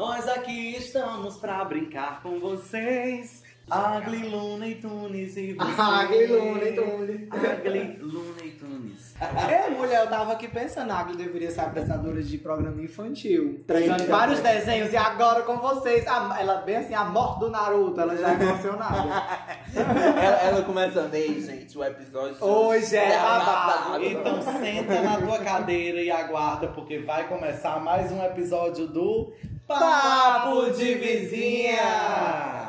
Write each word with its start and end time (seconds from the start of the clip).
Nós 0.00 0.26
aqui 0.26 0.76
estamos 0.78 1.36
pra 1.36 1.62
brincar 1.62 2.22
com 2.22 2.40
vocês. 2.40 3.42
Agli, 3.70 4.26
Luna 4.30 4.66
e 4.66 4.76
Tunis 4.76 5.36
e 5.36 5.52
vocês. 5.52 5.78
Agli, 5.78 6.26
Luna 6.26 6.64
e 6.64 6.72
Tunis. 6.74 7.28
Agli, 7.30 7.98
Luna 8.00 8.42
e 8.42 8.50
Tunis. 8.52 9.14
É, 9.20 9.68
mulher, 9.68 10.00
eu 10.04 10.08
tava 10.08 10.32
aqui 10.32 10.48
pensando, 10.48 10.90
a 10.90 11.00
Agli 11.00 11.18
deveria 11.18 11.50
ser 11.50 11.60
apresentadora 11.60 12.22
de 12.22 12.38
programa 12.38 12.80
infantil. 12.80 13.62
Treinando 13.66 14.04
vários 14.06 14.40
desenhos 14.40 14.90
e 14.90 14.96
agora 14.96 15.42
com 15.42 15.58
vocês. 15.58 16.06
a- 16.08 16.34
ela 16.40 16.62
bem 16.62 16.76
assim, 16.76 16.94
a 16.94 17.04
morte 17.04 17.40
do 17.40 17.50
Naruto, 17.50 18.00
ela 18.00 18.16
já 18.16 18.30
é 18.30 18.42
emocionada. 18.42 19.22
ela, 19.76 20.36
ela 20.48 20.62
começando, 20.62 21.12
ei, 21.14 21.42
gente, 21.42 21.76
o 21.76 21.84
episódio. 21.84 22.42
Hoje 22.42 22.96
é 22.96 23.18
babado. 23.18 24.02
Então 24.02 24.40
senta 24.40 25.02
na 25.02 25.18
tua 25.20 25.38
cadeira 25.40 26.00
e 26.00 26.10
aguarda, 26.10 26.68
porque 26.68 27.00
vai 27.00 27.28
começar 27.28 27.78
mais 27.78 28.10
um 28.10 28.24
episódio 28.24 28.86
do 28.88 29.30
Papo 29.78 30.70
de 30.70 30.94
Vizinha. 30.96 32.59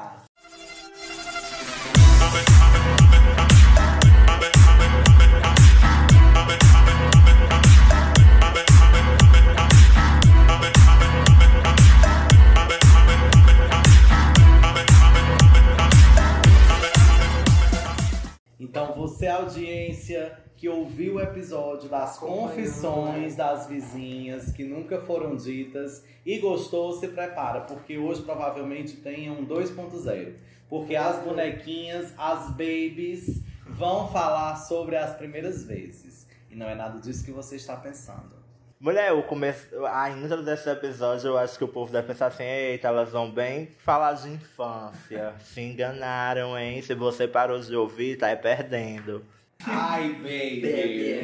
Então 18.71 18.93
você, 18.93 19.27
audiência, 19.27 20.39
que 20.55 20.70
ouviu 20.70 21.16
o 21.16 21.20
episódio 21.20 21.89
das 21.89 22.17
confissões 22.17 23.35
das 23.35 23.67
vizinhas 23.67 24.53
que 24.53 24.63
nunca 24.63 24.98
foram 25.02 25.35
ditas 25.35 26.05
e 26.25 26.39
gostou, 26.39 26.93
se 26.93 27.09
prepara, 27.09 27.59
porque 27.59 27.98
hoje 27.98 28.21
provavelmente 28.21 28.95
tem 28.95 29.29
um 29.29 29.45
2.0. 29.45 30.35
Porque 30.70 30.95
as 30.95 31.21
bonequinhas, 31.21 32.13
as 32.18 32.49
babies, 32.51 33.43
vão 33.68 34.07
falar 34.07 34.55
sobre 34.55 34.95
as 34.95 35.17
primeiras 35.17 35.65
vezes. 35.65 36.26
E 36.49 36.55
não 36.55 36.65
é 36.65 36.73
nada 36.73 36.98
disso 36.98 37.26
que 37.26 37.32
você 37.32 37.57
está 37.57 37.76
pensando. 37.76 38.40
Mulher, 38.82 39.13
o 39.13 39.21
começo, 39.21 39.85
a 39.85 40.10
intro 40.10 40.41
desse 40.41 40.68
episódio, 40.68 41.27
eu 41.27 41.37
acho 41.37 41.55
que 41.55 41.63
o 41.63 41.68
povo 41.68 41.91
deve 41.91 42.07
pensar 42.07 42.26
assim, 42.26 42.41
eita, 42.41 42.88
elas 42.88 43.12
vão 43.12 43.29
bem 43.29 43.68
falar 43.77 44.13
de 44.13 44.27
infância. 44.27 45.35
Se 45.40 45.62
enganaram, 45.62 46.57
hein? 46.57 46.82
Se 46.82 46.96
você 46.96 47.27
parou 47.27 47.60
de 47.60 47.76
ouvir, 47.76 48.18
tá 48.18 48.26
aí 48.26 48.35
perdendo. 48.35 49.23
Ai, 49.65 50.13
baby! 50.13 51.21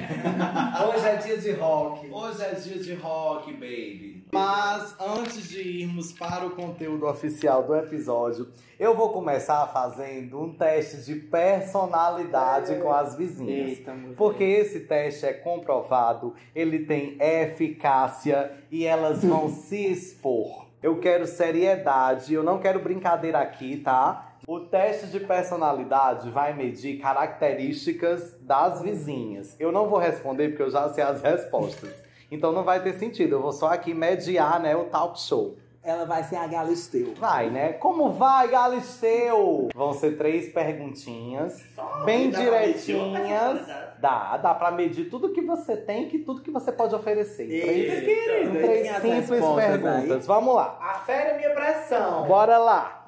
Hoje 0.88 1.08
é 1.08 1.16
dia 1.16 1.38
de 1.38 1.52
rock. 1.54 2.10
Hoje 2.12 2.44
é 2.44 2.54
dia 2.54 2.78
de 2.78 2.94
rock, 2.94 3.52
baby. 3.54 4.24
Mas 4.32 4.96
antes 5.00 5.50
de 5.50 5.62
irmos 5.62 6.12
para 6.12 6.46
o 6.46 6.52
conteúdo 6.52 7.08
oficial 7.08 7.64
do 7.64 7.76
episódio, 7.76 8.50
eu 8.80 8.96
vou 8.96 9.10
começar 9.10 9.66
fazendo 9.68 10.40
um 10.40 10.54
teste 10.54 10.98
de 10.98 11.16
personalidade 11.16 12.76
com 12.76 12.92
as 12.92 13.16
vizinhas. 13.16 13.80
Eita. 13.80 13.96
Porque 14.16 14.44
esse 14.44 14.82
teste 14.82 15.26
é 15.26 15.34
comprovado, 15.34 16.36
ele 16.54 16.86
tem 16.86 17.18
eficácia 17.20 18.52
e 18.70 18.86
elas 18.86 19.24
vão 19.24 19.50
se 19.50 19.88
expor. 19.88 20.68
Eu 20.84 21.00
quero 21.00 21.26
seriedade, 21.26 22.34
eu 22.34 22.44
não 22.44 22.60
quero 22.60 22.80
brincadeira 22.80 23.40
aqui, 23.40 23.78
tá? 23.78 24.27
O 24.48 24.62
teste 24.62 25.08
de 25.08 25.20
personalidade 25.20 26.30
vai 26.30 26.54
medir 26.54 27.02
características 27.02 28.34
das 28.40 28.82
vizinhas. 28.82 29.54
Eu 29.60 29.74
não 29.74 29.90
vou 29.90 30.00
responder 30.00 30.48
porque 30.48 30.64
eu 30.64 30.70
já 30.70 30.88
sei 30.88 31.04
as 31.04 31.22
respostas. 31.22 31.94
Então 32.32 32.54
não 32.54 32.64
vai 32.64 32.82
ter 32.82 32.94
sentido, 32.94 33.36
eu 33.36 33.42
vou 33.42 33.52
só 33.52 33.68
aqui 33.68 33.94
mediar, 33.94 34.58
né, 34.62 34.74
o 34.74 34.86
talk 34.86 35.20
show. 35.20 35.58
Ela 35.84 36.06
vai 36.06 36.24
ser 36.24 36.38
a 36.38 36.48
Galisteu. 36.48 37.14
Vai, 37.16 37.50
né? 37.50 37.74
Como 37.74 38.12
vai, 38.14 38.48
Galisteu? 38.48 39.68
Vão 39.76 39.92
ser 39.92 40.18
três 40.18 40.48
perguntinhas, 40.54 41.62
bem 42.06 42.30
dá 42.30 42.40
medir 42.40 42.50
uma 42.50 42.60
direitinhas. 42.60 43.60
personalidade? 43.60 44.00
Dá, 44.00 44.38
dá 44.38 44.54
pra 44.54 44.72
medir 44.72 45.10
tudo 45.10 45.34
que 45.34 45.42
você 45.42 45.76
tem 45.76 46.08
e 46.16 46.20
tudo 46.20 46.42
que 46.42 46.52
você 46.52 46.72
pode 46.72 46.96
oferecer. 46.96 47.48
Três, 47.48 48.00
querido, 48.06 48.52
três 48.54 48.92
as 48.96 49.02
simples 49.02 49.42
perguntas. 49.56 50.26
Vamos 50.26 50.56
lá. 50.56 50.78
Afere 50.80 51.32
a 51.32 51.38
minha 51.38 51.50
pressão. 51.54 52.26
Bora 52.28 52.58
lá. 52.58 53.07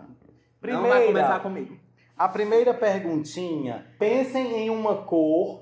Não 0.61 0.81
vai 0.83 1.05
começar 1.07 1.39
Primeira, 1.39 1.39
comigo. 1.39 1.77
a 2.17 2.27
primeira 2.27 2.73
perguntinha. 2.73 3.85
Pensem 3.97 4.57
em 4.57 4.69
uma 4.69 5.03
cor 5.03 5.61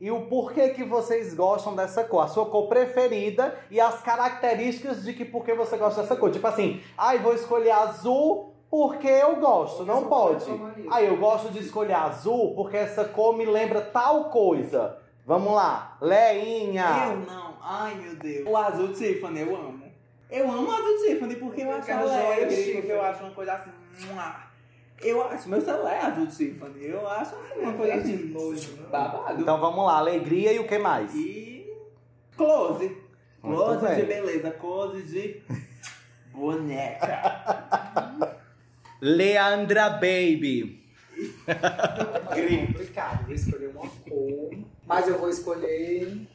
e 0.00 0.10
o 0.10 0.26
porquê 0.26 0.70
que 0.70 0.84
vocês 0.84 1.34
gostam 1.34 1.74
dessa 1.74 2.04
cor. 2.04 2.24
A 2.24 2.28
sua 2.28 2.46
cor 2.46 2.68
preferida 2.68 3.56
e 3.70 3.80
as 3.80 4.02
características 4.02 5.02
de 5.02 5.14
que 5.14 5.24
por 5.24 5.44
que 5.44 5.54
você 5.54 5.76
gosta 5.76 6.02
dessa 6.02 6.16
cor. 6.16 6.30
Tipo 6.30 6.46
assim, 6.46 6.82
ai, 6.96 7.18
vou 7.18 7.34
escolher 7.34 7.70
azul 7.70 8.52
porque 8.70 9.08
eu 9.08 9.36
gosto. 9.36 9.84
Não 9.84 10.08
pode. 10.08 10.42
sou 10.44 10.58
comunista. 10.58 10.94
Aí 10.94 11.06
eu 11.06 11.16
gosto 11.16 11.50
de 11.50 11.60
escolher 11.60 11.94
azul 11.94 12.54
porque 12.54 12.76
essa 12.76 13.04
cor 13.04 13.36
me 13.36 13.46
lembra 13.46 13.80
tal 13.80 14.24
coisa. 14.24 14.98
Vamos 15.24 15.54
lá. 15.54 15.96
Leinha. 16.00 17.08
Eu 17.08 17.16
não. 17.20 17.54
Ai, 17.62 17.94
meu 17.94 18.16
Deus. 18.16 18.46
O 18.46 18.56
azul 18.56 18.92
Tiffany, 18.92 19.40
eu 19.40 19.56
amo. 19.56 19.84
Eu 20.30 20.50
amo 20.50 20.68
o 20.68 20.72
azul 20.72 21.06
Tiffany 21.06 21.36
porque 21.36 21.62
eu, 21.62 21.66
Eu 21.70 21.76
acho 21.76 21.90
ela 21.90 22.46
porque 22.46 22.92
eu 22.92 23.02
acho 23.02 23.22
uma 23.22 23.32
coisa 23.32 23.52
assim... 23.54 23.70
Eu 25.00 25.22
acho, 25.22 25.48
meu 25.48 25.60
celular 25.60 25.92
é 25.92 26.00
azul 26.00 26.26
Tiffany. 26.26 26.86
Eu 26.86 27.06
acho 27.06 27.34
assim, 27.36 27.60
uma 27.60 27.72
coisa 27.74 27.94
assim... 27.94 28.16
nojo, 28.28 28.72
né? 28.76 28.86
Babado. 28.90 29.42
Então 29.42 29.60
vamos 29.60 29.84
lá. 29.84 29.98
Alegria 29.98 30.52
e 30.52 30.58
o 30.58 30.66
que 30.66 30.78
mais? 30.78 31.14
E... 31.14 31.70
Close. 32.36 32.96
Muito 33.42 33.62
Close 33.62 33.86
bem. 33.86 33.96
de 33.96 34.02
beleza. 34.06 34.50
Close 34.52 35.02
de... 35.02 35.42
Boneca. 36.32 38.40
Leandra 39.00 39.90
Baby. 39.90 40.82
É 41.46 42.66
complicado, 42.66 43.26
vou 43.26 43.34
escolher 43.34 43.68
uma 43.68 43.88
cor, 43.88 44.50
mas 44.84 45.06
eu 45.06 45.16
vou 45.16 45.28
escolher 45.28 46.26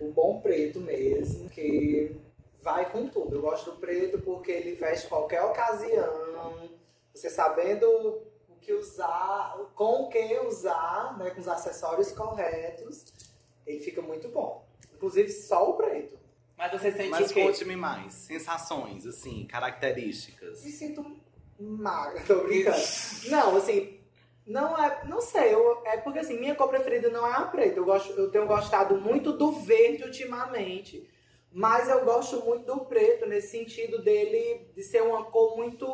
o 0.00 0.12
bom 0.12 0.40
preto 0.40 0.80
mesmo, 0.80 1.48
que 1.50 2.14
vai 2.62 2.88
com 2.90 3.08
tudo. 3.08 3.36
Eu 3.36 3.42
gosto 3.42 3.72
do 3.72 3.76
preto 3.78 4.20
porque 4.20 4.52
ele 4.52 4.76
veste 4.76 5.08
qualquer 5.08 5.42
ocasião, 5.42 6.68
você 7.14 7.28
sabendo 7.30 7.86
o 8.48 8.56
que 8.60 8.72
usar, 8.72 9.56
com 9.74 10.04
o 10.04 10.08
que 10.08 10.38
usar, 10.40 11.16
né, 11.18 11.30
com 11.30 11.40
os 11.40 11.48
acessórios 11.48 12.12
corretos, 12.12 13.04
ele 13.66 13.80
fica 13.80 14.00
muito 14.02 14.28
bom. 14.28 14.66
Inclusive 14.94 15.30
só 15.30 15.70
o 15.70 15.74
preto. 15.74 16.18
Mas 16.56 16.72
você 16.72 16.90
sente 16.90 17.10
Mas 17.10 17.30
o 17.30 17.34
quê? 17.34 17.44
conte-me 17.44 17.76
mais. 17.76 18.12
Sensações, 18.14 19.06
assim, 19.06 19.46
características. 19.46 20.64
Me 20.64 20.72
sinto 20.72 21.18
magra, 21.58 22.20
tô 22.26 22.42
brincando. 22.42 22.78
Não, 23.28 23.56
assim, 23.56 24.00
não 24.44 24.82
é, 24.82 25.04
não 25.04 25.20
sei, 25.20 25.54
eu, 25.54 25.82
é 25.84 25.98
porque 25.98 26.20
assim, 26.20 26.38
minha 26.40 26.54
cor 26.54 26.68
preferida 26.68 27.10
não 27.10 27.26
é 27.26 27.32
a 27.32 27.42
preta. 27.42 27.78
Eu, 27.78 27.84
gosto, 27.84 28.12
eu 28.12 28.30
tenho 28.30 28.46
gostado 28.46 28.96
muito 28.96 29.32
do 29.32 29.52
verde 29.52 30.04
ultimamente. 30.04 31.08
Mas 31.52 31.88
eu 31.88 32.04
gosto 32.04 32.44
muito 32.44 32.66
do 32.66 32.84
preto, 32.84 33.26
nesse 33.26 33.48
sentido 33.48 34.02
dele 34.02 34.70
de 34.74 34.82
ser 34.82 35.02
uma 35.02 35.24
cor 35.24 35.56
muito. 35.56 35.86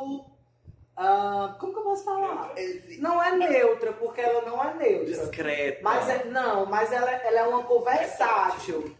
Ah, 0.96 1.56
como 1.58 1.72
que 1.72 1.78
eu 1.78 1.82
posso 1.82 2.04
falar? 2.04 2.54
Não 2.98 3.22
é 3.22 3.36
neutra, 3.36 3.92
porque 3.92 4.20
ela 4.20 4.42
não 4.42 4.62
é 4.62 4.74
neutra. 4.74 5.06
Discreta. 5.06 5.80
Mas 5.82 6.08
é, 6.08 6.24
não, 6.24 6.66
mas 6.66 6.92
ela, 6.92 7.10
ela 7.10 7.38
é 7.40 7.42
uma 7.42 7.64
cor 7.64 7.82
versátil. 7.82 8.94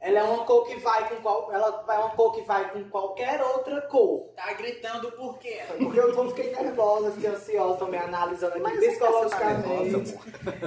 Ela 0.00 0.20
é 0.20 0.22
uma 0.22 0.44
cor 0.44 0.66
que 0.66 0.76
vai 0.76 1.08
com 1.10 1.16
qual, 1.16 1.52
ela 1.52 1.84
é 1.86 1.92
uma 1.98 2.10
cor 2.10 2.32
que 2.32 2.40
vai 2.42 2.70
com 2.70 2.82
qualquer 2.84 3.38
outra 3.42 3.82
cor. 3.82 4.30
Tá 4.34 4.50
gritando 4.54 5.12
por 5.12 5.38
quê? 5.38 5.60
Porque 5.76 6.00
eu 6.00 6.14
tô, 6.14 6.28
fiquei 6.30 6.54
nervosa, 6.54 7.12
fiquei 7.12 7.28
ansiosa, 7.28 7.78
tô 7.78 7.86
me 7.86 7.98
analisando 7.98 8.52
aqui 8.52 8.62
Mas 8.62 8.80
tá 8.80 8.80
psicologicamente. 8.80 9.90
nervosa, 9.90 10.18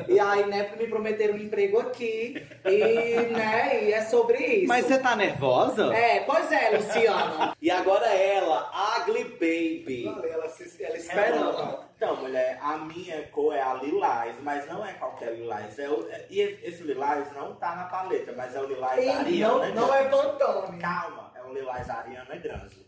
e 0.08 0.20
aí, 0.20 0.46
né, 0.46 0.72
me 0.78 0.88
prometeram 0.88 1.34
um 1.34 1.38
emprego 1.38 1.80
aqui. 1.80 2.46
E, 2.64 3.16
né, 3.34 3.84
e 3.86 3.94
é 3.94 4.02
sobre 4.04 4.38
isso. 4.38 4.68
Mas 4.68 4.86
você 4.86 5.00
tá 5.00 5.16
nervosa? 5.16 5.92
É, 5.96 6.20
pois 6.20 6.52
é, 6.52 6.78
Luciana. 6.78 7.56
E 7.60 7.72
agora 7.72 8.06
ela, 8.14 8.72
Ugly 9.00 9.24
Baby. 9.24 10.06
ela, 10.30 10.48
se, 10.50 10.84
ela 10.84 10.96
esperando. 10.96 11.80
Então, 11.96 12.16
mulher, 12.18 12.60
a 12.62 12.78
minha 12.80 13.28
cor 13.28 13.54
é 13.54 13.62
a 13.62 13.76
lilás, 13.76 14.36
mas 14.42 14.68
não 14.68 14.86
é 14.86 14.94
qualquer 14.94 15.34
lilás. 15.36 15.78
É 15.80 15.90
o- 15.90 16.08
é- 16.10 16.26
e 16.30 16.42
esse 16.42 16.84
lilás 16.84 17.32
não 17.34 17.56
tá 17.56 17.76
na 17.76 17.86
paleta, 17.86 18.34
mas 18.36 18.54
é 18.56 18.60
o 18.62 18.66
lilás 18.66 19.04
E 19.04 19.08
Ariana 19.10 19.70
não, 19.70 19.88
não 19.88 19.94
é. 19.94 20.10
Pantone. 20.10 20.80
Calma, 20.80 21.32
é 21.36 21.42
o 21.44 21.54
lilás 21.54 21.90
Ariana 21.90 22.36
Grande. 22.36 22.84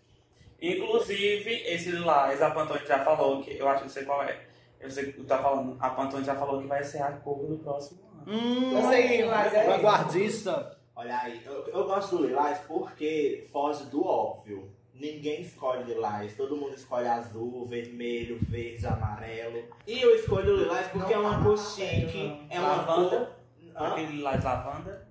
Inclusive, 0.62 1.52
esse 1.68 1.92
lilás, 1.92 2.42
a 2.42 2.50
Pantone 2.52 2.86
já 2.86 3.00
falou 3.04 3.42
que. 3.42 3.58
Eu 3.58 3.68
acho 3.68 3.80
que 3.80 3.84
não 3.86 3.94
sei 3.94 4.06
qual 4.06 4.24
é. 4.24 4.40
Eu 4.80 4.90
sei 4.90 5.06
que 5.06 5.14
tu 5.14 5.24
tá 5.24 5.38
falando. 5.38 5.78
A 5.80 5.90
Pantone 5.92 6.26
já 6.26 6.36
falou 6.36 6.62
que 6.62 6.68
vai 6.68 6.84
ser 6.84 7.02
a 7.02 7.12
cor 7.12 7.46
do 7.46 7.58
próximo 7.58 8.00
ano. 8.12 8.24
Hum, 8.28 8.78
Eu 8.78 8.90
sei, 8.90 9.24
mas 9.26 9.54
é- 9.54 9.66
vanguardista. 9.68 10.76
Olha 10.96 11.18
aí, 11.20 11.42
eu, 11.46 11.68
eu 11.68 11.84
gosto 11.86 12.18
do 12.18 12.26
lilás 12.28 12.58
porque 12.68 13.46
foge 13.52 13.86
do 13.86 14.06
óbvio. 14.06 14.72
Ninguém 14.98 15.42
escolhe 15.42 15.84
lilás, 15.84 16.36
todo 16.36 16.56
mundo 16.56 16.74
escolhe 16.74 17.08
azul, 17.08 17.66
vermelho, 17.66 18.40
verde, 18.42 18.88
amarelo. 18.88 19.64
E 19.86 20.02
eu 20.02 20.16
escolho 20.16 20.56
lilás 20.56 20.88
porque 20.88 21.14
Não 21.14 21.24
é 21.24 21.28
uma 21.28 21.38
tá 21.38 21.44
cor 21.44 21.58
chique, 21.58 22.48
é 22.50 22.60
uma 22.60 22.76
Lavanda? 22.78 23.36
cor... 23.74 23.86
Aquele 23.88 24.12
lilás 24.14 24.42
lavanda. 24.44 25.08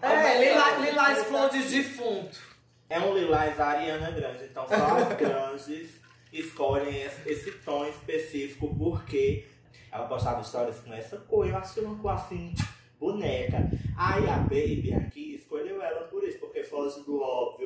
É, 0.00 0.44
lilás, 0.48 0.80
lilás 0.82 1.24
flor 1.24 1.50
de 1.50 1.62
defunto. 1.62 2.40
É 2.88 2.98
um 2.98 3.14
lilás 3.14 3.60
Ariana 3.60 4.10
Grande, 4.10 4.44
então 4.44 4.66
só 4.66 4.74
as 4.74 5.12
grandes 5.16 6.00
escolhem 6.32 7.02
esse, 7.02 7.28
esse 7.28 7.52
tom 7.58 7.84
específico 7.86 8.74
porque 8.74 9.46
ela 9.90 10.06
postava 10.06 10.40
histórias 10.40 10.80
com 10.80 10.92
essa 10.94 11.18
cor. 11.18 11.46
Eu 11.46 11.56
achei 11.56 11.84
uma 11.84 11.96
cor 11.96 12.12
assim, 12.12 12.54
boneca. 12.98 13.70
Aí 13.96 14.26
a 14.28 14.38
Baby 14.38 14.94
aqui 14.94 15.34
escolheu 15.34 15.82
ela 15.82 16.06
por 16.08 16.24
isso, 16.24 16.38
porque 16.38 16.64
foge 16.64 17.02
do 17.04 17.20
óbvio, 17.20 17.61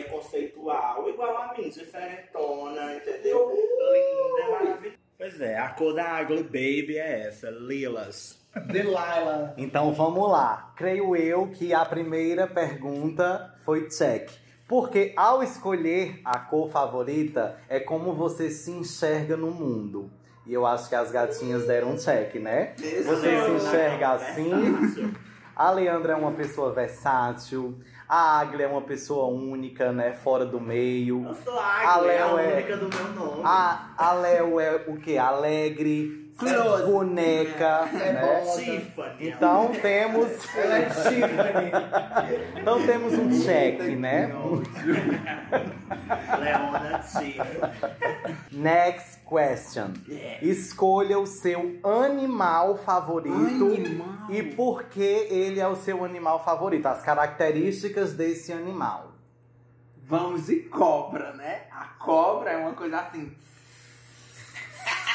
é 0.00 0.02
conceitual, 0.04 1.08
igual 1.08 1.36
a 1.36 1.54
mim, 1.56 1.68
diferentona, 1.68 2.94
entendeu? 2.96 3.50
Linda, 3.50 4.50
maravilhosa. 4.50 5.02
Pois 5.18 5.40
é, 5.40 5.58
a 5.58 5.68
cor 5.68 5.94
da 5.94 6.20
Ugly 6.22 6.42
Baby 6.42 6.98
é 6.98 7.28
essa, 7.28 7.48
lilas. 7.50 8.40
Delilah. 8.66 9.54
Então 9.56 9.92
vamos 9.92 10.30
lá. 10.30 10.72
Creio 10.76 11.16
eu 11.16 11.48
que 11.48 11.72
a 11.72 11.84
primeira 11.84 12.46
pergunta 12.46 13.54
foi 13.64 13.88
check. 13.88 14.30
Porque 14.68 15.12
ao 15.16 15.42
escolher 15.42 16.20
a 16.24 16.38
cor 16.38 16.70
favorita, 16.70 17.58
é 17.68 17.78
como 17.78 18.14
você 18.14 18.50
se 18.50 18.70
enxerga 18.70 19.36
no 19.36 19.50
mundo. 19.50 20.10
E 20.46 20.52
eu 20.52 20.66
acho 20.66 20.88
que 20.88 20.94
as 20.94 21.10
gatinhas 21.10 21.66
deram 21.66 21.92
um 21.92 21.96
check, 21.96 22.34
né? 22.36 22.74
Você 22.76 23.44
se 23.44 23.50
enxerga 23.50 24.12
assim. 24.12 25.14
A 25.54 25.70
Leandra 25.70 26.14
é 26.14 26.16
uma 26.16 26.32
pessoa 26.32 26.72
versátil. 26.72 27.78
A 28.14 28.40
Aglia 28.40 28.66
é 28.66 28.68
uma 28.68 28.82
pessoa 28.82 29.24
única, 29.24 29.90
né? 29.90 30.12
Fora 30.12 30.44
do 30.44 30.60
meio. 30.60 31.24
Eu 31.26 31.34
sou 31.34 31.58
A 31.58 31.94
a 31.94 31.96
Ugly, 31.98 32.10
é 32.10 32.22
a 32.22 32.26
é- 32.26 32.52
única 32.56 32.76
do 32.76 32.88
meu 32.94 33.08
nome. 33.14 33.40
A, 33.42 33.88
a 33.96 34.12
Léo 34.12 34.60
é 34.60 34.84
o 34.86 34.96
quê? 34.98 35.16
Alegre, 35.16 36.30
Close. 36.36 36.82
boneca, 36.84 37.88
É 37.90 38.12
né? 38.12 38.20
bom. 38.20 38.54
Tiffany. 38.58 39.28
Então 39.30 39.72
temos. 39.80 40.54
Ela 40.54 40.76
é 40.76 40.84
Tiffany. 40.90 41.72
Então 42.60 42.86
temos 42.86 43.14
um 43.14 43.30
check, 43.30 43.80
né? 43.96 44.30
Leona 46.38 46.98
Tiffany. 46.98 47.96
Next 48.52 49.11
question. 49.32 49.94
Escolha 50.42 51.18
o 51.18 51.26
seu 51.26 51.80
animal 51.82 52.76
favorito 52.76 53.34
Animal. 53.34 54.30
e 54.30 54.42
por 54.42 54.84
que 54.84 55.00
ele 55.00 55.58
é 55.58 55.66
o 55.66 55.74
seu 55.74 56.04
animal 56.04 56.44
favorito. 56.44 56.86
As 56.86 57.02
características 57.02 58.12
desse 58.12 58.52
animal. 58.52 59.12
Vamos 60.04 60.46
de 60.46 60.56
cobra, 60.56 61.32
né? 61.32 61.62
A 61.70 61.86
cobra 61.98 62.50
é 62.50 62.56
uma 62.58 62.74
coisa 62.74 63.00
assim. 63.00 63.34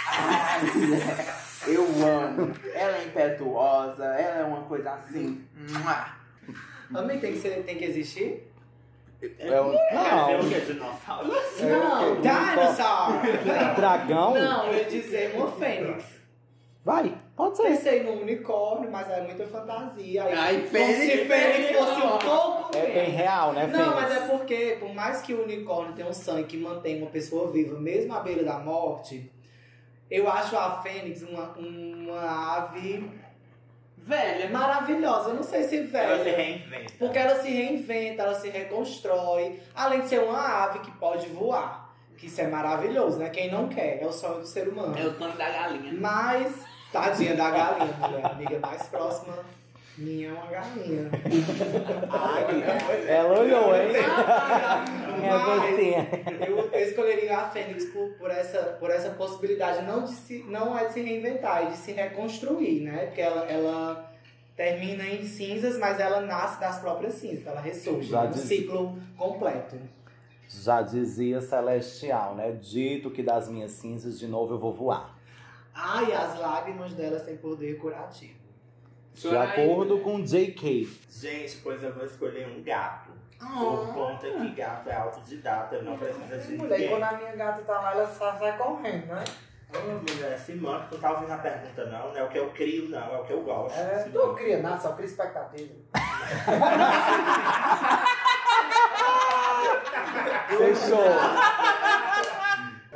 Ai, 0.09 0.61
eu 1.67 1.83
amo. 1.83 2.51
Ela 2.73 2.97
é 2.97 3.05
impetuosa, 3.05 4.05
ela 4.05 4.39
é 4.39 4.43
uma 4.43 4.63
coisa 4.63 4.93
assim. 4.93 5.45
Também 6.91 7.19
tem 7.19 7.33
que, 7.33 7.39
ser, 7.39 7.63
tem 7.63 7.77
que 7.77 7.85
existir? 7.85 8.51
É 9.39 9.61
um... 9.61 9.73
É 9.73 10.37
o 10.37 10.43
Não. 10.43 10.49
que? 10.49 10.59
Dinossauro? 10.61 11.27
Não, 11.61 12.21
dinosaur. 12.21 13.75
Dragão? 13.75 14.33
Não, 14.35 14.67
eu 14.67 14.73
ia 14.77 14.83
dizer 14.85 15.35
uma 15.35 15.51
fênix. 15.51 16.17
Vai, 16.85 17.13
pode 17.35 17.57
ser. 17.57 17.63
Pensei 17.63 18.03
no 18.03 18.13
unicórnio, 18.21 18.89
mas 18.89 19.09
é 19.09 19.19
muita 19.21 19.45
fantasia. 19.47 20.23
Aí, 20.23 20.33
Ai, 20.33 20.61
fênix, 20.61 20.99
se 20.99 21.25
fênix 21.25 21.77
fosse 21.77 22.01
um 22.01 22.17
pouco 22.17 22.77
É 22.77 22.85
bem 22.85 23.09
real, 23.09 23.51
né, 23.53 23.67
Não, 23.67 23.93
mas 23.95 24.07
Fênix? 24.13 24.23
é 24.23 24.27
porque, 24.37 24.77
por 24.79 24.93
mais 24.93 25.21
que 25.21 25.33
o 25.33 25.43
unicórnio 25.43 25.93
tenha 25.93 26.07
um 26.07 26.13
sangue 26.13 26.45
que 26.45 26.57
mantém 26.57 27.01
uma 27.01 27.09
pessoa 27.09 27.51
viva, 27.51 27.77
mesmo 27.77 28.13
à 28.13 28.19
beira 28.21 28.43
da 28.43 28.59
morte, 28.59 29.29
eu 30.09 30.29
acho 30.29 30.55
a 30.55 30.81
fênix 30.81 31.21
uma, 31.23 31.49
uma 31.57 32.55
ave 32.55 33.11
velha, 34.07 34.49
maravilhosa. 34.49 35.29
Eu 35.29 35.35
não 35.35 35.43
sei 35.43 35.63
se 35.63 35.75
Ela 35.77 35.85
se 36.17 36.23
velha. 36.23 36.37
reinventa. 36.37 36.93
Porque 36.97 37.17
ela 37.19 37.35
se 37.41 37.49
reinventa, 37.49 38.23
ela 38.23 38.33
se 38.35 38.49
reconstrói. 38.49 39.59
Além 39.75 40.01
de 40.01 40.07
ser 40.07 40.19
uma 40.21 40.63
ave 40.63 40.79
que 40.79 40.91
pode 40.91 41.27
voar. 41.27 41.87
Que 42.17 42.25
isso 42.27 42.41
é 42.41 42.47
maravilhoso, 42.47 43.19
né? 43.19 43.29
Quem 43.29 43.51
não 43.51 43.67
quer, 43.67 44.01
é 44.01 44.05
o 44.05 44.11
sonho 44.11 44.39
do 44.39 44.47
ser 44.47 44.67
humano. 44.67 44.97
É 44.97 45.03
o 45.05 45.13
sonho 45.17 45.33
da 45.37 45.49
galinha. 45.49 45.93
Mas, 45.99 46.51
tadinha 46.91 47.35
da 47.35 47.51
galinha, 47.51 47.93
mulher. 47.99 48.25
Amiga 48.25 48.57
mais 48.59 48.83
próxima 48.87 49.35
minha 49.97 50.29
é 50.29 50.31
uma 50.31 50.45
galinha. 50.47 51.09
Ela 53.07 53.39
olhou, 53.39 53.75
hein? 53.75 53.91
É 55.23 56.49
eu, 56.49 56.57
eu 56.71 56.79
escolheria 56.87 57.37
a 57.37 57.49
Fênix 57.49 57.85
por, 57.85 58.09
por, 58.13 58.29
essa, 58.29 58.59
por 58.79 58.91
essa 58.91 59.09
possibilidade, 59.11 59.85
não, 59.85 60.03
de 60.03 60.11
se, 60.11 60.43
não 60.43 60.77
é 60.77 60.85
de 60.85 60.93
se 60.93 61.01
reinventar, 61.01 61.63
é 61.63 61.65
de 61.71 61.77
se 61.77 61.91
reconstruir, 61.91 62.81
né? 62.81 63.07
Porque 63.07 63.21
ela, 63.21 63.45
ela 63.45 64.13
termina 64.55 65.05
em 65.05 65.25
cinzas, 65.25 65.77
mas 65.77 65.99
ela 65.99 66.21
nasce 66.21 66.59
das 66.59 66.79
próprias 66.79 67.15
cinzas, 67.15 67.47
ela 67.47 67.61
ressurge. 67.61 68.09
Já 68.09 68.23
um 68.23 68.33
ciclo 68.33 68.99
completo. 69.17 69.77
Já 70.47 70.81
dizia 70.81 71.41
Celestial, 71.41 72.35
né? 72.35 72.51
Dito 72.51 73.11
que 73.11 73.21
das 73.21 73.49
minhas 73.49 73.71
cinzas 73.71 74.19
de 74.19 74.27
novo 74.27 74.53
eu 74.53 74.59
vou 74.59 74.73
voar. 74.73 75.17
Ah, 75.73 76.03
e 76.03 76.13
as 76.13 76.39
lágrimas 76.39 76.93
delas 76.93 77.23
têm 77.23 77.37
poder 77.37 77.77
curativo. 77.77 78.46
De 79.17 79.35
acordo 79.35 79.97
com 79.99 80.21
JK. 80.21 80.87
Gente, 81.09 81.57
pois 81.63 81.81
eu 81.83 81.91
vou 81.93 82.05
escolher 82.05 82.47
um 82.47 82.61
gato. 82.63 83.09
Ah. 83.39 83.47
Por 83.59 83.93
conta 83.93 84.27
que 84.29 84.49
gato 84.51 84.89
é 84.89 84.95
autodidata, 84.95 85.81
não 85.81 85.97
precisa 85.97 86.37
de 86.37 86.57
Mulher, 86.57 86.79
ninguém. 86.79 86.89
quando 86.89 87.03
a 87.03 87.11
minha 87.17 87.35
gata 87.35 87.61
tá 87.63 87.79
lá, 87.81 87.91
ela 87.93 88.07
só 88.07 88.33
sai 88.35 88.57
correndo, 88.57 89.07
né? 89.07 89.23
Ô, 89.75 89.79
mulher, 90.11 90.37
se 90.39 90.53
manca, 90.53 90.87
tu 90.89 90.97
tá 90.97 91.11
ouvindo 91.11 91.31
a 91.33 91.37
pergunta 91.37 91.85
não, 91.87 92.09
não 92.09 92.17
é 92.17 92.23
o 92.23 92.29
que 92.29 92.39
eu 92.39 92.49
crio 92.51 92.87
não, 92.89 93.15
é 93.15 93.19
o 93.19 93.23
que 93.25 93.33
eu 93.33 93.41
gosto. 93.41 93.77
É, 93.77 94.03
Se 94.03 94.09
tu 94.11 94.19
manca. 94.25 94.35
cria 94.41 94.61
nada, 94.61 94.79
só 94.79 94.93
cria 94.93 95.05
expectativa. 95.07 95.73
Fechou. 100.57 101.03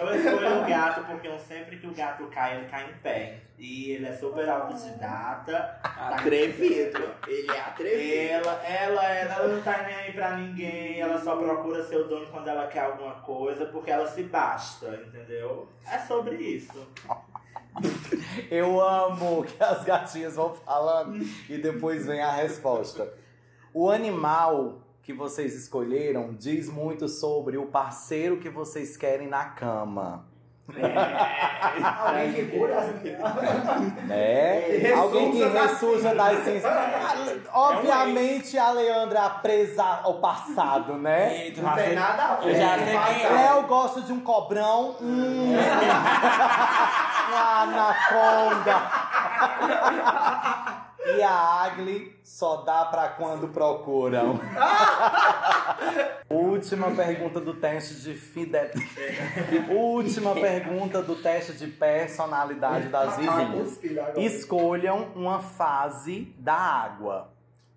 Eu 0.01 0.15
escolho 0.15 0.63
o 0.63 0.67
gato 0.67 1.05
porque 1.05 1.27
eu, 1.27 1.37
sempre 1.37 1.77
que 1.77 1.85
o 1.85 1.93
gato 1.93 2.25
cai, 2.27 2.57
ele 2.57 2.65
cai 2.65 2.89
em 2.89 2.93
pé. 3.03 3.41
E 3.55 3.91
ele 3.91 4.07
é 4.07 4.13
super 4.13 4.49
autodidata. 4.49 5.79
Atrevido. 5.83 7.13
Ele 7.27 7.51
é 7.51 7.59
atrevido. 7.59 8.49
Ela, 8.49 8.65
ela, 8.65 9.05
ela 9.05 9.47
não 9.47 9.61
tá 9.61 9.83
nem 9.83 9.95
aí 9.95 10.11
pra 10.11 10.37
ninguém, 10.37 10.99
ela 10.99 11.21
só 11.21 11.35
procura 11.35 11.83
seu 11.83 12.07
dono 12.07 12.25
quando 12.31 12.47
ela 12.47 12.65
quer 12.65 12.79
alguma 12.79 13.13
coisa, 13.21 13.67
porque 13.67 13.91
ela 13.91 14.07
se 14.07 14.23
basta, 14.23 14.99
entendeu? 15.05 15.69
É 15.85 15.99
sobre 15.99 16.35
isso. 16.35 16.87
Eu 18.49 18.81
amo 18.81 19.43
que 19.43 19.63
as 19.63 19.83
gatinhas 19.83 20.35
vão 20.35 20.55
falando 20.55 21.23
e 21.47 21.59
depois 21.59 22.07
vem 22.07 22.21
a 22.21 22.31
resposta. 22.31 23.13
O 23.71 23.91
animal 23.91 24.79
que 25.03 25.13
vocês 25.13 25.55
escolheram 25.55 26.33
diz 26.33 26.69
muito 26.69 27.07
sobre 27.07 27.57
o 27.57 27.65
parceiro 27.65 28.37
que 28.37 28.49
vocês 28.49 28.95
querem 28.95 29.27
na 29.27 29.45
cama. 29.45 30.25
Alguém 31.99 32.33
que 32.33 32.45
cura 32.57 32.79
as 32.79 32.87
Né? 34.07 34.93
Alguém 34.93 35.31
que 35.31 35.43
ressurja 35.43 36.15
das 36.15 36.43
cinzas. 36.43 36.71
Obviamente 37.51 38.57
a 38.57 38.71
Leandra 38.71 39.19
é 39.19 39.29
presa 39.41 39.83
ao 39.83 40.19
passado, 40.19 40.97
né? 40.97 41.51
Não 41.57 41.75
tem 41.75 41.95
nada 41.95 42.23
a 42.23 42.35
ver. 42.35 42.51
Eu 42.51 42.55
já 42.55 42.77
é. 42.77 42.93
passado. 42.93 43.33
Léo 43.33 43.63
gosta 43.63 44.01
de 44.01 44.13
um 44.13 44.19
cobrão. 44.21 44.95
Hum. 45.01 45.55
Uma 47.27 47.61
anaconda. 47.63 48.81
E 51.05 51.21
a 51.23 51.63
Agli 51.63 52.15
só 52.23 52.57
dá 52.57 52.85
pra 52.85 53.09
quando 53.09 53.47
procuram. 53.47 54.39
Última 56.29 56.91
pergunta 56.91 57.39
do 57.39 57.55
teste 57.55 57.95
de 57.95 58.13
fidelidade. 58.13 58.81
Última 59.69 60.33
pergunta 60.33 61.01
do 61.01 61.15
teste 61.15 61.53
de 61.53 61.67
personalidade 61.67 62.87
das 62.89 63.17
vizinhas. 63.17 63.79
Escolham 64.15 65.09
uma 65.15 65.39
fase 65.39 66.33
da 66.37 66.53
água. 66.53 67.29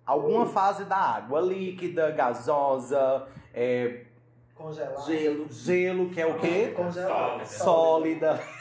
Alguma 0.05 0.45
fase 0.45 0.85
da 0.85 0.97
água. 0.97 1.41
Líquida, 1.41 2.11
gasosa, 2.11 3.27
é, 3.53 4.01
Congelado. 4.55 5.05
Gelo. 5.05 5.47
gelo, 5.51 6.09
que 6.09 6.21
é 6.21 6.25
o 6.25 6.39
quê? 6.39 6.73
Congelado. 6.75 7.45
Sólida. 7.45 8.39
E 8.41 8.54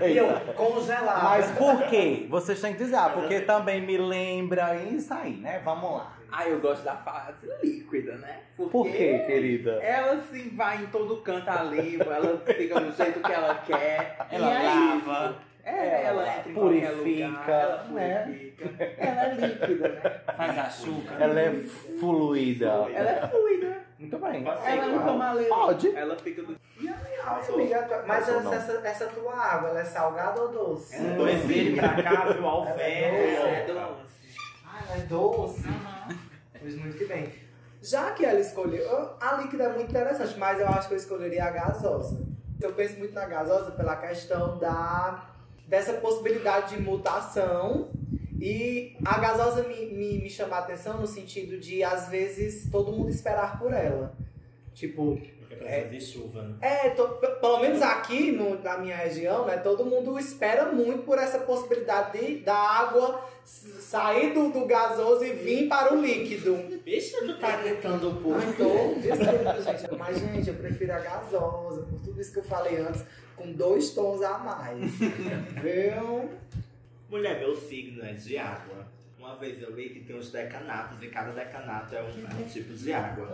eu, 0.00 0.54
congelado. 0.54 1.24
Mas 1.24 1.50
por 1.52 1.82
quê? 1.88 2.26
Vocês 2.28 2.60
têm 2.60 2.72
que 2.72 2.84
dizer, 2.84 2.96
ah, 2.96 3.10
porque 3.10 3.40
também 3.40 3.80
me 3.80 3.96
lembra 3.98 4.76
isso 4.76 5.12
aí, 5.12 5.34
né? 5.36 5.60
Vamos 5.64 5.92
lá. 5.92 6.16
Ah, 6.32 6.46
eu 6.48 6.60
gosto 6.60 6.84
da 6.84 6.94
fase 6.94 7.46
líquida, 7.62 8.16
né? 8.16 8.38
Porque 8.56 8.70
Por 8.70 8.86
quê, 8.86 9.18
querida? 9.26 9.72
Ela 9.82 10.12
assim 10.12 10.50
vai 10.54 10.82
em 10.82 10.86
todo 10.86 11.16
canto 11.22 11.50
ali, 11.50 11.98
ela 12.00 12.38
fica 12.46 12.80
do 12.80 12.92
jeito 12.96 13.20
que 13.20 13.32
ela 13.32 13.54
quer. 13.66 14.16
Ela 14.30 14.48
E 14.48 14.56
aí, 14.56 15.02
lava. 15.04 15.34
É, 15.64 16.04
ela 16.04 16.22
entra 16.38 16.50
em 16.50 16.54
qualquer 16.54 16.92
Purifica, 16.92 17.26
lugar, 17.26 17.48
ela 17.50 17.84
né? 17.90 18.22
purifica. 18.24 18.94
Ela 18.98 19.22
é 19.22 19.34
líquida, 19.34 19.88
né? 19.88 20.00
Faz 20.36 20.58
açúcar. 20.58 21.16
Ela 21.20 21.40
é 21.40 21.52
fluida. 21.98 22.66
Ela 22.66 23.10
é 23.10 23.28
fluida. 23.28 23.76
Muito 23.98 24.18
bem. 24.18 24.44
Ela 24.46 24.86
não 24.86 25.04
toma 25.04 25.32
leite. 25.32 25.48
Pode. 25.50 25.96
Ela 25.96 26.16
fica 26.16 26.42
do. 26.42 26.56
Amiga, 27.26 28.04
Mas 28.06 28.28
essa, 28.28 28.54
essa, 28.54 28.72
essa 28.86 29.06
tua 29.08 29.34
água, 29.34 29.70
ela 29.70 29.80
é 29.80 29.84
salgada 29.84 30.40
ou 30.42 30.48
doce? 30.50 30.96
É 30.96 32.02
cá, 32.02 32.32
viu? 32.32 32.46
Ao 32.46 32.66
Ela 32.66 32.82
é 32.82 33.64
vento. 33.66 33.74
doce. 33.74 34.38
Ah, 34.64 34.82
ela 34.88 34.96
é 34.96 35.06
doce. 35.06 35.62
Pois 36.60 36.74
muito 36.76 36.96
que 36.96 37.04
bem. 37.06 37.32
Já 37.82 38.10
que 38.12 38.24
ela 38.24 38.40
escolheu. 38.40 39.10
A 39.20 39.34
líquida 39.34 39.64
é 39.64 39.68
muito 39.72 39.90
interessante, 39.90 40.38
mas 40.38 40.60
eu 40.60 40.68
acho 40.68 40.88
que 40.88 40.94
eu 40.94 40.98
escolheria 40.98 41.44
a 41.44 41.50
gasosa. 41.50 42.26
Eu 42.60 42.72
penso 42.74 42.98
muito 42.98 43.14
na 43.14 43.24
gasosa 43.26 43.70
pela 43.72 43.96
questão 43.96 44.58
da 44.58 45.26
dessa 45.66 45.94
possibilidade 45.94 46.76
de 46.76 46.82
mutação. 46.82 47.90
E 48.38 48.96
a 49.04 49.18
gasosa 49.18 49.62
me, 49.62 49.86
me, 49.86 50.18
me 50.22 50.30
chama 50.30 50.56
a 50.56 50.58
atenção 50.60 50.98
no 50.98 51.06
sentido 51.06 51.58
de, 51.58 51.84
às 51.84 52.08
vezes, 52.08 52.68
todo 52.70 52.90
mundo 52.92 53.08
esperar 53.10 53.58
por 53.58 53.72
ela. 53.72 54.14
Tipo, 54.74 55.20
Porque 55.50 55.64
precisa 55.64 55.88
de 55.88 56.00
chuva, 56.00 56.42
né? 56.42 56.54
é, 56.60 56.90
p- 56.90 57.26
pelo 57.40 57.58
menos 57.58 57.82
aqui 57.82 58.30
no- 58.32 58.62
na 58.62 58.78
minha 58.78 58.96
região, 58.96 59.44
né, 59.46 59.56
todo 59.56 59.84
mundo 59.84 60.16
espera 60.18 60.66
muito 60.72 61.02
por 61.02 61.18
essa 61.18 61.40
possibilidade 61.40 62.18
de, 62.18 62.36
da 62.36 62.54
água 62.54 63.28
sair 63.44 64.32
do, 64.32 64.48
do 64.50 64.64
gasoso 64.64 65.24
e 65.24 65.32
vir 65.32 65.68
para 65.68 65.92
o 65.92 66.00
líquido. 66.00 66.54
Bicho, 66.84 67.16
tu 67.26 67.36
tá 67.38 67.56
gritando 67.56 68.14
por 68.22 68.36
Ai, 68.36 68.52
tô, 68.52 69.00
desculpa, 69.00 69.60
gente. 69.60 69.98
Mas, 69.98 70.18
gente, 70.20 70.48
eu 70.48 70.54
prefiro 70.54 70.92
a 70.92 70.98
gasosa, 71.00 71.82
por 71.82 71.98
tudo 72.00 72.20
isso 72.20 72.32
que 72.32 72.38
eu 72.38 72.44
falei 72.44 72.76
antes, 72.78 73.04
com 73.36 73.50
dois 73.52 73.90
tons 73.90 74.22
a 74.22 74.38
mais. 74.38 74.92
Viu? 75.62 76.30
Mulher, 77.08 77.40
meu 77.40 77.56
signo 77.56 78.04
é 78.04 78.12
de 78.12 78.38
água. 78.38 78.86
Uma 79.20 79.36
vez 79.36 79.60
eu 79.60 79.76
li 79.76 79.90
que 79.90 80.00
tem 80.00 80.16
os 80.16 80.32
decanatos 80.32 81.02
e 81.02 81.08
cada 81.08 81.30
decanato 81.32 81.94
é 81.94 82.02
um, 82.02 82.06
é 82.06 82.42
um 82.42 82.48
tipo 82.48 82.72
de 82.72 82.90
água. 82.90 83.28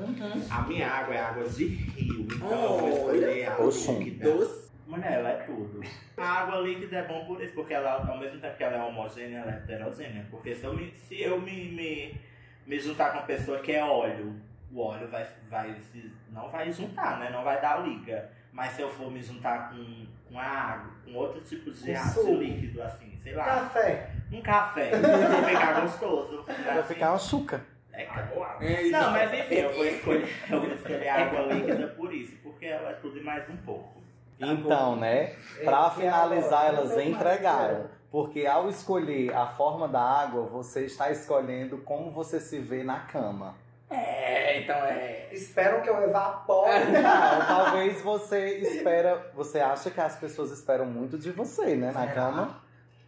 A 0.51 0.63
minha 0.63 0.89
água 0.91 1.15
é 1.15 1.21
água 1.21 1.49
de 1.49 1.65
rio, 1.65 2.27
então 2.29 2.51
eu 2.51 2.79
vou 2.79 2.89
escolher 2.89 3.47
água 3.47 3.71
líquida. 3.71 4.25
Doce. 4.25 4.67
Mulher, 4.85 5.13
ela 5.13 5.31
é 5.31 5.37
tudo. 5.45 5.81
A 6.17 6.25
água 6.25 6.61
líquida 6.61 6.97
é 6.97 7.07
bom 7.07 7.25
por 7.25 7.41
isso, 7.41 7.55
porque 7.55 7.73
ela, 7.75 8.05
ao 8.05 8.19
mesmo 8.19 8.41
tempo 8.41 8.57
que 8.57 8.65
ela 8.65 8.77
é 8.77 8.83
homogênea, 8.83 9.39
ela 9.39 9.53
é 9.53 9.57
heterogênea. 9.59 10.27
Porque 10.29 10.55
se 10.57 10.65
eu 10.65 10.75
me, 10.75 10.93
se 10.93 11.23
eu 11.23 11.41
me, 11.41 11.71
me, 11.71 12.21
me 12.67 12.81
juntar 12.81 13.13
com 13.13 13.19
uma 13.19 13.27
pessoa 13.27 13.61
que 13.61 13.73
é 13.73 13.85
óleo, 13.85 14.35
o 14.73 14.81
óleo 14.81 15.07
vai, 15.09 15.27
vai 15.49 15.75
se, 15.93 16.11
não 16.33 16.51
vai 16.51 16.73
juntar, 16.73 17.21
né? 17.21 17.31
Não 17.31 17.45
vai 17.45 17.61
dar 17.61 17.87
liga. 17.87 18.29
Mas 18.53 18.73
se 18.73 18.83
eu 18.83 18.89
for 18.89 19.11
me 19.11 19.23
juntar 19.23 19.71
com, 19.71 20.07
com 20.29 20.39
a 20.39 20.45
água, 20.45 20.91
com 21.05 21.15
outro 21.15 21.41
tipo 21.41 21.71
de, 21.71 21.95
água, 21.95 22.13
suco. 22.13 22.27
de 22.27 22.35
líquido, 22.45 22.83
assim, 22.83 23.19
sei 23.23 23.35
lá, 23.35 23.45
Café. 23.45 24.11
um 24.33 24.43
café, 24.43 24.91
vai 24.99 25.55
ficar 25.55 25.81
gostoso. 25.81 26.45
Vai 26.45 26.83
ficar 26.83 27.13
um 27.13 27.15
açúcar. 27.15 27.61
É, 27.93 28.05
cara. 28.05 28.31
É, 28.61 28.89
Não, 28.91 29.11
mas 29.11 29.33
enfim, 29.33 29.55
eu 29.55 29.73
vou 29.75 29.87
escolher, 29.87 30.29
eu 30.51 30.61
vou 30.61 30.71
escolher 30.75 31.09
a 31.09 31.23
água 31.27 31.41
líquida 31.53 31.87
por 31.97 32.13
isso, 32.13 32.37
porque 32.43 32.67
ela 32.67 32.91
é 32.91 32.95
tudo 32.95 33.19
e 33.19 33.23
mais 33.23 33.49
um 33.49 33.57
pouco. 33.59 34.03
Então, 34.39 34.97
né? 34.97 35.35
Pra 35.65 35.87
É, 35.87 35.91
finalizar, 35.99 36.67
agora, 36.67 36.77
elas 36.89 37.07
entregaram. 37.07 37.87
Porque 38.11 38.47
ao 38.47 38.69
escolher 38.69 39.35
a 39.35 39.47
forma 39.47 39.89
da 39.89 40.01
água, 40.01 40.43
você 40.43 40.85
está 40.85 41.11
escolhendo 41.11 41.79
como 41.79 42.11
você 42.11 42.39
se 42.39 42.59
vê 42.59 42.83
na 42.83 43.01
cama. 43.01 43.55
É, 43.89 44.59
então 44.61 44.77
é. 44.77 45.29
Esperam 45.33 45.81
que 45.81 45.89
eu 45.89 46.03
evapore. 46.03 46.87
Não, 46.91 47.47
talvez 47.47 48.01
você 48.03 48.59
espera. 48.59 49.31
Você 49.35 49.61
acha 49.61 49.91
que 49.91 50.01
as 50.01 50.17
pessoas 50.17 50.51
esperam 50.51 50.87
muito 50.87 51.17
de 51.19 51.31
você, 51.31 51.77
né? 51.77 51.93
Na 51.93 52.01
Será? 52.01 52.13
cama. 52.13 52.61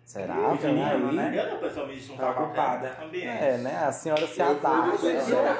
Será? 0.05 0.35
Ama, 0.35 0.57
aí. 0.57 1.17
né? 1.17 1.33
Eu 1.37 1.51
não 1.51 1.59
pessoa 1.59 1.87
me 1.87 1.99
juntar 1.99 2.33
Preocupada. 2.33 2.97
ambiente. 3.05 3.27
É, 3.45 3.59
né? 3.59 3.85
A 3.85 3.93
senhora 3.93 4.27
se 4.27 4.41
Eu 4.41 4.47
adapta. 4.51 4.91
do 4.93 4.99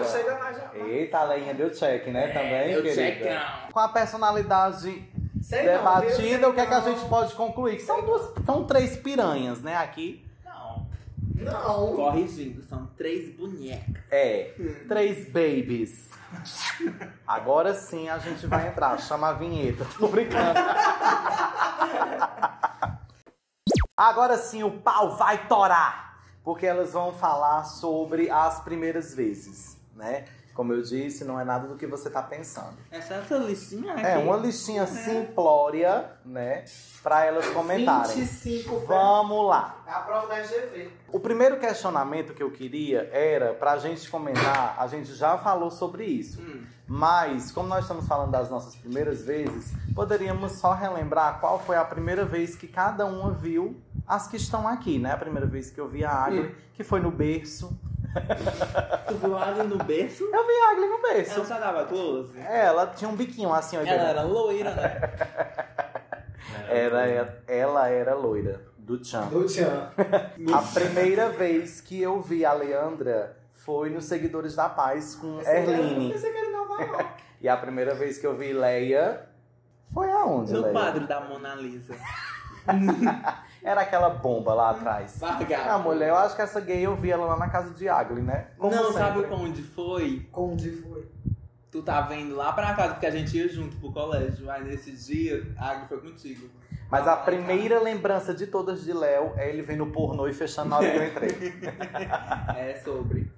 Chega, 0.05 0.53
já. 0.53 0.71
Eita, 0.87 1.19
a 1.19 1.25
leinha 1.25 1.53
deu 1.55 1.71
check, 1.71 2.07
né? 2.07 2.29
Também, 2.29 2.73
eu 2.73 2.83
querida. 2.83 2.95
checkão. 2.95 3.43
Com 3.73 3.79
a 3.81 3.89
personalidade 3.89 5.09
Sei 5.43 5.63
não, 5.65 5.69
viu? 5.73 5.79
debatida, 5.79 6.17
Sei 6.17 6.45
o 6.47 6.53
que 6.55 6.61
é 6.61 6.67
que 6.67 6.75
a 6.75 6.81
não. 6.81 6.85
gente 6.95 7.09
pode 7.09 7.35
concluir? 7.35 7.77
Que 7.77 7.83
são, 7.83 8.03
duas, 8.03 8.33
são 8.47 8.65
três 8.65 8.97
piranhas, 8.97 9.61
né? 9.63 9.77
Aqui. 9.77 10.25
Não. 11.41 11.95
Corrigindo, 11.95 12.63
são 12.63 12.87
três 12.97 13.35
bonecas. 13.35 14.03
É, 14.11 14.55
três 14.89 15.27
babies. 15.27 16.11
Agora 17.27 17.75
sim 17.75 18.09
a 18.09 18.19
gente 18.19 18.47
vai 18.47 18.69
entrar. 18.69 18.99
Chama 18.99 19.29
a 19.29 19.33
vinheta. 19.33 19.87
Tô 19.99 20.09
brincando. 20.09 20.59
Agora 23.97 24.37
sim 24.37 24.63
o 24.63 24.71
pau 24.71 25.17
vai 25.17 25.47
torar. 25.47 26.23
Porque 26.45 26.67
elas 26.67 26.93
vão 26.93 27.13
falar 27.13 27.65
sobre 27.65 28.31
as 28.31 28.61
primeiras 28.61 29.15
vezes, 29.15 29.79
né? 29.95 30.25
Como 30.59 30.73
eu 30.73 30.83
disse, 30.83 31.25
não 31.25 31.39
é 31.39 31.45
nada 31.45 31.69
do 31.69 31.77
que 31.77 31.87
você 31.87 32.11
tá 32.11 32.21
pensando. 32.21 32.77
Essa 32.91 33.15
essa 33.15 33.37
listinha 33.37 33.93
aqui. 33.93 34.05
É 34.05 34.19
uma 34.19 34.37
listinha 34.37 34.89
simplória, 34.89 36.11
né? 36.25 36.65
Pra 37.01 37.25
elas 37.25 37.49
comentarem. 37.51 38.17
25 38.17 38.81
Vamos 38.81 39.47
lá. 39.47 39.85
É 39.87 39.93
a 39.93 40.01
prova 40.01 40.27
da 40.27 40.41
GV. 40.41 40.91
O 41.13 41.21
primeiro 41.21 41.61
questionamento 41.61 42.35
que 42.35 42.43
eu 42.43 42.51
queria 42.51 43.09
era 43.13 43.55
pra 43.55 43.77
gente 43.77 44.11
comentar, 44.11 44.75
a 44.77 44.89
gente 44.89 45.15
já 45.15 45.39
falou 45.39 45.71
sobre 45.71 46.07
isso. 46.07 46.43
Hum. 46.43 46.65
Mas, 46.89 47.53
como 47.53 47.69
nós 47.69 47.85
estamos 47.85 48.09
falando 48.09 48.33
das 48.33 48.51
nossas 48.51 48.75
primeiras 48.75 49.23
vezes, 49.23 49.73
poderíamos 49.95 50.59
só 50.59 50.73
relembrar 50.75 51.39
qual 51.39 51.61
foi 51.61 51.77
a 51.77 51.85
primeira 51.85 52.25
vez 52.25 52.57
que 52.57 52.67
cada 52.67 53.07
uma 53.07 53.31
viu 53.31 53.81
as 54.09 54.27
que 54.27 54.37
estão 54.37 54.67
aqui, 54.67 54.99
né? 54.99 55.13
A 55.13 55.17
primeira 55.19 55.47
vez 55.47 55.71
que 55.71 55.81
eu 55.81 55.87
vi 55.87 56.05
a 56.05 56.11
Agli, 56.11 56.53
que 56.75 56.83
foi 56.83 56.99
no 56.99 57.13
berço. 57.13 57.79
Tu 59.07 59.15
viu 59.15 59.37
a 59.37 59.47
Agli 59.47 59.63
no 59.69 59.79
berço? 59.79 60.25
Eu 60.25 60.47
vi 60.47 60.53
a 60.53 60.71
Agli 60.73 60.87
no 60.87 61.03
berço. 61.03 61.35
Ela 61.35 61.45
só 61.45 61.59
dava 61.59 61.85
close? 61.87 62.39
Ela 62.41 62.87
tinha 62.89 63.09
um 63.11 63.17
biquinho 63.17 63.53
assim, 63.53 63.77
ó. 63.77 63.81
Ela 63.81 63.91
era 64.11 64.23
loira, 64.23 64.71
né? 64.75 65.01
Era, 66.69 67.43
ela 67.47 67.89
era 67.89 68.15
loira, 68.15 68.61
do 68.77 69.03
Chan. 69.05 69.27
Do 69.29 69.47
Tchan. 69.47 69.91
A 70.55 70.63
primeira 70.63 71.31
vez 71.31 71.81
que 71.81 72.01
eu 72.01 72.21
vi 72.21 72.45
a 72.45 72.53
Leandra 72.53 73.37
foi 73.55 73.91
nos 73.91 74.05
Seguidores 74.07 74.55
da 74.55 74.69
Paz 74.69 75.15
com 75.15 75.41
Erline. 75.41 76.13
Pensei 76.13 76.33
que 76.33 76.39
ele 76.39 76.51
não 76.51 76.69
vai 76.69 76.87
não. 76.87 77.07
E 77.41 77.49
a 77.49 77.57
primeira 77.57 77.95
vez 77.95 78.19
que 78.19 78.27
eu 78.27 78.37
vi 78.37 78.53
Leia 78.53 79.23
foi 79.93 80.11
aonde, 80.11 80.53
No 80.53 80.61
Leia? 80.63 80.73
quadro 80.73 81.07
da 81.07 81.21
Mona 81.21 81.55
Lisa. 81.55 81.95
Era 83.63 83.81
aquela 83.83 84.09
bomba 84.11 84.55
lá 84.55 84.71
atrás. 84.71 85.19
Vargava. 85.19 85.73
Ah, 85.73 85.79
mulher, 85.79 86.09
eu 86.11 86.17
acho 86.17 86.37
que 86.37 86.43
essa 86.43 86.61
gay 86.61 86.81
eu 86.81 86.95
vi 86.97 87.11
ela 87.11 87.27
lá 87.27 87.37
na 87.37 87.49
casa 87.49 87.75
de 87.75 87.89
Agli, 87.89 88.23
né? 88.23 88.49
Como 88.57 88.75
Não, 88.75 88.93
sempre. 88.93 88.99
sabe 88.99 89.27
onde 89.31 89.63
foi? 89.63 90.29
Onde 90.33 90.71
foi? 90.71 91.07
Tu 91.71 91.83
tava 91.83 92.15
indo 92.15 92.35
lá 92.35 92.53
pra 92.53 92.75
casa, 92.75 92.95
porque 92.95 93.07
a 93.07 93.11
gente 93.11 93.37
ia 93.37 93.49
junto 93.49 93.77
pro 93.77 93.93
colégio. 93.93 94.51
Aí 94.51 94.65
nesse 94.65 94.93
dia, 94.93 95.45
a 95.59 95.71
Agli 95.73 95.89
foi 95.89 96.01
contigo. 96.01 96.49
Mas 96.91 97.07
a 97.07 97.17
primeira 97.17 97.79
lembrança 97.81 98.33
de 98.33 98.47
todas 98.47 98.83
de 98.85 98.93
Léo 98.93 99.35
é 99.37 99.51
ele 99.51 99.61
vendo 99.61 99.85
pornô 99.87 100.27
e 100.27 100.33
fechando 100.33 100.71
na 100.71 100.79
hora 100.79 100.89
que 100.91 100.97
eu 100.97 101.07
entrei. 101.07 101.53
É 102.57 102.81
sobre. 102.83 103.31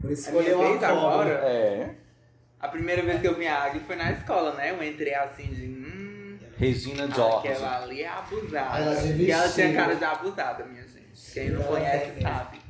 Por 0.00 0.10
isso 0.10 0.28
É 0.28 0.32
escolheu 0.32 0.84
agora? 0.84 1.30
É. 1.30 1.94
A 2.60 2.68
primeira 2.68 3.02
vez 3.02 3.20
que 3.20 3.26
eu 3.26 3.34
vi 3.34 3.46
a 3.46 3.64
Agli 3.64 3.80
foi 3.80 3.96
na 3.96 4.12
escola, 4.12 4.52
né? 4.52 4.70
Eu 4.70 4.82
entrei 4.82 5.14
assim 5.14 5.44
de. 5.44 5.79
Regina 6.60 7.08
George. 7.10 7.48
aquela 7.48 7.82
ali 7.82 8.02
é 8.02 8.08
abusada. 8.08 8.78
Ela 8.78 9.02
e 9.02 9.30
ela 9.30 9.48
tinha 9.48 9.72
cara 9.72 9.96
de 9.96 10.04
abusada, 10.04 10.64
minha 10.64 10.82
gente. 10.82 11.32
Quem 11.32 11.48
não 11.48 11.62
Ela 11.62 11.68
conhece 11.70 12.10
tem 12.10 12.22
sabe. 12.22 12.60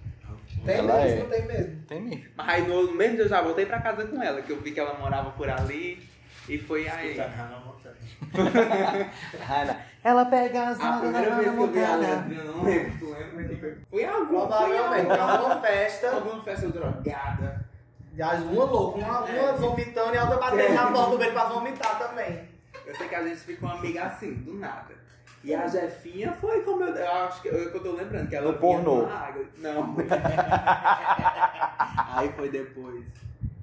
Tem 0.64 0.76
Ela 0.76 1.02
mesmo, 1.02 1.20
é. 1.20 1.24
tem 1.24 1.46
mesmo. 1.46 1.82
Tem 1.88 2.00
mesmo. 2.00 2.24
Mas 2.36 2.48
aí 2.48 2.68
no, 2.68 2.82
no 2.86 2.92
mesmo 2.92 3.16
dia 3.16 3.24
eu 3.24 3.28
já 3.28 3.42
voltei 3.42 3.66
pra 3.66 3.80
casa 3.80 4.06
com 4.06 4.22
ela, 4.22 4.42
que 4.42 4.50
eu 4.52 4.60
vi 4.60 4.70
que 4.70 4.78
ela 4.78 4.96
morava 4.96 5.32
por 5.32 5.50
ali. 5.50 6.08
E 6.48 6.56
foi 6.56 6.88
aí. 6.88 7.16
Hannah 9.40 9.86
ela 10.02 10.24
pega 10.24 10.68
as 10.68 10.80
A 10.80 10.98
primeira 10.98 11.34
vez 11.36 11.50
que 11.50 11.56
eu 11.56 11.66
vi 11.66 11.84
a. 11.84 11.96
Leandrinha, 11.96 12.44
não 12.44 12.62
lembro. 12.62 12.98
Tu 12.98 13.10
lembra? 13.10 13.78
Foi 13.90 14.04
alguma 14.04 14.46
Provavelmente, 14.46 15.06
foi 15.06 15.14
era 15.14 15.42
uma 15.42 15.60
festa. 15.60 16.10
Alguma 16.12 16.42
festa 16.42 16.68
drogada. 16.68 17.68
E 18.16 18.22
as 18.22 18.40
uma 18.40 18.64
louca, 18.64 18.98
uma, 18.98 19.20
uma 19.20 19.52
vomitando 19.52 20.14
e 20.14 20.18
a 20.18 20.22
outra 20.22 20.38
batendo 20.38 20.74
na 20.74 20.90
porta 20.90 21.10
do 21.10 21.18
beijo 21.18 21.32
pra 21.32 21.44
vomitar 21.44 21.98
também. 21.98 22.49
Eu 22.86 22.94
sei 22.94 23.08
que 23.08 23.14
a 23.14 23.26
gente 23.26 23.40
ficou 23.40 23.68
amiga 23.68 24.04
assim, 24.04 24.34
do 24.34 24.54
nada. 24.54 24.94
E 25.42 25.54
a 25.54 25.66
Jefinha 25.66 26.32
foi 26.32 26.62
como 26.62 26.84
eu, 26.84 26.94
eu 26.94 27.12
acho 27.12 27.40
que 27.42 27.48
eu, 27.48 27.54
eu 27.54 27.82
tô 27.82 27.92
lembrando, 27.92 28.28
que 28.28 28.36
ela 28.36 28.52
No 28.52 28.58
vinha 28.58 28.60
pornô. 28.60 29.02
com 29.04 29.10
a 29.10 29.18
água. 29.18 29.44
Não. 29.58 29.96
Aí 32.16 32.32
foi 32.32 32.50
depois. 32.50 33.04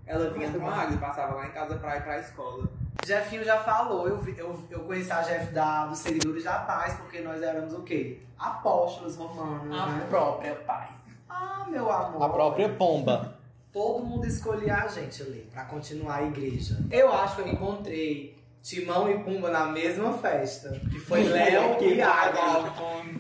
Ela 0.05 0.29
vinha 0.31 0.51
com 0.51 0.67
a 0.67 0.74
água 0.75 0.95
e 0.95 0.97
passava 0.97 1.36
lá 1.36 1.47
em 1.47 1.51
casa 1.51 1.75
pra 1.75 1.97
ir 1.97 2.03
pra 2.03 2.19
escola. 2.19 2.67
Jefinho 3.05 3.43
já 3.43 3.59
falou, 3.59 4.07
eu, 4.07 4.19
eu, 4.38 4.59
eu 4.69 4.79
conheci 4.81 5.12
a 5.12 5.21
Jeff 5.21 5.53
da, 5.53 5.86
dos 5.86 6.00
Seguidores 6.00 6.43
da 6.43 6.59
Paz, 6.59 6.95
porque 6.95 7.19
nós 7.21 7.41
éramos 7.41 7.74
o 7.74 7.83
quê? 7.83 8.19
Apóstolos 8.39 9.15
romanos, 9.15 9.69
né? 9.69 10.05
própria 10.09 10.55
paz. 10.55 10.89
Ah, 11.29 11.65
meu 11.69 11.91
amor. 11.91 12.24
A 12.24 12.29
própria 12.29 12.69
pomba. 12.69 13.38
Todo 13.71 14.03
mundo 14.03 14.25
escolhia 14.25 14.75
a 14.77 14.88
gente 14.88 15.21
ali, 15.21 15.47
pra 15.53 15.65
continuar 15.65 16.15
a 16.15 16.24
igreja. 16.24 16.77
Eu 16.89 17.13
acho 17.13 17.36
que 17.36 17.41
eu 17.43 17.47
encontrei 17.50 18.37
Timão 18.61 19.09
e 19.09 19.19
Pumba 19.19 19.49
na 19.49 19.65
mesma 19.65 20.17
festa, 20.17 20.69
que 20.91 20.99
foi 20.99 21.23
Léo 21.29 21.81
e 21.81 22.01
Água. 22.01 22.73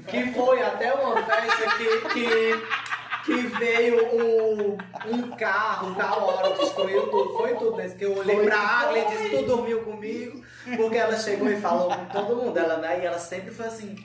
Que 0.07 0.31
foi 0.33 0.61
até 0.61 0.93
uma 0.93 1.21
festa 1.23 1.77
que, 1.77 2.09
que, 2.09 3.25
que 3.25 3.47
veio 3.57 4.05
o, 4.15 4.77
um 5.07 5.31
carro 5.35 5.95
tal 5.95 6.27
hora, 6.27 6.55
destruiu 6.55 7.07
tudo. 7.07 7.37
Foi 7.37 7.55
tudo 7.55 7.77
nesse 7.77 7.95
que 7.95 8.05
eu 8.05 8.17
olhei 8.17 8.43
pra 8.43 8.57
Água 8.59 8.99
e 8.99 9.05
disse, 9.05 9.29
tu 9.29 9.43
dormiu 9.43 9.81
comigo? 9.83 10.43
Porque 10.75 10.97
ela 10.97 11.17
chegou 11.17 11.49
e 11.49 11.59
falou 11.59 11.89
com 11.95 12.05
todo 12.05 12.35
mundo. 12.35 12.57
Ela, 12.57 12.77
né? 12.77 12.99
E 13.01 13.05
ela 13.05 13.19
sempre 13.19 13.51
foi 13.51 13.67
assim, 13.67 13.95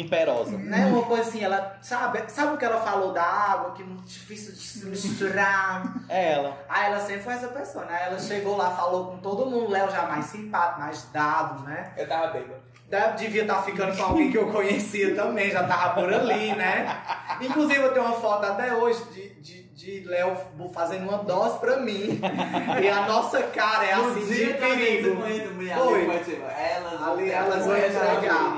Imperosa. 0.00 0.56
né? 0.58 0.86
Uma 0.86 1.02
coisa 1.02 1.22
assim, 1.22 1.42
ela 1.44 1.76
sabe, 1.82 2.22
sabe 2.28 2.54
o 2.54 2.56
que 2.58 2.64
ela 2.64 2.80
falou 2.80 3.12
da 3.12 3.22
água, 3.22 3.72
que 3.72 3.82
é 3.82 3.86
muito 3.86 4.04
difícil 4.04 4.52
de 4.52 4.58
se 4.60 4.86
misturar. 4.86 5.94
É 6.08 6.32
ela. 6.32 6.58
Aí 6.68 6.86
ela 6.86 7.00
sempre 7.00 7.22
foi 7.22 7.34
essa 7.34 7.48
pessoa, 7.48 7.84
né? 7.84 8.06
Ela 8.06 8.18
chegou 8.18 8.56
lá, 8.56 8.70
falou 8.70 9.06
com 9.12 9.18
todo 9.18 9.46
mundo, 9.50 9.70
Léo 9.70 9.90
já 9.90 10.02
mais 10.02 10.26
simpático, 10.26 10.80
mais 10.80 11.02
dado, 11.12 11.62
né? 11.64 11.92
Eu 11.96 12.08
tava 12.08 12.28
bêbado. 12.28 12.62
Deve- 12.88 13.16
Devia 13.16 13.42
estar 13.42 13.62
ficando 13.62 13.96
com 13.96 14.02
alguém 14.02 14.30
que 14.30 14.36
eu 14.38 14.52
conhecia 14.52 15.14
também, 15.14 15.50
já 15.50 15.64
tava 15.64 15.94
por 16.00 16.12
ali, 16.12 16.54
né? 16.54 16.86
Inclusive 17.40 17.80
eu 17.80 17.92
tenho 17.92 18.04
uma 18.04 18.14
foto 18.16 18.44
até 18.44 18.72
hoje 18.74 19.02
de, 19.12 19.34
de, 19.40 19.62
de 19.74 20.08
Léo 20.08 20.36
fazendo 20.72 21.08
uma 21.08 21.18
dose 21.18 21.58
pra 21.58 21.78
mim. 21.78 22.20
E 22.82 22.88
a 22.88 23.06
nossa 23.08 23.42
cara 23.44 23.84
é 23.86 23.92
assim 23.94 24.26
de 24.26 24.54
perigo. 24.54 25.16
Foi. 25.78 26.06
Elas 26.42 27.02
Ali 27.02 27.30
elas 27.30 27.66
vão 27.66 27.76
entregar. 27.76 28.52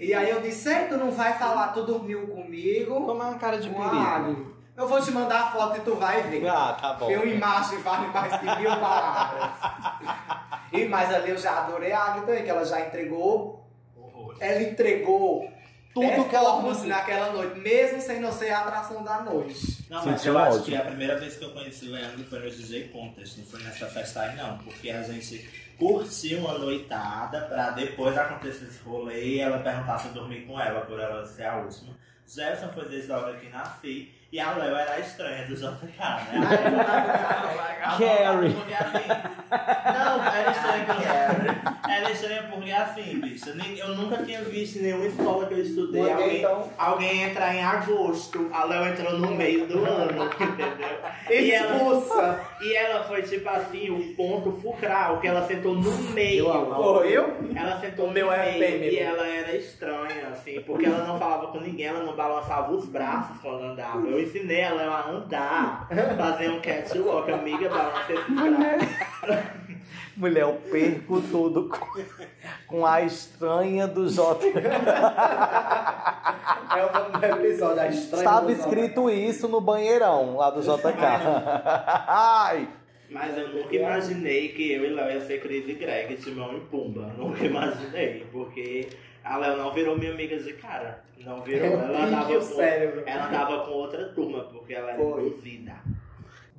E 0.00 0.14
aí 0.14 0.30
eu 0.30 0.40
disse, 0.40 0.66
ei, 0.72 0.86
tu 0.86 0.96
não 0.96 1.10
vai 1.10 1.36
falar, 1.38 1.68
tu 1.68 1.82
dormiu 1.84 2.26
comigo? 2.28 2.94
Como 3.04 3.22
é 3.22 3.26
uma 3.26 3.34
cara 3.38 3.58
de 3.58 3.68
perigo. 3.68 4.56
Eu 4.74 4.88
vou 4.88 4.98
te 4.98 5.10
mandar 5.10 5.40
a 5.42 5.50
foto 5.50 5.76
e 5.76 5.80
tu 5.80 5.94
vai 5.94 6.22
ver. 6.22 6.48
Ah, 6.48 6.74
tá 6.80 6.94
bom. 6.94 7.06
Uma 7.06 7.26
imagem 7.26 7.78
vale 7.80 8.06
mais 8.06 8.34
que 8.38 8.44
mil 8.62 8.70
palavras. 8.70 9.50
E 10.72 10.84
mas 10.86 11.12
ali 11.12 11.30
eu 11.30 11.36
já 11.36 11.64
adorei 11.64 11.90
a 11.92 11.98
Agatha, 11.98 12.42
que 12.42 12.48
ela 12.48 12.64
já 12.64 12.80
entregou. 12.80 13.68
Ela 14.38 14.62
entregou 14.62 15.50
Tudo 15.92 16.28
que 16.28 16.36
ela 16.36 16.52
performance 16.52 16.86
naquela 16.86 17.32
noite, 17.32 17.58
mesmo 17.58 18.00
sem 18.00 18.20
não 18.20 18.30
ser 18.30 18.50
a 18.50 18.60
atração 18.60 19.02
da 19.02 19.20
noite. 19.20 19.84
Não, 19.90 20.06
mas 20.06 20.24
eu 20.24 20.32
um 20.32 20.38
acho 20.38 20.58
ódio. 20.58 20.64
que 20.66 20.76
a 20.76 20.84
primeira 20.84 21.18
vez 21.18 21.36
que 21.36 21.44
eu 21.44 21.50
conheci 21.50 21.88
o 21.88 21.92
Leandro 21.92 22.24
foi 22.24 22.38
no 22.38 22.48
DJ 22.48 22.88
Contest, 22.90 23.38
não 23.38 23.44
foi 23.44 23.62
nessa 23.64 23.86
festa 23.86 24.20
aí 24.20 24.36
não, 24.36 24.58
porque 24.58 24.90
a 24.90 25.02
gente 25.02 25.69
curtiu 25.80 26.40
uma 26.40 26.58
noitada 26.58 27.40
pra 27.42 27.70
depois 27.70 28.16
acontecer 28.16 28.66
esse 28.66 28.82
rolê 28.82 29.24
e 29.24 29.40
ela 29.40 29.58
perguntar 29.60 29.98
se 29.98 30.08
eu 30.08 30.12
dormi 30.12 30.42
com 30.42 30.60
ela, 30.60 30.82
por 30.82 31.00
ela 31.00 31.24
ser 31.24 31.44
a 31.44 31.56
última. 31.56 31.94
Jefferson 32.26 32.68
foi 32.68 32.88
desde 32.88 33.10
a 33.10 33.18
hora 33.18 33.36
que 33.38 33.48
nasci 33.48 34.12
e 34.30 34.38
a 34.38 34.52
Léo 34.52 34.76
era 34.76 34.92
a 34.92 35.00
estranha 35.00 35.44
do 35.46 35.56
JK, 35.56 35.98
né? 36.38 36.48
Carrie. 37.98 38.54
Porque 38.54 38.74
assim, 38.74 39.08
não, 39.98 40.24
era 40.24 40.50
estranha 40.52 40.84
porque 40.84 41.90
era 41.90 42.12
estranha 42.12 42.42
porque 42.44 42.70
assim, 42.70 43.20
bicho, 43.20 43.50
eu 43.78 43.96
nunca 43.96 44.22
tinha 44.22 44.42
visto 44.42 44.78
em 44.78 44.82
nenhuma 44.82 45.06
escola 45.06 45.46
que 45.46 45.54
eu 45.54 45.62
estudei 45.62 46.12
alguém, 46.12 46.38
então. 46.38 46.70
alguém 46.78 47.22
entrar 47.24 47.52
em 47.52 47.64
agosto. 47.64 48.48
A 48.52 48.64
Léo 48.64 48.92
entrou 48.92 49.18
no 49.18 49.34
meio 49.34 49.66
do 49.66 49.84
ano, 49.84 50.24
entendeu? 50.26 50.99
E 51.28 51.50
ela, 51.52 51.76
Expulsa. 51.76 52.40
e 52.60 52.74
ela 52.74 53.04
foi 53.04 53.22
tipo 53.22 53.48
assim, 53.48 53.90
o 53.90 54.14
ponto 54.14 54.52
fulcral, 54.60 55.20
que 55.20 55.26
ela 55.28 55.46
sentou 55.46 55.74
no 55.74 55.90
meio. 56.12 56.46
Eu 56.46 56.52
amo. 56.52 56.74
Foi 56.98 57.08
eu? 57.12 57.36
Ela 57.54 57.78
sentou 57.80 58.06
O 58.06 58.08
no 58.08 58.14
meu 58.14 58.32
é 58.32 58.52
meio 58.52 58.64
fêmea. 58.72 58.90
e 58.90 58.98
ela 58.98 59.26
era 59.26 59.56
estranha, 59.56 60.28
assim, 60.32 60.60
porque 60.62 60.86
ela 60.86 61.04
não 61.06 61.18
falava 61.18 61.48
com 61.48 61.60
ninguém, 61.60 61.86
ela 61.86 62.02
não 62.02 62.14
balançava 62.16 62.72
os 62.72 62.86
braços 62.86 63.36
quando 63.40 63.62
andava. 63.64 64.06
Eu 64.06 64.20
ensinei 64.20 64.60
ela 64.60 64.82
a 64.82 65.10
andar, 65.10 65.88
fazer 66.16 66.50
um 66.50 66.60
catwalk, 66.60 67.30
amiga, 67.30 67.68
balança 67.68 68.12
esse 68.12 68.32
braço. 68.32 69.60
Mulher, 70.16 70.42
eu 70.42 70.54
perco 70.70 71.20
tudo 71.22 71.68
com, 71.68 72.02
com 72.66 72.86
a 72.86 73.02
estranha 73.02 73.86
do 73.86 74.08
J. 74.08 74.52
É 76.76 76.84
o 76.86 76.92
nome 76.92 77.18
do 77.18 77.24
episódio, 77.26 77.80
a 77.82 77.88
estranha. 77.88 78.22
Estava 78.22 78.46
do- 78.46 78.52
escrito 78.52 79.10
isso 79.10 79.48
no 79.48 79.60
banheirão 79.60 80.36
lá 80.36 80.50
do 80.50 80.60
JK. 80.60 80.94
Ai! 82.06 82.68
Mas 83.10 83.36
eu 83.36 83.48
nunca 83.48 83.74
imaginei 83.74 84.48
que 84.50 84.70
eu 84.72 84.84
e 84.84 84.90
Léo 84.90 85.10
ia 85.10 85.20
ser 85.20 85.40
Cris 85.42 85.68
e 85.68 85.74
Greg, 85.74 86.14
Timão 86.16 86.56
e 86.56 86.60
Pumba. 86.60 87.12
Nunca 87.18 87.44
imaginei, 87.44 88.24
porque 88.30 88.88
a 89.24 89.36
Léo 89.36 89.56
não 89.56 89.72
virou 89.72 89.98
minha 89.98 90.12
amiga 90.12 90.38
de 90.38 90.52
cara. 90.54 91.02
Não 91.18 91.40
virou. 91.42 91.66
É 91.66 91.70
o 91.70 91.80
Ela 91.80 92.04
andava 92.06 92.34
com, 92.34 92.40
cérebro. 92.40 93.02
ela 93.04 93.26
andava 93.28 93.58
com 93.66 93.72
outra 93.72 94.04
turma, 94.10 94.44
porque 94.44 94.72
ela 94.72 94.92
era 94.92 95.02
Foi. 95.02 95.26
induzida. 95.26 95.74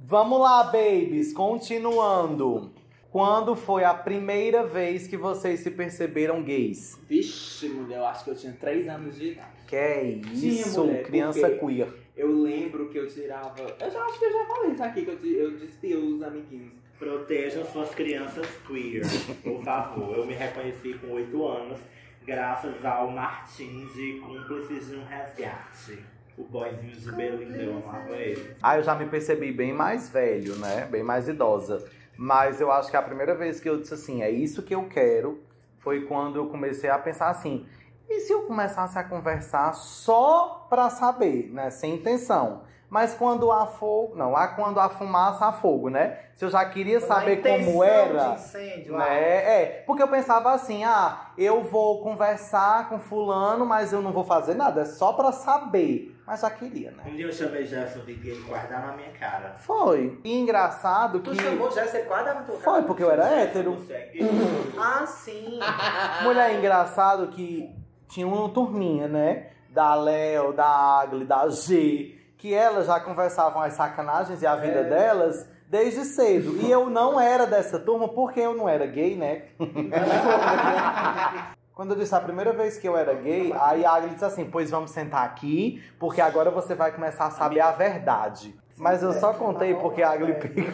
Vamos 0.05 0.41
lá, 0.41 0.63
babies, 0.65 1.31
continuando. 1.31 2.69
Quando 3.11 3.57
foi 3.57 3.83
a 3.83 3.93
primeira 3.93 4.65
vez 4.65 5.05
que 5.05 5.17
vocês 5.17 5.59
se 5.59 5.69
perceberam 5.69 6.41
gays? 6.41 6.97
Vixe, 7.09 7.67
mulher, 7.67 7.97
eu 7.97 8.05
acho 8.05 8.23
que 8.23 8.29
eu 8.29 8.35
tinha 8.35 8.53
3 8.53 8.87
anos 8.87 9.17
de 9.17 9.33
idade. 9.33 9.49
Que 9.67 9.75
é 9.75 10.03
isso, 10.31 10.85
mulher, 10.85 11.03
criança 11.03 11.49
queer. 11.49 11.89
Eu 12.15 12.31
lembro 12.41 12.87
que 12.87 12.97
eu 12.97 13.05
tirava. 13.07 13.59
Eu 13.59 13.91
já 13.91 14.01
acho 14.01 14.17
que 14.17 14.23
eu 14.23 14.31
já 14.31 14.45
falei 14.45 14.71
isso 14.71 14.83
aqui, 14.83 15.03
que 15.03 15.11
eu, 15.11 15.33
eu 15.33 15.57
despia 15.57 15.99
os 15.99 16.21
amiguinhos. 16.23 16.73
Protejam 16.97 17.65
suas 17.65 17.93
crianças 17.93 18.47
queer, 18.65 19.03
por 19.43 19.61
favor. 19.61 20.17
Eu 20.17 20.25
me 20.25 20.33
reconheci 20.33 20.93
com 20.93 21.11
8 21.11 21.47
anos, 21.47 21.81
graças 22.25 22.85
ao 22.85 23.11
Martins 23.11 23.93
de 23.93 24.21
Cúmplices 24.21 24.87
de 24.87 24.95
um 24.95 25.03
Resgate. 25.03 25.99
O 26.37 26.45
boyzinho 26.45 26.95
de 26.95 27.11
Belinda, 27.11 27.57
eu 27.57 27.77
amava 27.77 28.15
ele. 28.15 28.55
Ah, 28.63 28.77
eu 28.77 28.83
já 28.83 28.95
me 28.95 29.05
percebi 29.07 29.51
bem 29.51 29.73
mais 29.73 30.09
velho, 30.09 30.55
né? 30.55 30.87
Bem 30.89 31.03
mais 31.03 31.27
idosa. 31.27 31.85
Mas 32.23 32.61
eu 32.61 32.71
acho 32.71 32.91
que 32.91 32.95
a 32.95 33.01
primeira 33.01 33.33
vez 33.33 33.59
que 33.59 33.67
eu 33.67 33.79
disse 33.79 33.95
assim, 33.95 34.21
é 34.21 34.29
isso 34.29 34.61
que 34.61 34.75
eu 34.75 34.87
quero, 34.87 35.41
foi 35.79 36.01
quando 36.05 36.35
eu 36.35 36.49
comecei 36.49 36.87
a 36.87 36.99
pensar 36.99 37.29
assim, 37.29 37.65
e 38.07 38.19
se 38.19 38.31
eu 38.31 38.43
começasse 38.43 38.95
a 38.99 39.03
conversar 39.03 39.73
só 39.73 40.67
pra 40.69 40.91
saber, 40.91 41.49
né? 41.51 41.71
Sem 41.71 41.95
intenção. 41.95 42.61
Mas 42.91 43.15
quando 43.15 43.51
há 43.51 43.65
fogo, 43.65 44.15
não, 44.15 44.35
há 44.35 44.49
quando 44.49 44.79
há 44.79 44.87
fumaça, 44.87 45.47
há 45.47 45.51
fogo, 45.51 45.89
né? 45.89 46.19
Se 46.35 46.45
eu 46.45 46.49
já 46.51 46.63
queria 46.63 46.99
Na 46.99 47.07
saber 47.07 47.41
como 47.41 47.83
era, 47.83 48.27
de 48.27 48.33
incêndio, 48.35 48.97
né? 48.97 49.17
É, 49.17 49.83
porque 49.87 50.03
eu 50.03 50.07
pensava 50.07 50.51
assim, 50.51 50.83
ah, 50.83 51.31
eu 51.35 51.63
vou 51.63 52.03
conversar 52.03 52.87
com 52.87 52.99
fulano, 52.99 53.65
mas 53.65 53.93
eu 53.93 54.01
não 54.01 54.11
vou 54.11 54.23
fazer 54.23 54.53
nada, 54.53 54.81
é 54.81 54.85
só 54.85 55.13
pra 55.13 55.31
saber. 55.31 56.15
Mas 56.31 56.39
já 56.39 56.49
queria, 56.49 56.91
né? 56.91 57.03
Um 57.05 57.13
dia 57.13 57.25
eu 57.25 57.33
chamei 57.33 57.65
Jefferson 57.65 58.05
de 58.05 58.13
gay 58.13 58.39
guardar 58.47 58.87
na 58.87 58.93
minha 58.93 59.11
cara. 59.11 59.53
Foi. 59.57 60.17
E 60.23 60.39
engraçado 60.39 61.19
Tu 61.19 61.31
que. 61.31 61.43
chamou 61.43 61.69
já, 61.71 61.85
você 61.85 62.03
quase 62.03 62.23
dava 62.23 62.39
tua 62.43 62.57
cara. 62.57 62.63
Foi, 62.63 62.81
porque 62.83 63.03
eu 63.03 63.11
era 63.11 63.25
hétero. 63.27 63.85
É? 63.89 64.11
Ah, 64.79 65.05
sim. 65.05 65.59
Mulher, 66.23 66.57
engraçado 66.57 67.27
que 67.27 67.69
tinha 68.07 68.25
uma 68.25 68.47
turminha, 68.47 69.09
né? 69.09 69.47
Da 69.71 69.93
Léo, 69.93 70.53
da 70.53 70.65
Agli, 71.01 71.25
da 71.25 71.49
G, 71.49 72.17
que 72.37 72.53
elas 72.53 72.87
já 72.87 72.97
conversavam 73.01 73.61
as 73.61 73.73
sacanagens 73.73 74.41
e 74.41 74.47
a 74.47 74.55
vida 74.55 74.79
É. 74.79 74.83
delas 74.85 75.45
desde 75.67 76.05
cedo. 76.05 76.55
E 76.61 76.71
eu 76.71 76.89
não 76.89 77.19
era 77.19 77.45
dessa 77.45 77.77
turma 77.77 78.07
porque 78.07 78.39
eu 78.39 78.55
não 78.55 78.69
era 78.69 78.85
gay, 78.85 79.17
né? 79.17 79.47
Quando 81.81 81.93
eu 81.93 81.97
disse 81.97 82.13
a 82.13 82.19
primeira 82.19 82.53
vez 82.53 82.77
que 82.77 82.87
eu 82.87 82.95
era 82.95 83.11
gay, 83.15 83.51
aí 83.59 83.83
a 83.83 83.93
Agli 83.93 84.11
disse 84.11 84.23
assim: 84.23 84.45
Pois 84.45 84.69
vamos 84.69 84.91
sentar 84.91 85.25
aqui, 85.25 85.83
porque 85.97 86.21
agora 86.21 86.51
você 86.51 86.75
vai 86.75 86.91
começar 86.91 87.25
a 87.25 87.31
saber 87.31 87.59
a 87.59 87.71
verdade. 87.71 88.55
Mas 88.77 89.01
eu 89.01 89.11
só 89.13 89.33
contei 89.33 89.73
porque 89.73 90.03
a 90.03 90.11
Agli 90.11 90.35
pegou. 90.35 90.71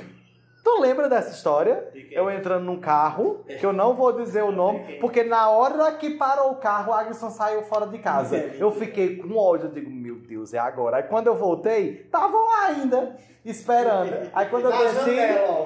Tu 0.61 0.81
lembra 0.81 1.07
dessa 1.07 1.29
história? 1.29 1.89
Eu 2.11 2.29
entrando 2.29 2.65
num 2.65 2.81
carro, 2.81 3.41
que 3.45 3.65
eu 3.65 3.71
não 3.71 3.95
vou 3.95 4.11
dizer 4.11 4.43
o 4.43 4.51
nome, 4.51 4.97
porque 4.99 5.23
na 5.23 5.49
hora 5.49 5.93
que 5.93 6.09
parou 6.09 6.51
o 6.51 6.55
carro, 6.55 6.91
a 6.91 6.99
Aglisson 6.99 7.29
saiu 7.29 7.61
fora 7.61 7.87
de 7.87 7.99
casa. 7.99 8.35
Eu 8.35 8.69
fiquei 8.73 9.15
com 9.15 9.33
ódio, 9.37 9.67
eu 9.67 9.71
digo, 9.71 9.89
meu 9.89 10.15
Deus, 10.15 10.53
é 10.53 10.59
agora. 10.59 10.97
Aí 10.97 11.03
quando 11.03 11.27
eu 11.27 11.37
voltei, 11.37 12.01
estavam 12.01 12.45
lá 12.47 12.65
ainda, 12.65 13.15
esperando. 13.45 14.29
Aí 14.33 14.49
quando 14.49 14.65
eu 14.65 14.77
desci, 14.77 15.17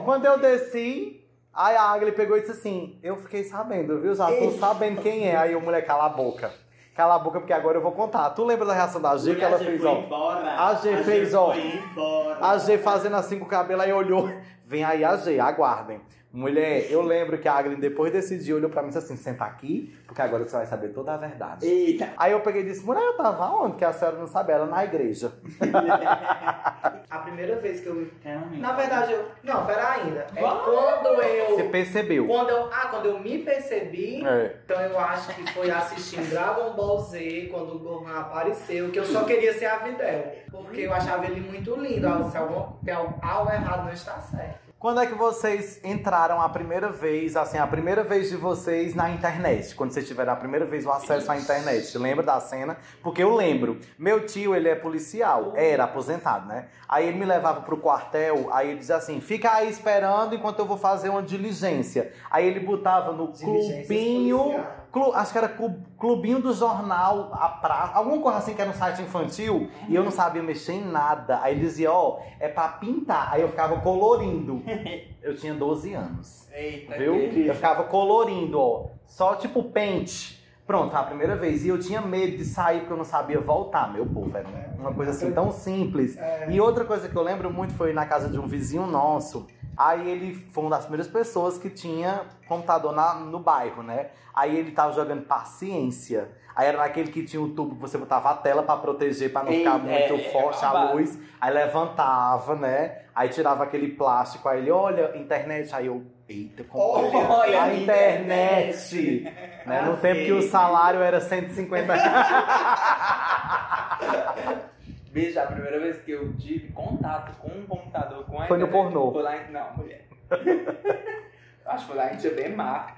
quando 0.06 0.26
eu 0.26 0.38
desci, 0.38 1.21
aí 1.54 1.76
a 1.76 1.84
Agli 1.84 2.12
pegou 2.12 2.38
e 2.38 2.42
disse 2.42 2.52
assim, 2.54 3.00
eu 3.04 3.18
fiquei 3.18 3.44
sabendo, 3.44 4.00
viu? 4.00 4.14
Já 4.14 4.28
tô 4.28 4.52
sabendo 4.52 5.02
quem 5.02 5.28
é. 5.28 5.36
Aí 5.36 5.56
o 5.56 5.62
mulher, 5.62 5.86
cala 5.86 6.06
a 6.06 6.10
boca. 6.10 6.52
Cala 6.96 7.16
a 7.16 7.20
boca, 7.20 7.40
porque 7.40 7.54
agora 7.54 7.78
eu 7.78 7.82
vou 7.82 7.94
contar. 7.94 8.30
Tu 8.32 8.44
lembra 8.44 8.66
da 8.66 8.74
reação 8.74 9.02
da 9.02 9.16
G 9.16 9.36
que 9.36 9.44
ela 9.44 9.58
fez, 9.58 9.82
foi 9.82 9.90
ó? 9.90 10.00
embora. 10.00 10.62
A 10.62 10.74
G 10.76 10.98
fez, 11.04 11.34
ó. 11.34 11.52
Foi 11.52 11.62
embora. 11.62 12.46
A 12.46 12.58
G 12.58 12.78
fazendo 12.78 13.16
assim 13.16 13.40
com 13.40 13.46
o 13.46 13.48
cabelo, 13.48 13.82
aí 13.82 13.94
olhou. 13.94 14.30
Vem 14.66 14.84
aí 14.84 15.04
a 15.04 15.16
G, 15.16 15.40
aguardem. 15.40 16.02
Mulher, 16.34 16.90
eu 16.90 17.02
lembro 17.02 17.38
que 17.38 17.48
a 17.48 17.54
Aglen, 17.54 17.78
depois 17.78 18.12
desse 18.14 18.38
dia, 18.38 18.56
olhou 18.56 18.70
pra 18.70 18.82
mim 18.82 18.88
e 18.88 18.92
disse 18.94 19.04
assim: 19.04 19.18
senta 19.18 19.44
aqui, 19.44 19.94
porque 20.08 20.22
agora 20.22 20.44
você 20.46 20.56
vai 20.56 20.66
saber 20.66 20.90
toda 20.90 21.14
a 21.14 21.18
verdade. 21.18 21.66
Eita! 21.68 22.14
Aí 22.16 22.32
eu 22.32 22.40
peguei 22.40 22.62
e 22.62 22.66
disse: 22.66 22.86
mulher, 22.86 23.04
eu 23.04 23.18
tava 23.18 23.48
onde? 23.48 23.76
Que 23.76 23.84
a 23.84 23.92
senhora 23.92 24.18
não 24.18 24.28
sabe, 24.28 24.54
ela 24.54 24.66
na 24.66 24.84
igreja. 24.84 25.34
A 27.12 27.20
primeira 27.20 27.58
vez 27.58 27.82
que 27.82 27.88
eu. 27.88 28.08
Na 28.54 28.72
verdade, 28.72 29.12
eu. 29.12 29.28
Não, 29.44 29.66
pera 29.66 29.92
ainda. 29.92 30.28
É 30.34 30.40
quando 30.40 31.16
Você 31.18 31.62
eu. 31.64 31.70
percebeu. 31.70 32.26
Quando 32.26 32.50
eu. 32.50 32.70
Ah, 32.72 32.88
quando 32.90 33.08
eu 33.08 33.20
me 33.20 33.40
percebi. 33.40 34.26
É. 34.26 34.56
Então 34.64 34.80
eu 34.80 34.98
acho 34.98 35.36
que 35.36 35.54
foi 35.54 35.70
assistindo 35.70 36.30
Dragon 36.30 36.74
Ball 36.74 37.00
Z 37.00 37.50
quando 37.52 37.76
o 37.76 37.80
Gohan 37.80 38.18
apareceu, 38.18 38.90
que 38.92 39.00
eu 39.00 39.06
só 39.06 39.26
queria 39.26 39.54
ser 39.54 39.66
a 39.66 39.80
Videl. 39.80 40.32
Porque 40.50 40.82
eu 40.82 40.94
achava 40.94 41.26
ele 41.26 41.42
muito 41.42 41.76
lindo. 41.76 42.08
Algo, 42.08 42.30
se 42.30 42.38
algum, 42.38 42.78
algo 43.22 43.52
errado 43.52 43.86
não 43.86 43.94
está 43.94 44.20
certo. 44.22 44.61
Quando 44.82 45.00
é 45.00 45.06
que 45.06 45.14
vocês 45.14 45.80
entraram 45.84 46.42
a 46.42 46.50
primeira 46.50 46.90
vez, 46.90 47.36
assim, 47.36 47.60
a 47.60 47.68
primeira 47.68 48.04
vez 48.04 48.32
de 48.32 48.36
vocês 48.36 48.96
na 48.96 49.12
internet? 49.12 49.76
Quando 49.76 49.92
vocês 49.92 50.08
tiveram 50.08 50.34
a 50.34 50.36
primeira 50.36 50.66
vez 50.66 50.88
o 50.88 50.92
acesso 50.92 51.32
à 51.32 51.38
internet? 51.38 51.96
Lembra 52.00 52.26
da 52.26 52.40
cena? 52.40 52.76
Porque 53.04 53.22
eu 53.22 53.36
lembro. 53.36 53.78
Meu 53.96 54.26
tio, 54.26 54.56
ele 54.56 54.68
é 54.68 54.74
policial, 54.74 55.54
era 55.56 55.84
aposentado, 55.84 56.48
né? 56.48 56.70
Aí 56.90 57.08
ele 57.08 57.20
me 57.20 57.26
levava 57.26 57.62
pro 57.62 57.78
quartel, 57.78 58.50
aí 58.52 58.72
ele 58.72 58.80
dizia 58.80 58.96
assim, 58.96 59.22
fica 59.22 59.54
aí 59.54 59.70
esperando 59.70 60.34
enquanto 60.34 60.58
eu 60.58 60.66
vou 60.66 60.78
fazer 60.78 61.10
uma 61.10 61.22
diligência. 61.22 62.12
Aí 62.32 62.48
ele 62.48 62.62
botava 62.62 63.12
no 63.12 63.28
clubinho... 63.28 64.66
Clu- 64.92 65.14
acho 65.14 65.32
que 65.32 65.38
era 65.38 65.48
clu- 65.48 65.80
clubinho 65.98 66.42
do 66.42 66.54
jornal, 66.54 67.30
a 67.34 67.48
praça, 67.48 67.94
alguma 67.96 68.22
coisa 68.22 68.40
assim 68.40 68.54
que 68.54 68.62
era 68.62 68.70
um 68.70 68.74
site 68.74 69.02
infantil, 69.02 69.70
e 69.88 69.96
eu 69.96 70.04
não 70.04 70.12
sabia 70.12 70.44
mexer 70.44 70.74
em 70.74 70.84
nada. 70.84 71.40
Aí 71.42 71.54
ele 71.56 71.62
dizia, 71.62 71.92
ó, 71.92 72.20
é 72.40 72.48
pra 72.50 72.68
pintar. 72.68 73.30
Aí 73.32 73.42
eu 73.42 73.48
ficava 73.50 73.80
colorindo. 73.80 74.62
Eu 75.22 75.36
tinha 75.36 75.54
12 75.54 75.94
anos. 75.94 76.50
Eita, 76.52 76.98
Viu? 76.98 77.14
Eu 77.16 77.54
ficava 77.54 77.84
colorindo, 77.84 78.60
ó. 78.60 78.88
Só 79.06 79.36
tipo 79.36 79.62
pente. 79.66 80.42
Pronto, 80.66 80.96
a 80.96 81.04
primeira 81.04 81.36
vez. 81.36 81.64
E 81.64 81.68
eu 81.68 81.78
tinha 81.80 82.02
medo 82.02 82.38
de 82.38 82.44
sair 82.46 82.80
porque 82.80 82.94
eu 82.94 82.98
não 82.98 83.04
sabia 83.06 83.40
voltar, 83.40 83.94
meu 83.94 84.04
povo. 84.06 84.36
Era 84.36 84.48
uma 84.80 84.92
coisa 84.94 85.12
assim 85.12 85.32
tão 85.32 85.52
simples. 85.52 86.18
É. 86.18 86.48
E 86.50 86.60
outra 86.60 86.86
coisa 86.86 87.08
que 87.08 87.16
eu 87.16 87.22
lembro 87.22 87.54
muito 87.54 87.72
foi 87.76 87.94
na 87.94 88.06
casa 88.08 88.30
de 88.30 88.40
um 88.40 88.48
vizinho 88.48 88.88
nosso. 88.88 89.46
Aí 89.78 90.10
ele 90.10 90.36
foi 90.52 90.64
uma 90.64 90.70
das 90.72 90.82
primeiras 90.86 91.08
pessoas 91.08 91.58
que 91.58 91.70
tinha 91.70 92.22
computador 92.48 92.94
na- 92.94 93.16
no 93.16 93.40
bairro, 93.40 93.82
né? 93.82 94.08
Aí 94.34 94.56
ele 94.58 94.72
tava 94.72 94.94
jogando 94.94 95.24
paciência. 95.24 96.30
Aí 96.56 96.68
era 96.68 96.78
naquele 96.78 97.12
que 97.12 97.24
tinha 97.24 97.42
o 97.42 97.50
tubo 97.50 97.76
que 97.76 97.82
você 97.82 97.98
botava 97.98 98.30
a 98.30 98.34
tela 98.36 98.62
pra 98.64 98.76
proteger, 98.78 99.32
pra 99.32 99.44
não 99.44 99.52
Ei, 99.52 99.60
ficar 99.60 99.78
muito 99.78 99.90
é, 99.94 100.28
é 100.28 100.32
forte 100.32 100.64
a 100.66 100.70
babado. 100.70 100.98
luz. 100.98 101.18
Aí 101.40 101.54
levantava, 101.54 102.56
né? 102.56 103.00
Aí 103.16 103.30
tirava 103.30 103.64
aquele 103.64 103.90
plástico. 103.90 104.48
Aí 104.50 104.60
ele, 104.60 104.72
olha, 104.72 105.18
internet. 105.18 105.74
Aí 105.74 105.88
eu, 105.88 106.04
eita, 106.28 106.64
como 106.66 106.84
Olha, 106.84 107.18
olha, 107.30 107.64
a 107.64 107.74
internet. 107.74 109.24
né? 109.66 109.82
No 109.86 109.96
tempo 109.98 110.26
que 110.26 110.32
o 110.34 110.42
salário 110.42 111.02
era 111.02 111.22
150 111.22 111.94
Bicho, 115.12 115.40
a 115.40 115.46
primeira 115.46 115.80
vez 115.80 116.00
que 116.02 116.12
eu 116.12 116.34
tive 116.38 116.72
contato 116.72 117.38
com 117.40 117.50
um 117.50 117.66
computador 117.66 118.26
com 118.26 118.42
a 118.42 118.46
Foi 118.48 118.58
no 118.58 118.66
internet, 118.66 118.94
pornô. 118.94 119.12
Foi 119.12 119.22
lá 119.24 119.38
em... 119.38 119.52
Não, 119.52 119.74
mulher. 119.76 120.06
Acho 121.66 121.86
que 121.86 121.92
foi 121.92 121.96
lá 121.98 122.14
em 122.14 122.18
Tibemar. 122.18 122.98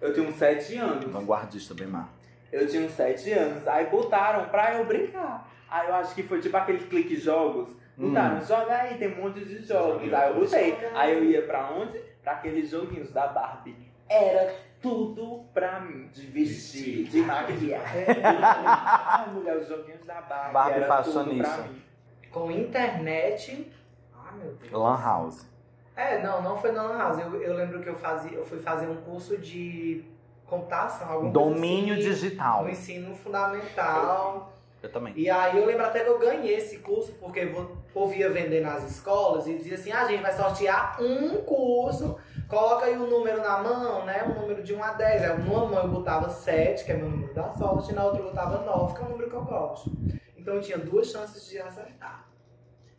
Eu 0.00 0.12
tinha 0.12 0.28
uns 0.28 0.34
7 0.34 0.76
anos. 0.76 1.04
Vanguardista, 1.12 1.72
bem 1.74 1.86
má. 1.86 2.08
Eu 2.50 2.66
tinha 2.68 2.84
uns 2.84 2.92
7 2.92 3.30
anos. 3.32 3.66
Aí 3.68 3.86
botaram 3.86 4.48
pra 4.48 4.74
eu 4.74 4.84
brincar. 4.84 5.48
Aí 5.70 5.88
eu 5.88 5.94
acho 5.94 6.14
que 6.14 6.22
foi 6.24 6.40
tipo 6.40 6.56
aqueles 6.56 6.84
clique 6.84 7.16
jogos. 7.16 7.68
Botaram, 7.96 8.38
Hum. 8.38 8.44
joga 8.44 8.74
aí, 8.74 8.98
tem 8.98 9.12
um 9.16 9.22
monte 9.22 9.44
de 9.44 9.64
jogos. 9.64 10.12
Aí 10.12 10.28
eu 10.30 10.34
botei. 10.40 10.76
Aí 10.94 11.12
eu 11.16 11.24
ia 11.24 11.42
pra 11.42 11.70
onde? 11.70 11.98
Pra 12.22 12.32
aqueles 12.32 12.68
joguinhos 12.70 13.10
da 13.12 13.28
Barbie. 13.28 13.76
Era 14.08 14.52
tudo 14.82 15.44
pra 15.54 15.80
mim. 15.80 16.08
De 16.08 16.26
vestir, 16.26 17.04
de 17.04 17.22
maquiar. 17.22 17.82
Ai, 19.06 19.30
mulher, 19.32 19.56
os 19.58 19.68
joguinhos 19.68 20.04
da 20.04 20.20
Barbie. 20.20 20.52
Barbie 20.52 20.74
era 20.74 20.86
fashionista. 20.88 21.50
tudo 21.50 21.62
pra 21.62 21.68
mim. 21.68 21.82
Com 22.30 22.50
internet. 22.50 23.72
Ai, 24.14 24.38
meu 24.38 24.52
Deus. 24.54 24.72
Lan 24.72 25.00
House. 25.00 25.46
É, 25.94 26.22
não, 26.22 26.42
não 26.42 26.58
foi 26.58 26.72
na 26.72 26.82
Lan 26.82 26.98
House. 26.98 27.18
Eu, 27.20 27.40
eu 27.40 27.54
lembro 27.54 27.80
que 27.80 27.88
eu, 27.88 27.94
fazia, 27.94 28.32
eu 28.36 28.44
fui 28.44 28.58
fazer 28.58 28.88
um 28.88 28.96
curso 29.02 29.38
de 29.38 30.04
computação, 30.46 31.10
alguma 31.10 31.32
Domínio 31.32 31.94
assim, 31.94 32.02
digital. 32.02 32.64
no 32.64 32.70
ensino 32.70 33.14
fundamental. 33.14 34.52
Eu 34.82 34.90
também. 34.90 35.14
E 35.16 35.30
aí 35.30 35.56
eu 35.56 35.64
lembro 35.64 35.86
até 35.86 36.00
que 36.00 36.10
eu 36.10 36.18
ganhei 36.18 36.56
esse 36.56 36.78
curso, 36.78 37.12
porque 37.20 37.40
eu 37.40 37.76
ouvia 37.94 38.28
vender 38.28 38.60
nas 38.60 38.82
escolas 38.90 39.46
e 39.46 39.56
dizia 39.56 39.74
assim, 39.74 39.92
ah, 39.92 40.02
a 40.02 40.08
gente 40.08 40.22
vai 40.22 40.32
sortear 40.32 41.00
um 41.00 41.42
curso, 41.42 42.18
coloca 42.48 42.86
aí 42.86 42.96
o 42.96 43.06
número 43.06 43.40
na 43.40 43.62
mão, 43.62 44.04
né? 44.04 44.24
Um 44.24 44.40
número 44.40 44.62
de 44.62 44.74
1 44.74 44.82
a 44.82 44.92
10. 44.92 45.22
Aí 45.22 45.38
numa 45.38 45.66
mão 45.66 45.82
eu 45.84 45.88
botava 45.88 46.28
7, 46.28 46.84
que 46.84 46.90
é 46.90 46.96
meu 46.96 47.08
número 47.08 47.32
da 47.32 47.52
sorte, 47.54 47.92
e 47.92 47.94
na 47.94 48.04
outra 48.04 48.20
eu 48.20 48.24
botava 48.24 48.64
9, 48.64 48.94
que 48.94 49.00
é 49.00 49.04
o 49.04 49.08
número 49.08 49.30
que 49.30 49.36
eu 49.36 49.44
gosto. 49.44 49.92
Então 50.36 50.54
eu 50.54 50.60
tinha 50.60 50.78
duas 50.78 51.06
chances 51.06 51.48
de 51.48 51.60
acertar. 51.60 52.28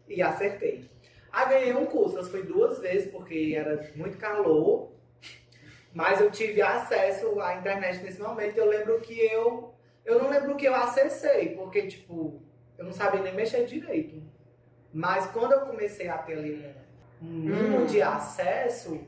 E 0.08 0.22
acertei. 0.22 0.89
Aí 1.34 1.50
ganhei 1.50 1.76
um 1.76 1.86
curso, 1.86 2.15
mas 2.15 2.30
foi 2.30 2.43
duas 2.43 2.80
vezes, 2.80 3.12
porque 3.12 3.56
era 3.58 3.91
muito 3.96 4.17
calor. 4.17 4.93
Mas 5.93 6.22
eu 6.22 6.32
tive 6.32 6.62
acesso 6.62 7.39
à 7.41 7.56
internet 7.56 8.02
nesse 8.04 8.22
momento. 8.22 8.58
Eu 8.58 8.67
lembro 8.69 9.02
que 9.02 9.19
eu. 9.19 9.73
Eu 10.06 10.22
não 10.22 10.30
lembro 10.30 10.54
o 10.54 10.58
que 10.58 10.66
eu 10.66 10.76
acessei, 10.76 11.50
porque, 11.56 11.88
tipo, 11.88 12.42
eu 12.78 12.86
não 12.86 12.92
sabia 12.92 13.22
nem 13.22 13.34
mexer 13.34 13.66
direito. 13.66 14.22
Mas 14.94 15.28
quando 15.28 15.54
eu 15.54 15.62
comecei 15.62 16.08
a 16.10 16.18
ter 16.18 16.34
ali 16.38 16.66
um, 17.22 17.26
um 17.26 17.30
mínimo 17.32 17.78
Hum. 17.80 17.86
de 17.86 18.02
acesso, 18.02 19.02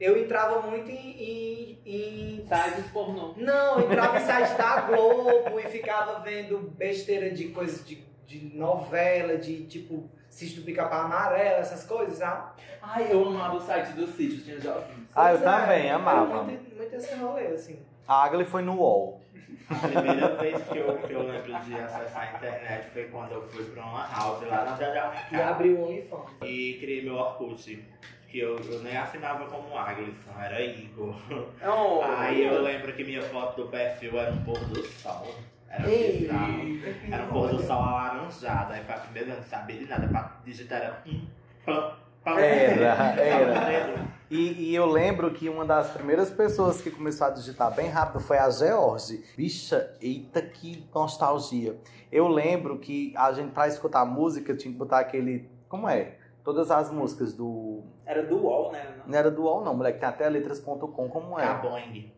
eu 0.00 0.18
entrava 0.18 0.60
muito 0.68 0.90
em. 0.90 0.94
em, 0.96 1.80
em 1.86 2.46
Sites 2.46 2.90
pornô. 2.92 3.34
não, 3.36 3.80
eu 3.80 3.86
entrava 3.90 4.18
em 4.18 4.24
site 4.26 4.56
da 4.58 4.80
Globo 4.90 5.58
e 5.60 5.62
ficava 5.68 6.18
vendo 6.20 6.58
besteira 6.76 7.30
de 7.30 7.48
coisas 7.48 7.86
de, 7.86 8.04
de 8.26 8.56
novela, 8.56 9.36
de 9.38 9.64
tipo, 9.66 10.10
sítio 10.28 10.60
do 10.60 10.64
pica-pau 10.66 11.02
amarelo, 11.02 11.60
essas 11.60 11.84
coisas, 11.84 12.18
sabe? 12.18 12.60
Ai, 12.82 13.12
eu 13.12 13.24
amava 13.28 13.56
o 13.56 13.60
site 13.60 13.92
do 13.92 14.06
sítio, 14.08 14.42
tinha 14.42 14.60
joguinhos. 14.60 15.08
Ah, 15.14 15.30
eu 15.32 15.38
é, 15.38 15.40
também, 15.40 15.86
era 15.86 15.94
amava. 15.96 16.42
Muito, 16.42 16.74
muito 16.76 16.94
esse 16.96 17.14
rolê, 17.14 17.46
assim. 17.46 17.78
A 18.06 18.24
Agli 18.24 18.44
foi 18.44 18.60
no 18.62 18.74
UOL. 18.78 19.21
A 19.70 19.88
primeira 19.88 20.28
vez 20.36 20.62
que 20.64 20.78
eu, 20.78 20.98
que 20.98 21.12
eu 21.12 21.22
lembro 21.22 21.60
de 21.60 21.74
acessar 21.74 22.22
a 22.22 22.36
internet 22.36 22.90
foi 22.92 23.04
quando 23.04 23.32
eu 23.32 23.48
fui 23.48 23.64
pra 23.64 23.84
uma 23.84 24.06
house 24.06 24.46
lá 24.46 24.64
na 24.64 24.76
Cidade 24.76 25.16
E 25.32 25.36
abriu 25.36 25.78
o 25.78 25.88
OnlyFans. 25.88 26.30
E 26.42 26.78
criei 26.80 27.02
meu 27.04 27.14
Orkut. 27.14 27.84
Que 28.28 28.38
eu, 28.38 28.56
eu 28.58 28.82
nem 28.82 28.96
assinava 28.96 29.44
como 29.46 29.76
Aglisson, 29.76 30.32
era 30.40 30.60
Igor. 30.62 31.14
Oh, 31.62 32.00
Aí 32.02 32.44
eu 32.44 32.62
lembro 32.62 32.92
que 32.94 33.04
minha 33.04 33.22
foto 33.22 33.62
do 33.62 33.68
perfil 33.68 34.18
era 34.18 34.32
um 34.32 34.42
pôr 34.42 34.58
do 34.66 34.82
sol. 34.86 35.34
Era 35.68 35.86
bizarro. 35.86 36.80
Era 37.10 37.24
um 37.24 37.28
pôr 37.28 37.48
do 37.50 37.62
sol 37.62 37.82
alaranjado. 37.82 38.72
Aí 38.72 38.82
foi 38.84 38.94
a 38.94 38.98
primeira 38.98 39.26
vez, 39.26 39.38
eu 39.38 39.42
não 39.42 39.48
sabia 39.48 39.78
de 39.78 39.86
nada. 39.86 40.08
Pra 40.08 40.36
digitar 40.44 40.80
era 40.80 41.02
um. 41.06 41.26
Pam. 41.64 42.01
Era, 42.24 43.20
era. 43.20 44.12
E, 44.30 44.70
e 44.70 44.74
eu 44.74 44.86
lembro 44.86 45.30
que 45.32 45.48
uma 45.48 45.64
das 45.64 45.90
primeiras 45.90 46.30
pessoas 46.30 46.80
que 46.80 46.90
começou 46.90 47.26
a 47.26 47.30
digitar 47.30 47.74
bem 47.74 47.88
rápido 47.88 48.20
foi 48.20 48.38
a 48.38 48.48
George. 48.48 49.22
Bicha, 49.36 49.94
eita 50.00 50.40
que 50.40 50.88
nostalgia. 50.94 51.76
Eu 52.10 52.28
lembro 52.28 52.78
que 52.78 53.12
a 53.16 53.30
gente, 53.32 53.52
pra 53.52 53.68
escutar 53.68 54.04
música, 54.04 54.54
tinha 54.54 54.72
que 54.72 54.78
botar 54.78 55.00
aquele. 55.00 55.50
Como 55.68 55.88
é? 55.88 56.16
Todas 56.42 56.70
as 56.70 56.90
músicas 56.90 57.34
do. 57.34 57.82
Era 58.06 58.22
do 58.22 58.36
UOL, 58.38 58.72
né? 58.72 58.86
Não 59.06 59.18
era 59.18 59.30
do 59.30 59.42
UOL, 59.42 59.62
não, 59.62 59.74
moleque. 59.74 59.98
Tem 59.98 60.08
até 60.08 60.28
letras.com, 60.28 61.08
como 61.08 61.38
é? 61.38 61.46
Caboing. 61.46 62.12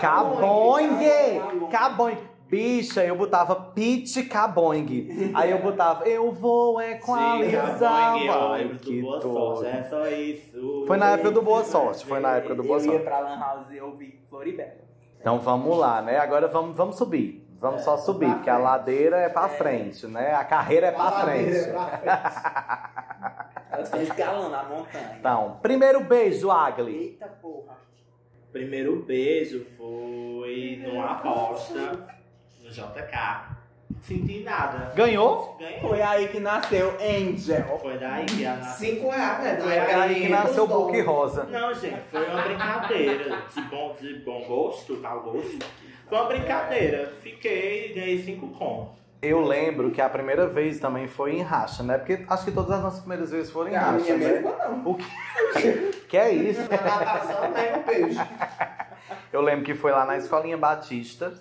Caboing! 0.00 1.68
Caboing! 1.70 2.18
Bicha, 2.48 3.04
eu 3.04 3.16
botava 3.16 3.54
Pit 3.56 4.22
Caboing. 4.24 5.32
Aí 5.34 5.50
eu 5.50 5.58
botava, 5.58 6.04
eu 6.08 6.30
vou 6.30 6.80
equalizar. 6.80 8.14
Sim, 8.18 8.28
Ai, 8.28 8.28
Caboing, 8.28 8.78
que 8.78 9.00
do 9.00 9.02
Boa. 9.02 9.20
Sorte. 9.20 9.66
É 9.66 9.82
só 9.84 10.06
isso. 10.08 10.84
Foi 10.86 10.96
na 10.96 11.10
época 11.10 11.30
do 11.32 11.42
Boa 11.42 11.64
Sorte, 11.64 12.06
foi 12.06 12.20
na 12.20 12.36
época 12.36 12.54
do 12.54 12.62
Boa 12.62 12.78
Eu 12.78 12.84
ia 12.84 12.90
Sorte. 12.92 13.04
pra 13.04 13.18
Lan 13.18 13.38
House 13.38 13.66
e 13.72 13.80
ouvir 13.80 14.24
Floribela. 14.30 14.86
Então 15.20 15.40
vamos 15.40 15.76
lá, 15.76 16.00
né? 16.02 16.18
Agora 16.18 16.46
vamos, 16.46 16.76
vamos 16.76 16.96
subir. 16.96 17.42
Vamos 17.58 17.80
É, 17.80 17.84
só 17.84 17.96
subir, 17.96 18.26
pra 18.26 18.34
porque 18.34 18.50
a 18.50 18.54
frente. 18.54 18.64
ladeira 18.64 19.16
é 19.16 19.28
pra 19.30 19.46
É. 19.46 19.48
frente, 19.48 20.06
né? 20.06 20.34
A 20.34 20.44
carreira 20.44 20.86
é 20.88 20.92
pra 20.92 21.04
Baladeira, 21.10 21.50
frente. 21.62 21.72
pra 21.72 21.86
frente. 21.98 23.56
Ela 23.72 23.82
está 23.82 23.98
escalando 24.02 24.54
a 24.54 24.62
montanha. 24.62 25.16
Então, 25.18 25.58
primeiro 25.62 26.00
beijo, 26.04 26.50
Agli. 26.50 26.94
Eita 26.96 27.26
porra. 27.26 27.74
Primeiro 28.52 29.02
beijo 29.02 29.64
foi 29.76 30.80
numa 30.86 31.12
aposta 31.12 32.06
no 32.66 32.72
JK. 32.72 33.56
Senti 34.02 34.42
nada. 34.42 34.92
Ganhou? 34.94 35.56
Ganhei. 35.58 35.80
Foi 35.80 36.02
aí 36.02 36.28
que 36.28 36.40
nasceu 36.40 36.94
Angel. 37.00 37.78
Foi 37.80 37.96
daí 37.98 38.26
que 38.26 38.44
a 38.44 38.62
Cinco 38.62 39.10
reais, 39.10 39.42
né? 39.42 39.60
Foi 39.60 39.78
aí 39.78 40.22
que 40.22 40.28
nasceu 40.28 40.64
o 40.64 40.66
Book 40.66 41.00
Rosa. 41.02 41.44
Não, 41.44 41.72
gente, 41.72 42.00
foi 42.10 42.24
uma 42.28 42.42
brincadeira. 42.42 43.42
De 43.52 43.60
bom, 43.62 43.96
de 44.00 44.14
bom 44.20 44.44
gosto, 44.44 44.96
tal 44.96 45.22
gosto. 45.22 45.58
Foi 46.08 46.18
uma 46.18 46.26
brincadeira. 46.26 47.12
Fiquei 47.20 47.90
e 47.90 47.94
ganhei 47.94 48.22
5 48.22 48.48
com. 48.48 48.94
Eu 49.22 49.40
lembro 49.40 49.90
que 49.90 50.00
a 50.00 50.08
primeira 50.08 50.46
vez 50.46 50.78
também 50.78 51.08
foi 51.08 51.36
em 51.36 51.42
racha, 51.42 51.82
né? 51.82 51.96
Porque 51.96 52.24
acho 52.28 52.44
que 52.44 52.52
todas 52.52 52.70
as 52.72 52.82
nossas 52.82 53.00
primeiras 53.00 53.30
vezes 53.30 53.50
foram 53.50 53.70
em 53.70 53.76
A 53.76 53.80
racha, 53.80 53.98
minha 53.98 54.16
né? 54.16 54.28
mesmo 54.32 54.54
não. 54.58 54.90
O 54.90 54.94
que? 54.94 55.06
que 56.08 56.16
é 56.16 56.30
isso? 56.32 56.60
Natação, 56.60 57.50
né? 57.50 57.76
Um 57.78 57.82
beijo. 57.82 58.20
Eu 59.32 59.40
lembro 59.40 59.64
que 59.64 59.74
foi 59.74 59.90
lá 59.92 60.04
na 60.04 60.16
Escolinha 60.16 60.56
Batista. 60.56 61.32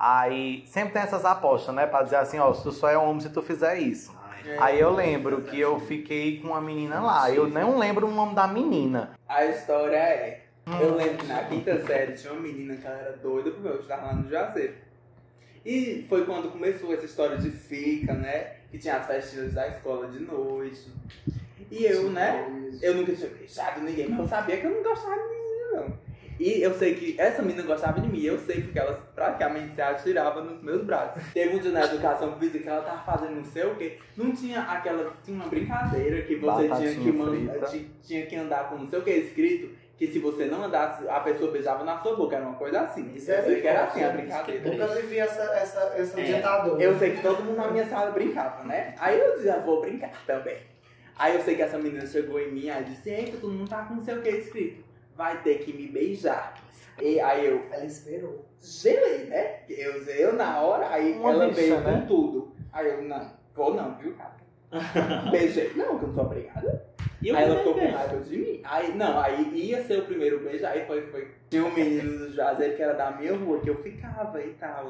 Aí 0.00 0.64
sempre 0.66 0.94
tem 0.94 1.02
essas 1.02 1.26
apostas, 1.26 1.74
né? 1.74 1.86
Pra 1.86 2.02
dizer 2.02 2.16
assim, 2.16 2.38
ó, 2.38 2.54
se 2.54 2.62
tu 2.62 2.72
só 2.72 2.88
é 2.88 2.96
homem 2.96 3.20
se 3.20 3.28
tu 3.28 3.42
fizer 3.42 3.78
isso. 3.78 4.18
Ai, 4.18 4.56
Aí 4.58 4.80
eu 4.80 4.94
lembro 4.94 5.42
que 5.42 5.60
eu 5.60 5.78
fiquei 5.78 6.40
com 6.40 6.48
uma 6.48 6.60
menina 6.62 7.00
lá. 7.00 7.30
Eu 7.30 7.46
não 7.46 7.78
lembro 7.78 8.06
o 8.06 8.10
nome 8.10 8.34
da 8.34 8.46
menina. 8.46 9.10
A 9.28 9.44
história 9.44 9.96
é. 9.96 10.44
Eu 10.80 10.94
lembro 10.94 11.18
que 11.18 11.26
na 11.26 11.44
quinta 11.44 11.84
série 11.84 12.12
tinha 12.14 12.32
uma 12.32 12.40
menina 12.40 12.76
que 12.76 12.86
ela 12.86 12.96
era 12.96 13.16
doida 13.18 13.50
pro 13.50 13.60
meu, 13.60 13.80
estava 13.80 14.06
lá 14.06 14.14
no 14.14 14.26
Juazeiro. 14.26 14.74
E 15.66 16.06
foi 16.08 16.24
quando 16.24 16.50
começou 16.50 16.94
essa 16.94 17.04
história 17.04 17.36
de 17.36 17.50
fica, 17.50 18.14
né? 18.14 18.54
Que 18.70 18.78
tinha 18.78 18.96
as 18.96 19.06
festinhas 19.06 19.52
da 19.52 19.68
escola 19.68 20.06
de 20.08 20.20
noite. 20.20 20.90
E 21.70 21.84
eu, 21.84 22.10
né? 22.10 22.48
Eu 22.80 22.94
nunca 22.94 23.14
tinha 23.14 23.28
beijado 23.28 23.82
ninguém, 23.82 24.08
mas 24.08 24.20
eu 24.20 24.28
sabia 24.28 24.56
que 24.56 24.66
eu 24.66 24.70
não 24.70 24.82
gostava 24.82 25.16
de 25.16 25.28
menina, 25.28 25.72
não. 25.74 26.09
E 26.40 26.62
eu 26.62 26.72
sei 26.72 26.94
que 26.94 27.20
essa 27.20 27.42
menina 27.42 27.62
gostava 27.64 28.00
de 28.00 28.08
mim, 28.08 28.22
eu 28.22 28.38
sei 28.38 28.62
porque 28.62 28.78
ela 28.78 28.94
praticamente 29.14 29.74
se 29.74 29.82
atirava 29.82 30.40
nos 30.42 30.62
meus 30.62 30.82
braços. 30.82 31.22
Teve 31.34 31.54
um 31.54 31.58
dia 31.58 31.70
na 31.70 31.84
educação 31.84 32.34
física 32.38 32.60
que 32.60 32.68
ela 32.68 32.80
tava 32.80 33.02
fazendo 33.04 33.36
não 33.36 33.44
sei 33.44 33.64
o 33.66 33.74
quê. 33.74 33.98
Não 34.16 34.32
tinha 34.32 34.62
aquela. 34.62 35.12
Tinha 35.22 35.36
uma 35.36 35.48
brincadeira 35.48 36.22
que 36.22 36.36
você 36.36 36.66
tinha 36.68 36.94
que, 36.94 37.12
man- 37.12 37.30
frita. 37.30 37.66
ti- 37.66 37.90
tinha 38.02 38.24
que 38.24 38.34
andar 38.36 38.70
com 38.70 38.76
não 38.78 38.88
sei 38.88 38.98
o 38.98 39.02
que 39.02 39.10
escrito. 39.10 39.68
Que 39.98 40.06
se 40.06 40.18
você 40.18 40.46
não 40.46 40.64
andasse, 40.64 41.06
a 41.06 41.20
pessoa 41.20 41.52
beijava 41.52 41.84
na 41.84 41.98
sua 41.98 42.16
boca. 42.16 42.34
Era 42.36 42.46
uma 42.46 42.54
coisa 42.56 42.80
assim. 42.80 43.12
Isso 43.14 43.30
eu 43.30 43.36
é 43.36 43.42
sei 43.42 43.60
que 43.60 43.66
era 43.66 43.84
assim 43.84 44.02
a 44.02 44.08
brincadeira. 44.08 44.70
Nunca 44.70 44.86
vivi 44.94 45.18
essa, 45.18 45.42
essa, 45.42 45.92
essa 45.94 46.18
É, 46.18 46.24
ditadura. 46.24 46.82
Eu 46.82 46.98
sei 46.98 47.10
que 47.16 47.20
todo 47.22 47.44
mundo 47.44 47.56
na 47.58 47.70
minha 47.70 47.84
sala 47.86 48.10
brincava, 48.12 48.64
né? 48.64 48.94
Aí 48.98 49.20
eu 49.20 49.42
já 49.42 49.58
vou 49.58 49.82
brincar 49.82 50.10
também. 50.26 50.56
Aí 51.18 51.36
eu 51.36 51.42
sei 51.42 51.54
que 51.54 51.60
essa 51.60 51.76
menina 51.76 52.06
chegou 52.06 52.40
em 52.40 52.50
mim, 52.50 52.70
aí 52.70 52.82
disse, 52.84 53.10
eita, 53.10 53.36
todo 53.36 53.52
mundo 53.52 53.68
tá 53.68 53.84
com 53.84 53.96
não 53.96 54.00
sei 54.02 54.14
o 54.14 54.22
que 54.22 54.30
escrito. 54.30 54.82
Vai 55.20 55.42
ter 55.42 55.58
que 55.58 55.70
me 55.74 55.86
beijar. 55.86 56.54
E 56.98 57.20
aí 57.20 57.44
eu 57.44 57.66
Ela 57.70 57.84
esperou. 57.84 58.46
gelei, 58.58 59.26
né? 59.26 59.56
Eu, 59.68 60.02
eu 60.06 60.32
na 60.32 60.62
hora, 60.62 60.88
aí 60.88 61.12
Uma 61.12 61.30
ela 61.32 61.48
bicha, 61.48 61.60
veio 61.60 61.80
né? 61.82 62.00
com 62.00 62.06
tudo. 62.06 62.52
Aí 62.72 62.88
eu, 62.88 63.02
não, 63.02 63.30
vou 63.54 63.74
não, 63.74 63.98
viu, 63.98 64.14
cara? 64.14 64.36
Beijei. 65.30 65.72
Não, 65.76 65.98
que 65.98 66.04
eu 66.04 66.08
não 66.08 66.14
sou 66.14 66.24
obrigada. 66.24 66.86
E 67.20 67.36
aí 67.36 67.44
ela 67.44 67.58
ficou 67.58 67.74
com 67.74 67.86
raiva 67.90 68.16
de 68.16 68.34
mim. 68.38 68.60
Aí, 68.64 68.94
não, 68.96 69.20
aí 69.20 69.50
ia 69.54 69.84
ser 69.84 69.98
o 69.98 70.06
primeiro 70.06 70.40
beijo, 70.40 70.64
aí 70.64 70.86
foi, 70.86 71.02
foi. 71.08 71.28
Tinha 71.50 71.66
um 71.66 71.74
menino 71.74 72.18
do 72.20 72.32
Juazeiro 72.32 72.76
que 72.76 72.82
era 72.82 72.94
da 72.94 73.10
minha 73.10 73.36
rua, 73.36 73.60
que 73.60 73.68
eu 73.68 73.76
ficava 73.76 74.42
e 74.42 74.54
tal. 74.54 74.86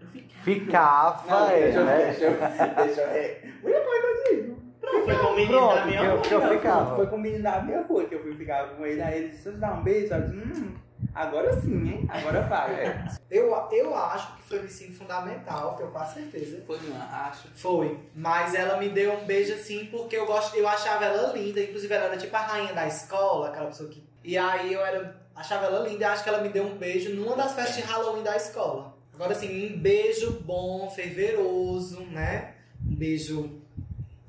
Eu 0.00 0.06
fiquei. 0.12 0.28
Ficava, 0.44 1.28
Não, 1.28 1.50
é, 1.50 1.60
deixa, 1.60 1.84
né? 1.84 2.04
deixa, 2.04 2.30
deixa 2.30 3.02
que 3.02 3.66
eu 3.66 4.22
digo. 4.30 4.54
Pronto, 4.54 4.65
foi 5.04 5.16
com 5.18 5.26
o 5.26 5.34
menino 5.36 5.58
Pronto, 5.58 5.74
da 5.74 5.86
minha 5.86 6.00
eu- 6.02 6.12
rua. 6.12 6.20
que 6.22 6.34
eu 6.34 6.48
ficava. 6.48 6.96
Foi 6.96 7.06
com 7.06 7.16
o 7.16 7.20
menino 7.20 7.42
da 7.42 7.60
minha 7.62 7.82
rua 7.82 8.04
que 8.04 8.14
eu 8.14 8.22
fui 8.22 8.34
ficar 8.36 8.68
com 8.70 8.86
ele. 8.86 9.02
Aí 9.02 9.18
ele 9.18 9.28
disse, 9.30 9.46
eu 9.46 9.56
dar 9.58 9.74
um 9.78 9.82
beijo. 9.82 10.12
Eu 10.14 10.20
disse, 10.22 10.36
hum, 10.36 10.74
agora 11.14 11.60
sim, 11.60 11.88
hein? 11.88 12.06
Agora 12.08 12.42
vai. 12.42 12.74
É. 12.74 13.04
Eu, 13.30 13.46
eu 13.72 13.94
acho 13.96 14.36
que 14.36 14.42
foi 14.44 14.60
um 14.60 14.64
ensino 14.64 14.94
fundamental, 14.94 15.74
tenho 15.76 15.90
quase 15.90 16.14
certeza. 16.14 16.62
Foi, 16.66 16.78
não, 16.82 16.96
acho. 17.12 17.48
Foi. 17.54 17.98
Mas 18.14 18.54
ela 18.54 18.76
me 18.78 18.88
deu 18.88 19.12
um 19.14 19.24
beijo 19.24 19.54
assim 19.54 19.86
porque 19.86 20.16
eu, 20.16 20.26
gosto, 20.26 20.56
eu 20.56 20.68
achava 20.68 21.04
ela 21.04 21.32
linda. 21.32 21.60
Inclusive, 21.60 21.92
ela 21.92 22.04
era 22.06 22.16
tipo 22.16 22.34
a 22.36 22.40
rainha 22.40 22.72
da 22.72 22.86
escola, 22.86 23.48
aquela 23.48 23.66
pessoa 23.66 23.88
que. 23.88 24.06
E 24.24 24.36
aí 24.36 24.72
eu 24.72 24.84
era, 24.84 25.16
achava 25.34 25.66
ela 25.66 25.86
linda 25.88 26.02
e 26.02 26.04
acho 26.04 26.22
que 26.24 26.28
ela 26.28 26.40
me 26.40 26.48
deu 26.48 26.64
um 26.64 26.76
beijo 26.76 27.14
numa 27.14 27.36
das 27.36 27.52
festas 27.54 27.76
de 27.76 27.82
Halloween 27.82 28.22
da 28.24 28.36
escola. 28.36 28.94
Agora, 29.14 29.32
assim, 29.32 29.74
um 29.74 29.78
beijo 29.80 30.30
bom, 30.42 30.90
fervoroso, 30.90 32.02
né? 32.10 32.54
Um 32.86 32.94
beijo 32.94 33.62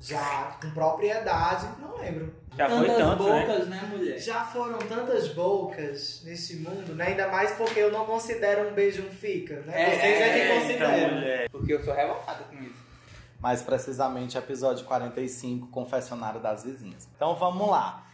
já 0.00 0.56
com 0.60 0.70
propriedade. 0.70 1.68
Não 1.80 1.96
lembro. 1.96 2.34
Já 2.56 2.68
foi 2.68 2.86
tanto, 2.86 3.22
né? 3.24 3.46
bocas, 3.46 3.68
né, 3.68 3.88
mulher? 3.90 4.18
Já 4.18 4.44
foram 4.44 4.78
tantas 4.78 5.28
bocas 5.28 6.22
neste 6.24 6.56
mundo, 6.56 6.94
né? 6.94 7.08
Ainda 7.08 7.28
mais 7.28 7.52
porque 7.52 7.78
eu 7.78 7.92
não 7.92 8.04
considero 8.04 8.68
um 8.68 8.74
beijo 8.74 9.02
um 9.02 9.10
fica, 9.10 9.60
né? 9.60 9.80
É, 9.80 9.90
Vocês 9.90 10.20
é 10.20 10.32
que 10.32 10.40
é, 10.40 10.60
consideram. 10.60 11.14
mulher. 11.14 11.48
Porque 11.50 11.72
eu 11.72 11.84
sou 11.84 11.94
revoltada 11.94 12.44
com 12.44 12.56
isso. 12.56 12.88
Mais 13.40 13.62
precisamente, 13.62 14.36
episódio 14.36 14.84
45, 14.84 15.68
Confessionário 15.68 16.40
das 16.40 16.64
Vizinhas. 16.64 17.08
Então 17.14 17.36
vamos 17.36 17.70
lá. 17.70 18.04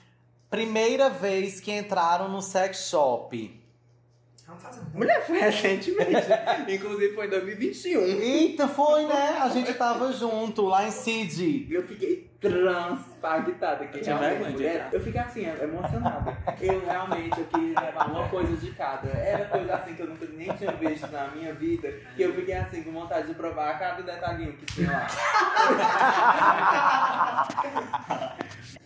Primeira 0.51 1.09
vez 1.09 1.61
que 1.61 1.73
entraram 1.73 2.29
no 2.29 2.43
sex 2.43 2.89
shop. 2.91 3.64
Fazer 4.59 4.81
um 4.81 4.99
Mulher, 4.99 5.27
foi 5.27 5.39
recentemente. 5.39 6.27
Inclusive 6.69 7.15
foi 7.15 7.27
em 7.27 7.31
2021. 7.31 8.03
Eita, 8.03 8.69
foi, 8.69 9.07
né? 9.07 9.39
A 9.41 9.49
gente 9.49 9.73
tava 9.75 10.13
junto 10.13 10.63
lá 10.67 10.87
em 10.87 10.91
Cid. 10.91 11.67
Eu 11.71 11.83
fiquei 11.83 12.31
transpactada. 13.25 13.87
Que 13.87 14.01
Eu 14.01 14.05
realmente, 14.19 14.51
mulher, 14.53 14.89
eu 14.93 15.01
fiquei 15.01 15.21
assim, 15.21 15.47
emocionada. 15.63 16.37
Eu 16.61 16.85
realmente 16.85 17.41
eu 17.41 17.47
quis 17.47 17.75
levar 17.75 18.07
uma 18.11 18.29
coisa 18.29 18.57
de 18.57 18.71
cada. 18.73 19.09
Era 19.09 19.47
coisa 19.47 19.75
assim 19.75 19.95
que 19.95 20.03
eu 20.03 20.07
nunca 20.09 20.27
nem 20.27 20.53
tinha 20.53 20.73
visto 20.73 21.11
na 21.11 21.29
minha 21.29 21.55
vida. 21.55 21.91
Que 22.15 22.23
eu 22.23 22.35
fiquei 22.35 22.55
assim 22.55 22.83
com 22.83 22.93
vontade 22.93 23.29
de 23.29 23.35
provar 23.35 23.79
cada 23.79 24.03
detalhinho 24.03 24.53
que 24.55 24.67
tinha 24.67 24.91
lá. 24.91 25.07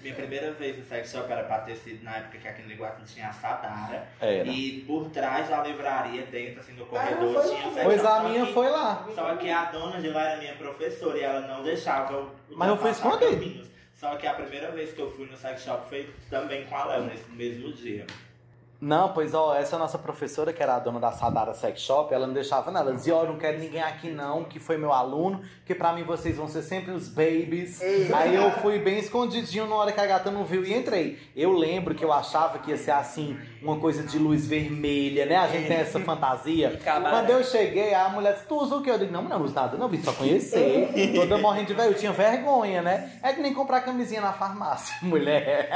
Minha 0.00 0.14
primeira 0.14 0.52
vez 0.52 0.78
no 0.78 0.84
sex 0.84 1.10
shop 1.10 1.30
era 1.30 1.42
pra 1.42 1.58
ter 1.58 1.74
sido 1.74 2.04
na 2.04 2.16
época 2.18 2.38
que 2.38 2.46
aqui 2.46 2.62
no 2.62 2.70
Iguatu 2.70 3.02
tinha 3.04 3.28
a 3.28 3.32
Sadara. 3.32 4.06
Era. 4.20 4.46
E 4.46 4.84
por 4.86 5.10
trás 5.10 5.48
da 5.48 5.60
livraria, 5.64 6.24
dentro 6.26 6.60
assim 6.60 6.74
do 6.74 6.86
corredor, 6.86 7.34
foi 7.42 7.56
tinha 7.56 7.66
o 7.68 7.74
sex 7.74 7.84
Pois 7.84 8.00
shop. 8.00 8.26
a 8.26 8.28
minha 8.28 8.46
que- 8.46 8.52
foi 8.54 8.70
lá. 8.70 9.04
Só 9.12 9.34
que 9.36 9.50
a 9.50 9.64
dona 9.64 10.00
de 10.00 10.08
lá 10.08 10.22
era 10.22 10.38
minha 10.40 10.54
professora 10.54 11.18
e 11.18 11.22
ela 11.22 11.40
não 11.40 11.64
deixava 11.64 12.12
eu 12.12 12.30
Mas 12.50 12.68
eu 12.68 12.76
fui 12.76 12.90
escondido. 12.92 13.30
caminhos. 13.32 13.68
Só 13.98 14.14
que 14.14 14.28
a 14.28 14.34
primeira 14.34 14.70
vez 14.70 14.92
que 14.92 15.00
eu 15.00 15.10
fui 15.10 15.26
no 15.26 15.36
sex 15.36 15.64
shop 15.64 15.88
foi 15.88 16.08
também 16.30 16.64
com 16.66 16.76
a 16.76 16.84
Léo, 16.84 17.06
nesse 17.06 17.28
mesmo 17.32 17.72
dia. 17.72 18.06
Não, 18.80 19.12
pois 19.12 19.34
ó, 19.34 19.56
essa 19.56 19.76
nossa 19.76 19.98
professora, 19.98 20.52
que 20.52 20.62
era 20.62 20.76
a 20.76 20.78
dona 20.78 21.00
da 21.00 21.10
Sadara 21.10 21.52
Sex 21.52 21.80
Shop, 21.80 22.14
ela 22.14 22.28
não 22.28 22.34
deixava 22.34 22.70
nada. 22.70 22.90
Ela 22.90 22.96
dizia, 22.96 23.16
ó, 23.16 23.24
não 23.24 23.36
quero 23.36 23.58
ninguém 23.58 23.82
aqui 23.82 24.08
não, 24.08 24.44
que 24.44 24.60
foi 24.60 24.76
meu 24.78 24.92
aluno, 24.92 25.40
porque 25.58 25.74
pra 25.74 25.92
mim 25.92 26.04
vocês 26.04 26.36
vão 26.36 26.46
ser 26.46 26.62
sempre 26.62 26.92
os 26.92 27.08
babies. 27.08 27.80
Aí 28.14 28.36
eu 28.36 28.52
fui 28.62 28.78
bem 28.78 28.98
escondidinho 28.98 29.66
na 29.66 29.74
hora 29.74 29.90
que 29.90 30.00
a 30.00 30.06
gata 30.06 30.30
não 30.30 30.44
viu 30.44 30.64
e 30.64 30.72
entrei. 30.72 31.18
Eu 31.34 31.50
lembro 31.52 31.92
que 31.92 32.04
eu 32.04 32.12
achava 32.12 32.60
que 32.60 32.70
ia 32.70 32.76
ser 32.76 32.92
assim, 32.92 33.36
uma 33.60 33.80
coisa 33.80 34.04
de 34.04 34.16
luz 34.16 34.46
vermelha, 34.46 35.26
né? 35.26 35.34
A 35.36 35.48
gente 35.48 35.66
tem 35.66 35.78
essa 35.78 35.98
fantasia. 35.98 36.78
Quando 37.10 37.30
eu 37.30 37.42
cheguei, 37.42 37.92
a 37.94 38.08
mulher 38.10 38.34
disse, 38.34 38.46
tu 38.46 38.58
usa 38.62 38.76
o 38.76 38.82
quê? 38.82 38.92
Eu 38.92 38.98
digo, 39.00 39.12
não, 39.12 39.22
não 39.22 39.42
uso 39.42 39.54
nada, 39.56 39.76
não, 39.76 39.88
vim 39.88 40.00
só 40.00 40.12
conhecer. 40.12 40.92
Toda 41.16 41.36
morrendo 41.38 41.66
de 41.66 41.74
velho, 41.74 41.90
eu 41.90 41.94
tinha 41.98 42.12
vergonha, 42.12 42.80
né? 42.80 43.10
É 43.24 43.32
que 43.32 43.40
nem 43.42 43.52
comprar 43.52 43.80
camisinha 43.80 44.20
na 44.20 44.32
farmácia, 44.32 44.94
mulher. 45.02 45.68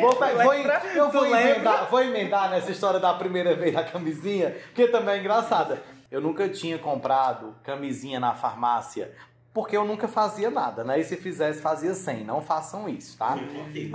Vou, 0.00 0.16
pe- 0.16 0.32
vou, 0.42 0.52
em- 0.54 0.64
eu 0.96 1.08
vou 1.12 1.22
emendar, 1.26 1.88
vou 1.88 1.99
emendar 2.02 2.50
nessa 2.50 2.70
história 2.70 3.00
da 3.00 3.14
primeira 3.14 3.54
vez 3.54 3.74
da 3.74 3.84
camisinha, 3.84 4.56
porque 4.66 4.88
também 4.88 5.16
é 5.16 5.18
engraçada. 5.20 5.82
Eu 6.10 6.20
nunca 6.20 6.48
tinha 6.48 6.78
comprado 6.78 7.54
camisinha 7.62 8.18
na 8.18 8.34
farmácia, 8.34 9.12
porque 9.52 9.76
eu 9.76 9.84
nunca 9.84 10.06
fazia 10.06 10.50
nada, 10.50 10.84
né? 10.84 11.00
E 11.00 11.04
se 11.04 11.16
fizesse, 11.16 11.60
fazia 11.60 11.94
sem. 11.94 12.24
Não 12.24 12.40
façam 12.40 12.88
isso, 12.88 13.18
tá? 13.18 13.36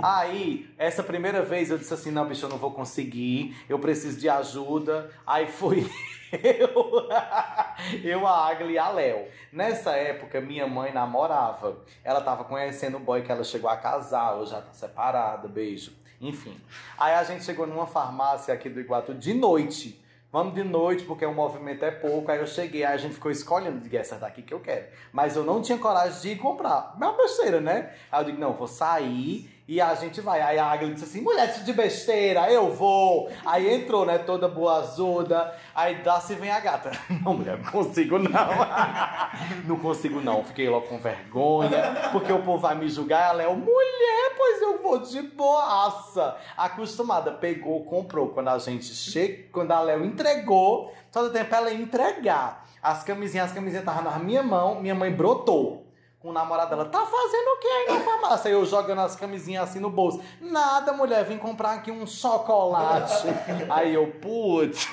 Aí, 0.02 0.68
essa 0.76 1.02
primeira 1.02 1.42
vez 1.42 1.70
eu 1.70 1.78
disse 1.78 1.94
assim: 1.94 2.10
não, 2.10 2.26
bicho, 2.26 2.44
eu 2.44 2.50
não 2.50 2.58
vou 2.58 2.72
conseguir, 2.72 3.56
eu 3.68 3.78
preciso 3.78 4.18
de 4.18 4.28
ajuda. 4.28 5.10
Aí 5.26 5.46
fui 5.46 5.90
eu, 6.32 7.08
eu 8.02 8.26
a 8.26 8.48
Agli 8.48 8.74
e 8.74 8.78
a 8.78 8.88
Léo. 8.90 9.28
Nessa 9.52 9.92
época, 9.92 10.40
minha 10.40 10.66
mãe 10.66 10.92
namorava. 10.92 11.78
Ela 12.04 12.20
tava 12.20 12.44
conhecendo 12.44 12.98
o 12.98 13.00
boy 13.00 13.22
que 13.22 13.32
ela 13.32 13.44
chegou 13.44 13.70
a 13.70 13.76
casar, 13.76 14.34
hoje 14.34 14.50
já 14.50 14.60
tá 14.60 14.72
separada, 14.72 15.48
beijo. 15.48 15.92
Enfim. 16.20 16.58
Aí 16.98 17.14
a 17.14 17.24
gente 17.24 17.44
chegou 17.44 17.66
numa 17.66 17.86
farmácia 17.86 18.52
aqui 18.52 18.68
do 18.68 18.80
Iguatu 18.80 19.14
de 19.14 19.34
noite. 19.34 20.02
Vamos 20.32 20.54
de 20.54 20.64
noite, 20.64 21.04
porque 21.04 21.24
o 21.24 21.32
movimento 21.32 21.84
é 21.84 21.90
pouco. 21.90 22.30
Aí 22.30 22.38
eu 22.38 22.46
cheguei, 22.46 22.84
aí 22.84 22.94
a 22.94 22.96
gente 22.96 23.14
ficou 23.14 23.30
escolhendo, 23.30 23.80
digo, 23.80 23.96
essa 23.96 24.16
daqui 24.16 24.42
que 24.42 24.52
eu 24.52 24.60
quero. 24.60 24.86
Mas 25.12 25.36
eu 25.36 25.44
não 25.44 25.62
tinha 25.62 25.78
coragem 25.78 26.20
de 26.20 26.28
ir 26.30 26.36
comprar. 26.36 26.94
É 27.00 27.04
uma 27.04 27.16
besteira, 27.16 27.60
né? 27.60 27.94
Aí 28.10 28.20
eu 28.20 28.24
digo, 28.26 28.38
não, 28.38 28.52
vou 28.52 28.66
sair 28.66 29.55
e 29.68 29.80
a 29.80 29.94
gente 29.94 30.20
vai. 30.20 30.40
Aí 30.40 30.58
a 30.58 30.66
Agli 30.66 30.92
disse 30.92 31.04
assim, 31.04 31.20
mulher 31.20 31.52
de 31.52 31.72
besteira, 31.72 32.50
eu 32.50 32.72
vou. 32.72 33.28
Aí 33.44 33.74
entrou, 33.74 34.06
né, 34.06 34.18
toda 34.18 34.46
boazuda. 34.46 35.52
Aí 35.74 36.02
dá 36.02 36.20
se 36.20 36.34
vem 36.34 36.50
a 36.50 36.60
gata. 36.60 36.92
Não, 37.24 37.34
mulher, 37.34 37.58
não 37.58 37.70
consigo 37.70 38.18
não. 38.18 38.30
não 39.66 39.76
consigo 39.78 40.20
não. 40.20 40.44
Fiquei 40.44 40.68
logo 40.68 40.86
com 40.86 40.98
vergonha, 40.98 42.10
porque 42.12 42.32
o 42.32 42.42
povo 42.42 42.58
vai 42.58 42.74
me 42.74 42.88
julgar. 42.88 43.30
Ela 43.30 43.42
é 43.42 43.48
mulher, 43.48 44.34
pois 44.36 44.62
eu 44.62 44.82
vou 44.82 44.98
de 45.00 45.22
boaça. 45.22 46.36
Acostumada, 46.56 47.32
pegou, 47.32 47.84
comprou. 47.84 48.28
Quando 48.28 48.48
a 48.48 48.58
gente 48.58 48.86
chega, 48.86 49.48
quando 49.50 49.72
a 49.72 49.80
Léo 49.80 50.04
entregou, 50.04 50.92
todo 51.10 51.32
tempo 51.32 51.54
ela 51.54 51.70
ia 51.70 51.80
entregar. 51.80 52.64
As 52.82 53.02
camisinhas, 53.02 53.46
as 53.46 53.52
camisinhas 53.52 53.82
estavam 53.82 54.04
na 54.04 54.18
minha 54.18 54.42
mão, 54.42 54.80
minha 54.80 54.94
mãe 54.94 55.12
brotou. 55.12 55.85
Com 56.18 56.30
o 56.30 56.32
namorado 56.32 56.70
dela, 56.70 56.86
tá 56.86 57.04
fazendo 57.04 57.46
o 57.48 57.58
que 57.58 57.68
aí 57.68 57.86
na 57.88 58.00
farmácia? 58.00 58.48
Aí 58.48 58.54
eu 58.54 58.64
jogando 58.64 59.02
as 59.02 59.14
camisinhas 59.14 59.68
assim 59.68 59.78
no 59.78 59.90
bolso. 59.90 60.22
Nada, 60.40 60.92
mulher, 60.92 61.24
vim 61.24 61.38
comprar 61.38 61.74
aqui 61.74 61.90
um 61.90 62.06
chocolate. 62.06 63.26
aí 63.68 63.94
eu, 63.94 64.10
putz. 64.12 64.88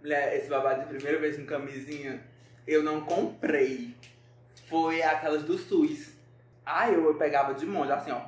Mulher, 0.00 0.36
esse 0.36 0.48
babado 0.48 0.80
de 0.80 0.86
primeira 0.86 1.18
vez 1.18 1.36
com 1.36 1.44
camisinha, 1.44 2.24
eu 2.66 2.82
não 2.82 3.02
comprei. 3.02 3.94
Foi 4.68 5.02
aquelas 5.02 5.42
do 5.42 5.58
SUS. 5.58 6.14
Aí 6.64 6.94
eu, 6.94 7.14
pegava 7.14 7.52
de 7.54 7.66
monte, 7.66 7.92
assim, 7.92 8.12
ó. 8.12 8.20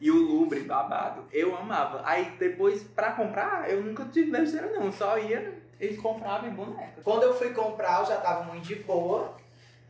E 0.00 0.10
o 0.10 0.16
lumbre 0.16 0.60
babado. 0.60 1.24
Eu 1.32 1.56
amava. 1.56 2.02
Aí 2.04 2.32
depois, 2.38 2.82
pra 2.82 3.12
comprar, 3.12 3.70
eu 3.70 3.82
nunca 3.82 4.04
tive 4.06 4.30
besteira 4.30 4.72
não. 4.72 4.90
Só 4.90 5.18
ia, 5.18 5.62
eles 5.78 6.00
compravam 6.00 6.48
em 6.48 6.52
boneca. 6.52 7.00
Quando 7.02 7.22
eu 7.22 7.34
fui 7.34 7.50
comprar, 7.50 8.00
eu 8.00 8.06
já 8.06 8.16
tava 8.16 8.44
muito 8.44 8.66
de 8.66 8.76
boa. 8.76 9.36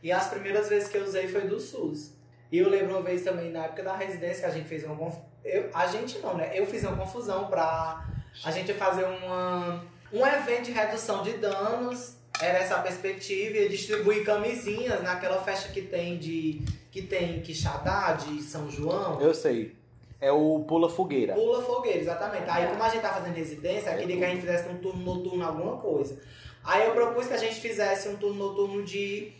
E 0.03 0.11
as 0.11 0.27
primeiras 0.27 0.67
vezes 0.67 0.89
que 0.89 0.97
eu 0.97 1.03
usei 1.03 1.27
foi 1.27 1.41
do 1.41 1.59
SUS. 1.59 2.13
E 2.51 2.57
eu 2.57 2.69
lembro 2.69 2.95
uma 2.95 3.01
vez 3.01 3.23
também, 3.23 3.51
na 3.51 3.65
época 3.65 3.83
da 3.83 3.95
residência, 3.95 4.41
que 4.41 4.45
a 4.45 4.49
gente 4.49 4.67
fez 4.67 4.83
uma 4.83 4.95
confusão. 4.95 5.25
A 5.73 5.87
gente 5.87 6.19
não, 6.19 6.35
né? 6.35 6.51
Eu 6.53 6.65
fiz 6.65 6.83
uma 6.83 6.97
confusão 6.97 7.47
pra 7.47 8.05
a 8.43 8.51
gente 8.51 8.73
fazer 8.73 9.05
uma, 9.05 9.83
um 10.11 10.25
evento 10.25 10.65
de 10.65 10.71
redução 10.71 11.23
de 11.23 11.33
danos. 11.33 12.15
Era 12.41 12.59
essa 12.59 12.75
a 12.75 12.81
perspectiva. 12.81 13.57
E 13.57 13.69
distribuir 13.69 14.25
camisinhas 14.25 15.01
naquela 15.01 15.41
festa 15.41 15.69
que 15.69 15.81
tem 15.81 16.17
de 16.17 16.61
que 16.91 17.01
tem 17.03 17.41
Quixadá 17.41 18.13
de 18.13 18.41
São 18.41 18.69
João. 18.69 19.21
Eu 19.21 19.33
sei. 19.33 19.75
É 20.19 20.31
o 20.31 20.59
Pula 20.67 20.89
Fogueira. 20.89 21.33
Pula 21.33 21.63
fogueira, 21.63 21.97
exatamente. 21.97 22.47
Aí, 22.47 22.67
como 22.67 22.83
a 22.83 22.89
gente 22.89 23.01
tá 23.01 23.09
fazendo 23.09 23.33
residência, 23.33 23.89
eu 23.89 23.97
queria 23.97 24.17
que 24.17 24.23
a 24.23 24.29
gente 24.29 24.41
fizesse 24.41 24.69
um 24.69 24.77
turno 24.77 25.01
noturno, 25.03 25.43
alguma 25.43 25.77
coisa. 25.77 26.21
Aí 26.63 26.85
eu 26.85 26.93
propus 26.93 27.25
que 27.25 27.33
a 27.33 27.37
gente 27.37 27.55
fizesse 27.55 28.07
um 28.07 28.17
turno 28.17 28.35
noturno 28.35 28.83
de 28.83 29.33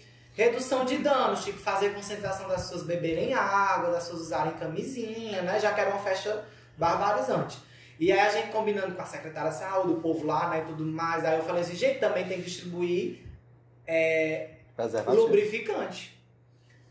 redução 0.44 0.86
de 0.86 0.98
danos, 0.98 1.44
tipo 1.44 1.58
fazer 1.58 1.94
conscientização 1.94 2.48
das 2.48 2.64
pessoas 2.64 2.84
beberem 2.84 3.34
água, 3.34 3.92
das 3.92 4.04
pessoas 4.04 4.22
usarem 4.24 4.54
camisinha, 4.54 5.42
né? 5.42 5.60
Já 5.60 5.74
que 5.74 5.82
era 5.82 5.90
uma 5.90 6.00
festa 6.00 6.46
barbarizante. 6.78 7.58
E 8.00 8.12
aí 8.12 8.20
a 8.20 8.30
gente 8.30 8.52
combinando 8.52 8.96
com 8.96 9.02
a 9.02 9.06
secretária 9.06 9.52
de 9.52 9.58
saúde, 9.58 9.94
o 9.94 10.02
povo 10.02 10.26
lá, 10.26 10.50
né, 10.50 10.64
e 10.64 10.66
tudo 10.66 10.84
mais. 10.84 11.24
Aí 11.24 11.38
eu 11.38 11.44
falei 11.44 11.62
assim, 11.62 11.76
gente, 11.76 12.00
também 12.00 12.28
tem 12.28 12.38
que 12.38 12.50
distribuir 12.50 13.20
é, 13.86 14.50
lubrificante. 15.08 16.20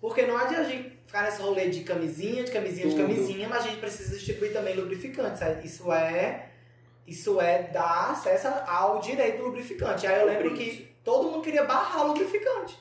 Porque 0.01 0.23
não 0.23 0.37
adianta 0.37 0.63
a 0.63 0.65
gente 0.65 1.01
ficar 1.05 1.25
nesse 1.25 1.43
rolê 1.43 1.69
de 1.69 1.81
camisinha, 1.81 2.45
de 2.45 2.53
camisinha, 2.53 2.87
de 2.89 2.95
Tudo. 2.95 3.09
camisinha, 3.09 3.49
mas 3.49 3.65
a 3.65 3.69
gente 3.69 3.81
precisa 3.81 4.15
distribuir 4.15 4.53
também 4.53 4.77
lubrificante. 4.77 5.41
Isso 5.65 5.93
é, 5.93 6.51
isso 7.07 7.41
é 7.41 7.65
dar 7.65 8.13
acesso 8.13 8.47
ao 8.67 9.01
direito 9.01 9.39
do 9.39 9.47
lubrificante. 9.47 10.07
Aí 10.07 10.21
eu 10.21 10.27
lembro 10.27 10.55
que 10.55 10.95
todo 11.03 11.29
mundo 11.29 11.43
queria 11.43 11.65
barrar 11.65 12.05
o 12.05 12.09
lubrificante. 12.09 12.79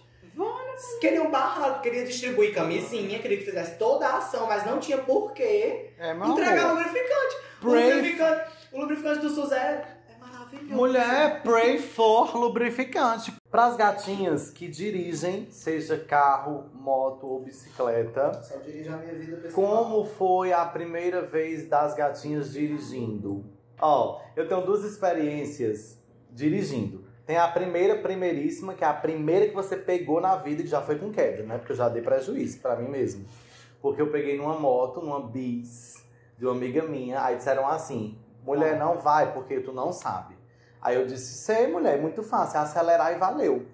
Queriam 1.02 1.30
barrar, 1.30 1.82
queria 1.82 2.06
distribuir 2.06 2.54
camisinha, 2.54 3.20
queria 3.20 3.38
que 3.38 3.44
fizesse 3.46 3.78
toda 3.78 4.08
a 4.08 4.18
ação, 4.18 4.48
mas 4.48 4.66
não 4.66 4.80
tinha 4.80 4.98
porquê 4.98 5.92
É, 5.98 6.14
entregar 6.14 6.66
amor. 6.66 6.78
lubrificante. 6.78 7.36
O 7.62 7.70
Pray- 7.70 7.94
lubrificante. 7.94 8.52
O 8.72 8.80
lubrificante 8.80 9.20
do 9.20 9.30
SUS 9.30 9.52
é, 9.52 9.98
é 10.10 10.18
maravilhoso. 10.20 10.74
Mulher, 10.76 11.42
pray 11.44 11.80
for 11.80 12.36
lubrificante. 12.38 13.34
Para 13.52 13.66
as 13.66 13.76
gatinhas 13.76 14.50
que 14.52 14.68
dirigem, 14.68 15.48
seja 15.50 15.98
carro, 15.98 16.70
moto 16.74 17.26
ou 17.28 17.40
bicicleta, 17.42 18.32
Só 18.44 18.58
dirijo 18.58 18.94
a 18.94 18.98
minha 18.98 19.14
vida 19.16 19.38
pessoal. 19.38 19.86
como 19.86 20.06
foi 20.06 20.54
a 20.54 20.64
primeira 20.66 21.22
vez 21.24 21.68
das 21.68 21.94
gatinhas 21.96 22.54
dirigindo? 22.54 23.44
Ó, 23.82 24.22
eu 24.36 24.48
tenho 24.48 24.62
duas 24.62 24.84
experiências 24.84 25.98
dirigindo. 26.32 27.09
Tem 27.30 27.38
a 27.38 27.48
primeira, 27.48 27.96
primeiríssima, 27.96 28.74
que 28.74 28.84
é 28.84 28.88
a 28.88 28.94
primeira 28.94 29.48
que 29.48 29.54
você 29.54 29.78
pegou 29.78 30.20
na 30.20 30.36
vida, 30.38 30.64
que 30.64 30.68
já 30.68 30.82
foi 30.82 30.98
com 30.98 31.12
queda, 31.12 31.44
né? 31.44 31.60
Porque 31.60 31.74
eu 31.74 31.76
já 31.76 31.88
dei 31.88 32.02
prejuízo 32.02 32.58
pra 32.58 32.76
mim 32.76 32.90
mesmo. 32.90 33.24
Porque 33.80 34.02
eu 34.02 34.10
peguei 34.10 34.36
numa 34.36 34.58
moto, 34.58 35.00
numa 35.00 35.22
bis, 35.22 36.04
de 36.40 36.48
uma 36.48 36.56
amiga 36.56 36.82
minha, 36.82 37.24
aí 37.24 37.36
disseram 37.36 37.68
assim: 37.68 38.18
mulher, 38.44 38.80
não 38.80 38.98
vai, 38.98 39.32
porque 39.32 39.60
tu 39.60 39.72
não 39.72 39.94
sabe. 39.94 40.36
Aí 40.82 40.96
eu 40.96 41.06
disse: 41.06 41.44
sei, 41.44 41.68
mulher, 41.68 42.00
é 42.00 42.02
muito 42.02 42.24
fácil, 42.24 42.58
é 42.58 42.62
acelerar 42.64 43.14
e 43.14 43.20
valeu. 43.20 43.68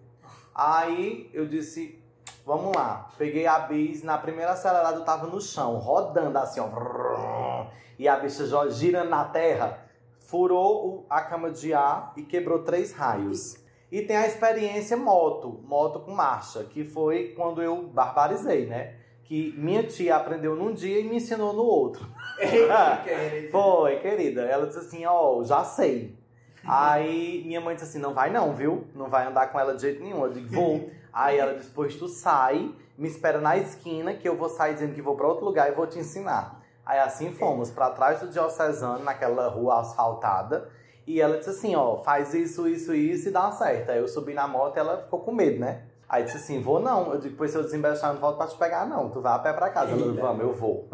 Aí 0.53 1.29
eu 1.33 1.47
disse: 1.47 1.97
vamos 2.45 2.75
lá. 2.75 3.07
Peguei 3.17 3.47
a 3.47 3.59
bis, 3.59 4.03
na 4.03 4.17
primeira 4.17 4.51
acelerada 4.51 4.97
eu 4.97 5.05
tava 5.05 5.27
no 5.27 5.39
chão, 5.39 5.77
rodando 5.77 6.37
assim, 6.37 6.59
ó. 6.59 7.67
E 7.97 8.05
a 8.05 8.17
bicha 8.17 8.43
girando 8.69 9.11
na 9.11 9.23
terra, 9.23 9.79
furou 10.27 11.05
a 11.09 11.21
cama 11.21 11.51
de 11.51 11.73
ar 11.73 12.13
e 12.17 12.23
quebrou 12.23 12.59
três 12.63 12.91
raios. 12.91 13.57
E 13.91 14.01
tem 14.01 14.17
a 14.17 14.27
experiência 14.27 14.97
moto, 14.97 15.61
moto 15.63 15.99
com 15.99 16.11
marcha, 16.11 16.63
que 16.63 16.83
foi 16.83 17.33
quando 17.35 17.61
eu 17.61 17.83
barbarizei, 17.83 18.65
né? 18.65 18.95
Que 19.23 19.53
minha 19.57 19.83
tia 19.83 20.15
aprendeu 20.15 20.55
num 20.55 20.73
dia 20.73 20.99
e 20.99 21.03
me 21.03 21.15
ensinou 21.15 21.53
no 21.53 21.63
outro. 21.63 22.07
Foi, 23.51 23.95
querida. 23.99 24.41
Ela 24.41 24.67
disse 24.67 24.79
assim, 24.79 25.05
ó, 25.05 25.41
já 25.43 25.63
sei. 25.63 26.15
Aí 26.63 27.43
minha 27.45 27.59
mãe 27.61 27.75
disse 27.75 27.87
assim, 27.87 27.99
não 27.99 28.13
vai 28.13 28.31
não, 28.31 28.53
viu? 28.53 28.85
Não 28.93 29.09
vai 29.09 29.25
andar 29.25 29.47
com 29.47 29.59
ela 29.59 29.73
de 29.73 29.81
jeito 29.81 30.03
nenhum. 30.03 30.25
Eu 30.25 30.31
digo, 30.31 30.47
vou. 30.49 30.89
Aí 31.11 31.37
ela 31.37 31.55
disse, 31.55 31.71
pois 31.73 31.95
tu 31.95 32.07
sai, 32.07 32.71
me 32.97 33.07
espera 33.07 33.39
na 33.39 33.57
esquina 33.57 34.13
que 34.13 34.27
eu 34.27 34.35
vou 34.35 34.49
sair 34.49 34.73
dizendo 34.73 34.93
que 34.93 35.01
vou 35.01 35.15
pra 35.15 35.27
outro 35.27 35.45
lugar 35.45 35.71
e 35.71 35.75
vou 35.75 35.87
te 35.87 35.97
ensinar. 35.97 36.61
Aí 36.85 36.99
assim 36.99 37.31
fomos 37.31 37.71
pra 37.71 37.89
trás 37.89 38.19
do 38.19 38.29
Diocesano, 38.29 39.03
naquela 39.03 39.47
rua 39.47 39.79
asfaltada. 39.79 40.69
E 41.07 41.21
ela 41.21 41.37
disse 41.37 41.51
assim, 41.51 41.75
ó, 41.75 41.97
faz 41.97 42.33
isso, 42.33 42.67
isso, 42.67 42.93
isso 42.93 43.29
e 43.29 43.31
dá 43.31 43.51
certo. 43.51 43.91
Aí 43.91 43.99
eu 43.99 44.07
subi 44.07 44.33
na 44.33 44.47
moto 44.47 44.77
e 44.77 44.79
ela 44.79 45.03
ficou 45.03 45.19
com 45.19 45.31
medo, 45.31 45.59
né? 45.59 45.83
Aí 46.07 46.23
disse 46.23 46.37
assim, 46.37 46.61
vou 46.61 46.79
não. 46.79 47.13
Eu 47.13 47.19
digo, 47.19 47.35
pois 47.35 47.51
se 47.51 47.57
eu 47.57 47.63
desembestar, 47.63 48.09
eu 48.09 48.15
não 48.15 48.21
volto 48.21 48.37
pra 48.37 48.47
te 48.47 48.55
pegar, 48.57 48.85
não. 48.85 49.09
Tu 49.09 49.21
vai 49.21 49.33
a 49.33 49.39
pé 49.39 49.53
pra 49.53 49.69
casa. 49.69 49.91
Ela, 49.91 50.05
Eita. 50.07 50.21
vamos, 50.21 50.41
eu 50.41 50.53
vou. 50.53 50.87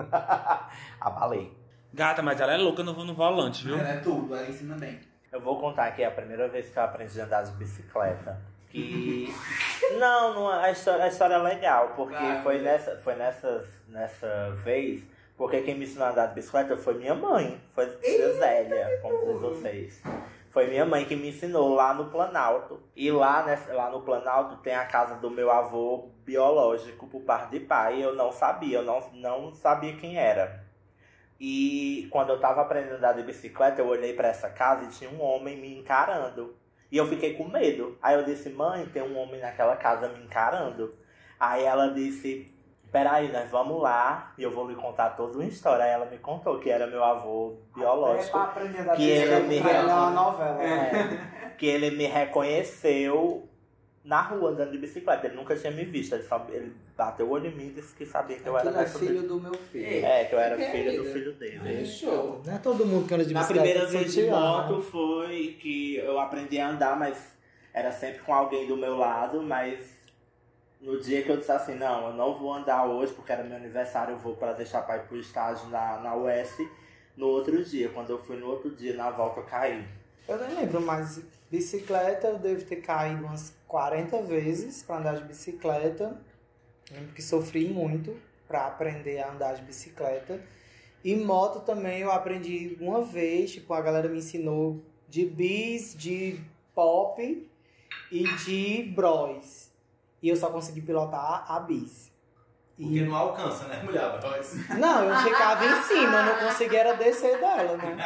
Abalei. 0.99 1.51
Gata, 1.93 2.21
mas 2.21 2.39
ela 2.39 2.53
é 2.53 2.57
louca 2.57 2.83
no, 2.83 2.93
no 3.03 3.13
volante, 3.13 3.65
viu? 3.65 3.77
Ela 3.77 3.89
é 3.89 3.97
tudo, 3.97 4.33
ela 4.35 4.47
ensina 4.47 4.75
bem. 4.75 4.99
Eu 5.31 5.41
vou 5.41 5.59
contar 5.59 5.85
aqui 5.85 6.03
a 6.03 6.11
primeira 6.11 6.47
vez 6.47 6.69
que 6.69 6.77
eu 6.77 6.83
aprendi 6.83 7.19
a 7.19 7.25
andar 7.25 7.43
de 7.43 7.51
bicicleta. 7.51 8.39
Que. 8.69 9.33
não, 9.99 10.33
não, 10.33 10.49
a, 10.49 10.71
história, 10.71 11.03
a 11.03 11.07
história 11.07 11.35
é 11.35 11.37
legal, 11.37 11.93
porque 11.95 12.23
foi, 12.43 12.61
nessa, 12.61 12.97
foi 12.97 13.15
nessas, 13.15 13.65
nessa 13.87 14.51
vez. 14.63 15.03
Porque 15.41 15.59
quem 15.63 15.73
me 15.73 15.85
ensinou 15.85 16.05
a 16.05 16.11
andar 16.11 16.27
de 16.27 16.35
bicicleta 16.35 16.77
foi 16.77 16.93
minha 16.93 17.15
mãe. 17.15 17.59
Foi 17.73 17.87
Zélia, 17.87 18.99
como 19.01 19.25
diz 19.25 19.41
vocês. 19.41 20.03
Foi 20.51 20.67
minha 20.67 20.85
mãe 20.85 21.03
que 21.03 21.15
me 21.15 21.29
ensinou 21.29 21.73
lá 21.73 21.95
no 21.95 22.11
Planalto. 22.11 22.79
E 22.95 23.09
lá, 23.09 23.43
nessa, 23.43 23.73
lá 23.73 23.89
no 23.89 24.03
Planalto 24.03 24.57
tem 24.57 24.75
a 24.75 24.85
casa 24.85 25.15
do 25.15 25.31
meu 25.31 25.49
avô 25.49 26.11
biológico 26.23 27.07
por 27.07 27.21
parte 27.21 27.49
de 27.49 27.59
pai. 27.59 28.05
Eu 28.05 28.13
não 28.13 28.31
sabia, 28.31 28.77
eu 28.77 28.83
não, 28.83 29.01
não 29.13 29.51
sabia 29.55 29.95
quem 29.95 30.15
era. 30.15 30.63
E 31.39 32.07
quando 32.11 32.29
eu 32.29 32.39
tava 32.39 32.61
aprendendo 32.61 32.93
a 32.93 32.97
andar 32.97 33.13
de 33.13 33.23
bicicleta, 33.23 33.81
eu 33.81 33.87
olhei 33.87 34.13
pra 34.13 34.27
essa 34.27 34.47
casa 34.47 34.83
e 34.83 34.89
tinha 34.89 35.09
um 35.09 35.23
homem 35.23 35.57
me 35.57 35.75
encarando. 35.75 36.55
E 36.91 36.97
eu 36.97 37.07
fiquei 37.07 37.33
com 37.33 37.49
medo. 37.49 37.97
Aí 37.99 38.13
eu 38.13 38.23
disse, 38.23 38.51
mãe, 38.51 38.85
tem 38.93 39.01
um 39.01 39.17
homem 39.17 39.41
naquela 39.41 39.75
casa 39.75 40.07
me 40.07 40.23
encarando. 40.23 40.93
Aí 41.39 41.63
ela 41.63 41.87
disse, 41.87 42.50
peraí, 42.91 43.31
nós 43.31 43.49
vamos 43.49 43.81
lá 43.81 44.33
e 44.37 44.43
eu 44.43 44.51
vou 44.51 44.67
lhe 44.67 44.75
contar 44.75 45.11
toda 45.11 45.33
uma 45.37 45.45
história. 45.45 45.85
Aí 45.85 45.91
ela 45.91 46.05
me 46.05 46.17
contou 46.17 46.59
que 46.59 46.69
era 46.69 46.85
meu 46.87 47.03
avô 47.03 47.55
biológico. 47.75 48.37
Que 48.95 49.03
ele 49.09 49.39
me 49.47 49.61
Pra 49.61 49.71
ela 49.71 50.57
é. 50.61 50.65
É, 50.65 51.51
que 51.57 51.65
ele 51.65 51.91
me 51.91 52.05
reconheceu 52.05 53.47
na 54.03 54.21
rua 54.21 54.49
andando 54.51 54.71
de 54.71 54.77
bicicleta. 54.77 55.27
Ele 55.27 55.35
nunca 55.35 55.55
tinha 55.55 55.71
me 55.71 55.85
visto. 55.85 56.13
Ele, 56.13 56.23
sabe- 56.23 56.53
ele 56.53 56.73
bateu 56.97 57.27
o 57.27 57.29
olho 57.31 57.47
em 57.47 57.55
mim 57.55 57.67
e 57.67 57.71
disse 57.71 57.95
que 57.95 58.05
sabia 58.05 58.37
que 58.37 58.47
eu 58.47 58.57
era 58.57 58.81
é 58.81 58.85
filho 58.85 59.23
do 59.27 59.39
meu 59.39 59.53
filho. 59.53 60.05
É, 60.05 60.25
que 60.25 60.35
eu 60.35 60.39
era 60.39 60.55
Que 60.57 60.65
filho 60.65 61.03
do 61.03 61.09
filho 61.09 61.33
dele. 61.33 61.59
Fechou. 61.59 62.41
Não 62.45 62.55
é 62.55 62.57
todo 62.57 62.85
mundo 62.85 63.07
que 63.07 63.13
anda 63.13 63.25
de 63.25 63.33
Na 63.33 63.41
bicicleta. 63.41 63.65
primeira 63.69 63.91
que 63.91 63.97
vez 63.97 64.13
de 64.13 64.27
ama. 64.27 64.39
moto 64.67 64.81
foi 64.81 65.57
que 65.61 65.97
eu 65.97 66.19
aprendi 66.19 66.59
a 66.59 66.69
andar, 66.69 66.97
mas 66.97 67.35
era 67.73 67.91
sempre 67.91 68.19
com 68.19 68.33
alguém 68.33 68.67
do 68.67 68.75
meu 68.75 68.97
lado, 68.97 69.41
mas 69.41 70.00
no 70.81 70.99
dia 70.99 71.21
que 71.21 71.29
eu 71.29 71.37
disse 71.37 71.51
assim, 71.51 71.75
não, 71.75 72.07
eu 72.07 72.13
não 72.13 72.33
vou 72.33 72.53
andar 72.53 72.85
hoje, 72.85 73.13
porque 73.13 73.31
era 73.31 73.43
meu 73.43 73.55
aniversário, 73.55 74.15
eu 74.15 74.17
vou 74.17 74.35
para 74.35 74.53
deixar 74.53 74.81
pai 74.81 75.05
pro 75.05 75.17
estágio 75.17 75.69
na, 75.69 75.99
na 75.99 76.15
US. 76.15 76.57
No 77.15 77.27
outro 77.27 77.63
dia, 77.63 77.89
quando 77.89 78.09
eu 78.09 78.17
fui 78.17 78.37
no 78.37 78.47
outro 78.47 78.71
dia, 78.71 78.95
na 78.95 79.11
volta 79.11 79.41
eu 79.41 79.43
caí. 79.45 79.85
Eu 80.27 80.37
nem 80.37 80.55
lembro, 80.55 80.81
mas 80.81 81.21
bicicleta 81.51 82.27
eu 82.27 82.39
devo 82.39 82.65
ter 82.65 82.77
caído 82.77 83.25
umas 83.25 83.53
40 83.67 84.21
vezes 84.23 84.81
pra 84.81 84.97
andar 84.97 85.17
de 85.17 85.23
bicicleta. 85.25 86.19
Lembro 86.89 87.13
que 87.13 87.21
sofri 87.21 87.67
muito 87.67 88.17
pra 88.47 88.65
aprender 88.65 89.19
a 89.19 89.31
andar 89.31 89.53
de 89.53 89.61
bicicleta. 89.61 90.41
E 91.03 91.15
moto 91.15 91.61
também 91.61 92.01
eu 92.01 92.11
aprendi 92.11 92.77
uma 92.79 93.01
vez, 93.01 93.51
tipo, 93.51 93.73
a 93.73 93.81
galera 93.81 94.07
me 94.07 94.19
ensinou 94.19 94.83
de 95.07 95.25
bis, 95.25 95.95
de 95.95 96.39
pop 96.73 97.49
e 98.11 98.23
de 98.45 98.83
bros. 98.95 99.70
E 100.21 100.29
eu 100.29 100.35
só 100.35 100.49
consegui 100.49 100.81
pilotar 100.81 101.45
a 101.51 101.59
bis. 101.59 102.11
Porque 102.77 103.01
não 103.01 103.15
alcança, 103.15 103.65
né, 103.65 103.81
mulher? 103.83 104.01
Não, 104.79 105.03
eu 105.03 105.15
ficava 105.17 105.63
em 105.65 105.83
cima, 105.83 106.17
eu 106.17 106.25
não 106.25 106.35
conseguia 106.47 106.79
era 106.79 106.93
descer 106.95 107.39
dela, 107.39 107.77
né? 107.77 107.97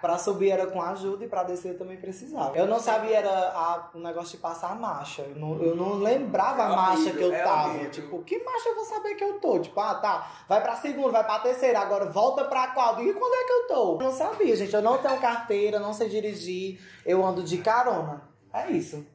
Pra 0.00 0.16
subir 0.18 0.50
era 0.50 0.66
com 0.66 0.80
ajuda 0.82 1.24
e 1.24 1.28
pra 1.28 1.42
descer 1.42 1.72
eu 1.72 1.78
também 1.78 1.96
precisava. 1.98 2.56
Eu 2.56 2.66
não 2.66 2.78
sabia 2.78 3.16
era 3.18 3.30
a- 3.30 3.90
o 3.94 3.98
negócio 3.98 4.32
de 4.32 4.36
passar 4.38 4.70
a 4.70 4.74
marcha. 4.74 5.22
Eu 5.22 5.36
não, 5.36 5.62
eu 5.62 5.74
não 5.76 5.94
lembrava 5.94 6.62
a 6.66 6.72
É 6.72 6.76
marcha 6.76 6.92
horrível, 7.02 7.14
que 7.18 7.24
eu 7.24 7.32
é 7.34 7.42
tava. 7.42 7.68
horrível. 7.70 7.90
Tipo, 7.90 8.22
que 8.22 8.42
marcha 8.44 8.68
eu 8.68 8.74
vou 8.74 8.84
saber 8.84 9.14
que 9.14 9.24
eu 9.24 9.40
tô? 9.40 9.58
Tipo, 9.58 9.80
ah, 9.80 9.94
tá, 9.96 10.30
vai 10.48 10.62
pra 10.62 10.76
segunda, 10.76 11.10
vai 11.10 11.24
pra 11.24 11.38
terceira, 11.40 11.80
agora 11.80 12.06
volta 12.10 12.44
pra 12.44 12.68
qual? 12.68 13.02
E 13.02 13.12
quando 13.14 13.34
é 13.34 13.44
que 13.44 13.52
eu 13.52 13.66
tô? 13.66 13.92
Eu 13.94 13.98
não 13.98 14.12
sabia, 14.12 14.54
gente. 14.56 14.74
Eu 14.74 14.82
não 14.82 14.98
tenho 14.98 15.18
carteira, 15.20 15.78
não 15.78 15.92
sei 15.94 16.08
dirigir, 16.08 16.80
eu 17.04 17.24
ando 17.24 17.42
de 17.42 17.58
carona. 17.58 18.22
É 18.52 18.70
isso. 18.70 19.06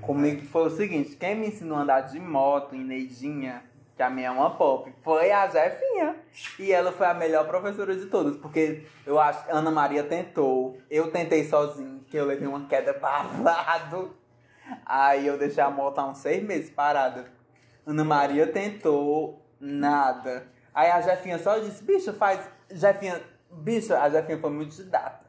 Comigo 0.00 0.44
foi 0.46 0.66
o 0.66 0.70
seguinte, 0.70 1.16
quem 1.16 1.34
me 1.34 1.48
ensinou 1.48 1.78
a 1.78 1.82
andar 1.82 2.00
de 2.02 2.20
moto 2.20 2.74
em 2.74 2.84
Neidinha, 2.84 3.62
que 3.96 4.02
a 4.02 4.10
minha 4.10 4.28
é 4.28 4.30
uma 4.30 4.50
pop, 4.50 4.92
foi 5.02 5.30
a 5.30 5.46
Jefinha. 5.48 6.16
E 6.58 6.72
ela 6.72 6.92
foi 6.92 7.06
a 7.06 7.14
melhor 7.14 7.46
professora 7.46 7.96
de 7.96 8.06
todas, 8.06 8.36
porque 8.36 8.84
eu 9.06 9.18
acho 9.18 9.44
que 9.44 9.52
Ana 9.52 9.70
Maria 9.70 10.02
tentou, 10.02 10.78
eu 10.90 11.10
tentei 11.10 11.44
sozinho, 11.44 12.04
que 12.08 12.16
eu 12.16 12.26
levei 12.26 12.46
uma 12.46 12.66
queda 12.66 12.92
babado. 12.98 14.14
Aí 14.84 15.26
eu 15.26 15.38
deixei 15.38 15.62
a 15.62 15.70
moto 15.70 15.98
há 15.98 16.06
uns 16.06 16.18
seis 16.18 16.42
meses 16.42 16.70
parada. 16.70 17.26
Ana 17.86 18.04
Maria 18.04 18.46
tentou, 18.46 19.42
nada. 19.60 20.48
Aí 20.74 20.90
a 20.90 21.00
Jefinha 21.00 21.38
só 21.38 21.58
disse, 21.58 21.84
bicha, 21.84 22.12
faz. 22.12 22.40
Jefinha, 22.70 23.20
bicha, 23.50 24.00
a 24.00 24.08
Jefinha 24.10 24.38
foi 24.38 24.50
muito 24.50 24.74
didata. 24.74 25.23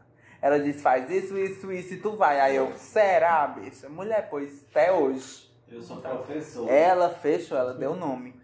Ela 0.46 0.60
disse, 0.60 0.78
faz 0.80 1.10
isso, 1.10 1.36
isso, 1.36 1.72
isso 1.72 1.96
e 1.96 1.98
tu 1.98 2.16
vai. 2.16 2.40
Aí 2.40 2.56
eu, 2.56 2.72
será, 2.78 3.48
bicha? 3.48 3.90
Mulher, 3.90 4.28
pois 4.30 4.64
até 4.70 4.92
hoje. 4.92 5.50
Eu 5.68 5.82
sou 5.82 5.98
professor. 5.98 6.70
Ela 6.72 7.10
fechou, 7.10 7.58
ela 7.58 7.74
deu 7.74 7.94
o 7.94 7.96
nome. 7.96 8.40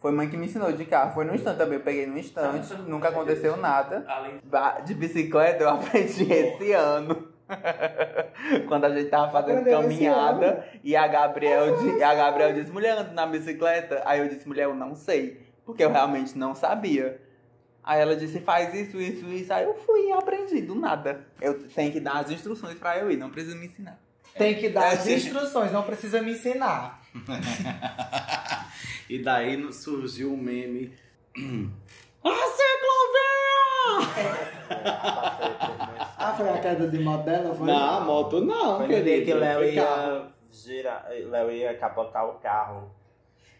Foi 0.00 0.10
mãe 0.10 0.28
que 0.28 0.36
me 0.36 0.46
ensinou 0.46 0.72
de 0.72 0.84
carro. 0.84 1.14
Foi 1.14 1.24
no 1.24 1.32
instante 1.32 1.58
também. 1.58 1.78
Eu 1.78 1.84
peguei 1.84 2.06
no 2.08 2.18
instante. 2.18 2.74
Nunca 2.88 3.10
aconteceu 3.10 3.56
nada. 3.56 4.04
Além 4.08 4.40
De 4.84 4.94
bicicleta 4.94 5.62
eu 5.62 5.68
aprendi 5.70 6.24
esse 6.32 6.72
ano. 6.72 7.28
Quando 8.66 8.86
a 8.86 8.90
gente 8.90 9.08
tava 9.08 9.30
fazendo 9.30 9.58
Aprendeu 9.60 9.78
esse 9.82 9.88
caminhada 9.90 10.66
e 10.82 10.96
a 10.96 11.06
Gabriel, 11.06 11.76
di- 11.76 12.02
a 12.02 12.14
Gabriel 12.16 12.52
disse, 12.52 12.72
mulher, 12.72 12.98
anda 12.98 13.12
na 13.12 13.26
bicicleta. 13.26 14.02
Aí 14.04 14.18
eu 14.18 14.28
disse, 14.28 14.48
mulher, 14.48 14.64
eu 14.64 14.74
não 14.74 14.96
sei. 14.96 15.40
Porque 15.64 15.84
eu 15.84 15.90
realmente 15.92 16.36
não 16.36 16.52
sabia. 16.52 17.22
Aí 17.84 18.00
ela 18.00 18.16
disse, 18.16 18.40
faz 18.40 18.72
isso, 18.74 18.98
isso, 19.00 19.26
isso. 19.26 19.52
Aí 19.52 19.64
eu 19.64 19.74
fui 19.74 20.08
e 20.08 20.12
aprendi 20.12 20.62
do 20.62 20.74
nada. 20.74 21.26
Eu 21.40 21.68
tenho 21.68 21.92
que 21.92 22.00
dar 22.00 22.20
as 22.20 22.30
instruções 22.30 22.78
pra 22.78 22.98
eu 22.98 23.10
ir, 23.10 23.16
não 23.18 23.28
precisa 23.30 23.54
me 23.56 23.66
ensinar. 23.66 23.98
Tem 24.36 24.54
que 24.56 24.68
dar 24.70 24.88
as 24.88 25.00
Assim. 25.00 25.14
instruções, 25.14 25.70
não 25.70 25.82
precisa 25.82 26.20
me 26.22 26.32
ensinar. 26.32 27.00
E 29.08 29.18
daí 29.22 29.70
surgiu 29.72 30.32
o 30.32 30.36
meme. 30.36 30.92
Ah, 36.16 36.32
foi 36.36 36.48
a 36.48 36.58
queda 36.58 36.88
de 36.88 36.98
moto 36.98 37.24
dela? 37.24 37.54
Foi? 37.54 37.66
Não, 37.66 37.96
a 37.98 38.00
moto 38.00 38.40
não, 38.40 38.78
Foi 38.78 38.88
querido. 38.88 39.26
que 39.26 39.34
Léo 39.34 39.64
ia 39.64 40.26
girar, 40.50 41.06
Léo 41.10 41.50
ia 41.50 41.76
capotar 41.76 42.26
o 42.26 42.34
carro. 42.38 42.90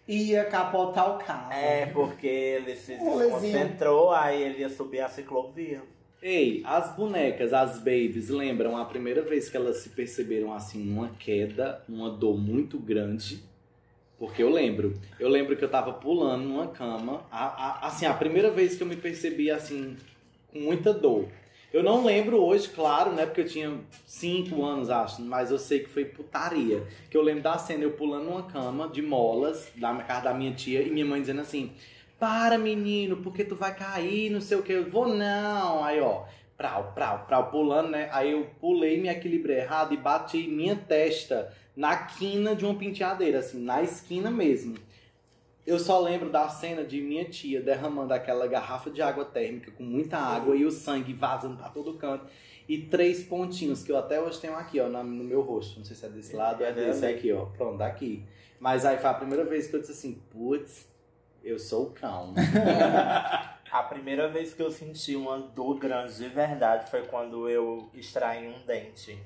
Ia 0.07 0.45
capotar 0.45 1.15
o 1.15 1.19
carro. 1.19 1.53
É, 1.53 1.87
porque 1.87 2.27
ele 2.27 2.77
se 2.77 2.93
Um 2.95 3.19
desconcentrou, 3.19 4.11
aí 4.13 4.43
ele 4.43 4.59
ia 4.61 4.69
subir 4.69 5.01
a 5.01 5.09
ciclovia. 5.09 5.83
Ei, 6.23 6.63
as 6.65 6.95
bonecas, 6.97 7.53
as 7.53 7.79
babies, 7.79 8.29
lembram 8.29 8.77
a 8.77 8.85
primeira 8.85 9.23
vez 9.23 9.49
que 9.51 9.57
elas 9.57 9.79
se 9.79 9.91
perceberam 9.91 10.53
assim, 10.55 10.91
uma 10.91 11.11
queda, 11.19 11.83
uma 11.89 12.11
dor 12.11 12.37
muito 12.39 12.79
grande? 12.79 13.43
Porque 14.19 14.43
eu 14.43 14.49
lembro, 14.49 14.95
eu 15.21 15.29
lembro 15.29 15.57
que 15.57 15.65
eu 15.65 15.69
tava 15.71 15.93
pulando 15.93 16.45
numa 16.45 16.69
cama, 16.69 17.25
a- 17.31 17.47
a- 17.83 17.87
assim, 17.89 18.07
a 18.07 18.15
primeira 18.15 18.51
vez 18.51 18.75
que 18.77 18.83
eu 18.83 18.87
me 18.87 18.97
percebi 18.97 19.51
assim, 19.51 19.97
com 20.51 20.61
muita 20.61 20.95
dor. 20.95 21.29
Eu 21.75 21.83
não 21.83 22.05
lembro 22.05 22.41
hoje, 22.41 22.69
claro, 22.69 23.11
né, 23.11 23.27
porque 23.27 23.41
eu 23.41 23.49
tinha 23.49 23.81
5 24.07 24.65
anos, 24.65 24.91
acho, 24.91 25.21
mas 25.21 25.51
eu 25.51 25.59
sei 25.59 25.81
que 25.81 25.89
foi 25.89 26.05
putaria. 26.05 26.87
Que 27.11 27.17
eu 27.17 27.21
lembro 27.21 27.43
da 27.43 27.59
cena, 27.59 27.83
eu 27.83 27.91
pulando 27.91 28.27
numa 28.27 28.45
cama 28.45 28.89
de 28.89 29.03
molas, 29.03 29.73
da 29.75 29.93
casa 29.97 30.27
da 30.27 30.35
minha 30.35 30.55
tia, 30.55 30.83
e 30.83 30.89
minha 30.89 31.05
mãe 31.05 31.21
dizendo 31.21 31.41
assim, 31.41 31.73
para 32.17 32.57
menino, 32.57 33.17
porque 33.17 33.43
tu 33.43 33.57
vai 33.57 33.75
cair, 33.75 34.31
não 34.31 34.41
sei 34.41 34.57
o 34.57 34.63
que. 34.63 34.73
Eu 34.73 34.89
vou 34.89 35.09
não. 35.09 35.83
Aí, 35.83 36.01
ó, 36.01 36.23
prau, 36.57 36.93
prau, 36.95 37.25
prau, 37.27 37.51
pulando, 37.51 37.89
né? 37.89 38.09
Aí 38.13 38.31
eu 38.31 38.47
pulei, 38.61 39.01
me 39.01 39.09
equilibrei 39.09 39.57
errado 39.57 39.93
e 39.93 39.97
bati 39.97 40.47
minha 40.47 40.77
testa 40.77 41.53
na 41.77 41.97
quina 41.97 42.55
de 42.55 42.65
uma 42.65 42.77
penteadeira, 42.77 43.41
assim, 43.41 43.61
na 43.61 43.83
esquina 43.83 44.31
mesmo. 44.31 44.77
Eu 45.67 45.79
só 45.79 45.99
lembro 45.99 46.31
da 46.31 46.49
cena 46.49 46.85
de 46.85 47.01
minha 47.01 47.25
tia 47.25 47.61
derramando 47.61 48.13
aquela 48.13 48.47
garrafa 48.47 48.91
de 48.91 49.01
água 49.01 49.25
térmica 49.25 49.71
com 49.71 49.83
muita 49.83 50.19
água 50.19 50.55
e 50.55 50.65
o 50.65 50.71
sangue 50.71 51.15
vazando 51.15 51.57
pra 51.57 51.71
todo 51.71 51.95
canto. 51.95 52.27
E 52.69 52.79
três 52.79 53.23
pontinhos 53.23 53.83
que 53.83 53.91
eu 53.91 53.97
até 53.97 54.21
hoje 54.21 54.41
tenho 54.41 54.55
aqui, 54.55 54.79
ó, 54.81 54.89
no 54.89 55.25
meu 55.25 55.41
rosto. 55.41 55.79
Não 55.79 55.85
sei 55.85 55.97
se 55.97 56.05
é 56.05 56.09
desse 56.09 56.37
lado 56.37 56.61
ou 56.61 56.67
é 56.67 56.73
desse 56.73 57.05
aqui, 57.07 57.33
ó. 57.33 57.47
Pronto, 57.47 57.79
daqui. 57.79 58.25
Mas 58.61 58.85
aí 58.85 58.99
foi 58.99 59.11
a 59.11 59.15
primeira 59.15 59.45
vez 59.45 59.67
que 59.67 59.77
eu 59.77 59.81
disse 59.81 59.93
assim, 59.93 60.23
putz, 60.31 60.87
eu 61.43 61.59
sou 61.59 61.89
o 61.89 61.91
cão. 61.91 62.35
A 63.71 63.83
primeira 63.83 64.29
vez 64.29 64.55
que 64.55 64.63
eu 64.63 64.71
senti 64.71 65.17
uma 65.17 65.37
dor 65.37 65.81
grande 65.81 66.17
de 66.17 66.29
verdade 66.29 66.89
foi 66.89 67.03
quando 67.07 67.49
eu 67.49 67.91
extraí 67.93 68.47
um 68.47 68.65
dente. 68.65 69.19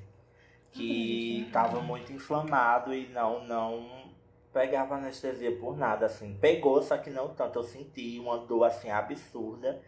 Que 0.72 1.46
tava 1.52 1.82
muito 1.82 2.10
inflamado 2.12 2.94
e 2.94 3.08
não, 3.08 3.44
não 3.44 4.07
pegava 4.52 4.96
anestesia 4.96 5.56
por 5.56 5.76
nada, 5.76 6.06
assim. 6.06 6.36
Pegou, 6.40 6.82
só 6.82 6.96
que 6.98 7.10
não 7.10 7.28
tanto. 7.28 7.58
Eu 7.58 7.62
senti 7.62 8.18
uma 8.18 8.38
dor, 8.38 8.64
assim, 8.64 8.90
absurda. 8.90 9.80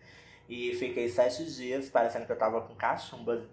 E 0.48 0.74
fiquei 0.74 1.08
sete 1.08 1.44
dias 1.44 1.88
parecendo 1.88 2.26
que 2.26 2.32
eu 2.32 2.38
tava 2.38 2.60
com 2.62 2.74
cachumba, 2.74 3.46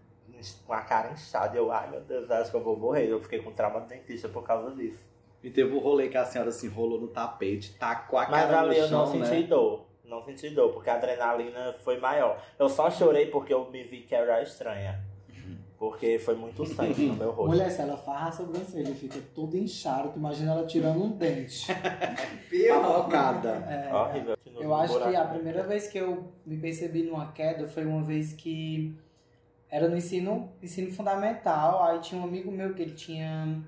com 0.66 0.74
a 0.74 0.82
cara 0.82 1.12
inchada. 1.12 1.56
Eu, 1.58 1.72
ai 1.72 1.90
meu 1.90 2.02
Deus, 2.02 2.30
acho 2.32 2.50
que 2.52 2.58
eu 2.58 2.64
vou 2.64 2.78
morrer. 2.78 3.08
Eu 3.08 3.22
fiquei 3.22 3.40
com 3.40 3.52
trauma 3.52 3.82
de 3.82 3.88
dentista 3.90 4.28
por 4.28 4.44
causa 4.44 4.76
disso. 4.76 5.06
E 5.44 5.52
teve 5.52 5.74
o 5.76 5.80
rolê 5.80 6.10
que 6.10 6.18
a 6.18 6.26
senhora 6.26 6.52
se 6.52 6.66
enrolou 6.66 7.00
no 7.00 7.08
tapete, 7.08 7.78
tacou 7.78 8.18
a 8.18 8.28
Mas 8.28 8.42
cara 8.42 8.62
no 8.64 8.68
ali 8.70 8.80
eu 8.80 8.88
chão, 8.88 9.06
não 9.06 9.20
né? 9.20 9.26
senti 9.28 9.44
dor. 9.48 9.86
Não 10.04 10.24
senti 10.24 10.50
dor, 10.50 10.74
porque 10.74 10.90
a 10.90 10.96
adrenalina 10.96 11.74
foi 11.84 12.00
maior. 12.00 12.42
Eu 12.58 12.68
só 12.70 12.90
chorei 12.90 13.28
porque 13.28 13.54
eu 13.54 13.70
me 13.70 13.84
vi 13.84 14.02
que 14.02 14.16
era 14.16 14.42
estranha. 14.42 15.00
Porque 15.78 16.18
foi 16.18 16.36
muito 16.36 16.66
sangue 16.66 17.06
no 17.06 17.16
meu 17.16 17.32
rosto. 17.32 17.52
Mulher, 17.52 17.70
se 17.70 17.82
ela 17.82 17.96
farra 17.96 18.30
a 18.30 18.32
sobrancelha 18.32 18.96
fica 18.96 19.20
toda 19.36 19.58
inchada, 19.58 20.10
tu 20.10 20.18
imagina 20.18 20.54
ela 20.54 20.66
tirando 20.66 21.04
um 21.04 21.12
dente. 21.12 21.68
Pavocada. 22.70 23.50
É, 23.50 23.94
Horrível. 23.94 24.38
Eu 24.60 24.74
acho 24.74 25.00
que 25.00 25.16
a 25.16 25.26
primeira 25.26 25.62
vez 25.64 25.88
que 25.88 26.00
eu 26.00 26.34
me 26.44 26.58
percebi 26.58 27.04
numa 27.04 27.32
queda 27.32 27.68
foi 27.68 27.86
uma 27.86 28.02
vez 28.02 28.34
que 28.34 28.98
era 29.70 29.88
no 29.88 29.96
ensino, 29.98 30.52
ensino 30.64 30.92
fundamental, 30.92 31.84
aí 31.84 32.00
tinha 32.00 32.20
um 32.20 32.24
amigo 32.24 32.52
meu 32.52 32.74
que 32.74 32.82
ele 32.82 32.94
tinha. 32.94 33.62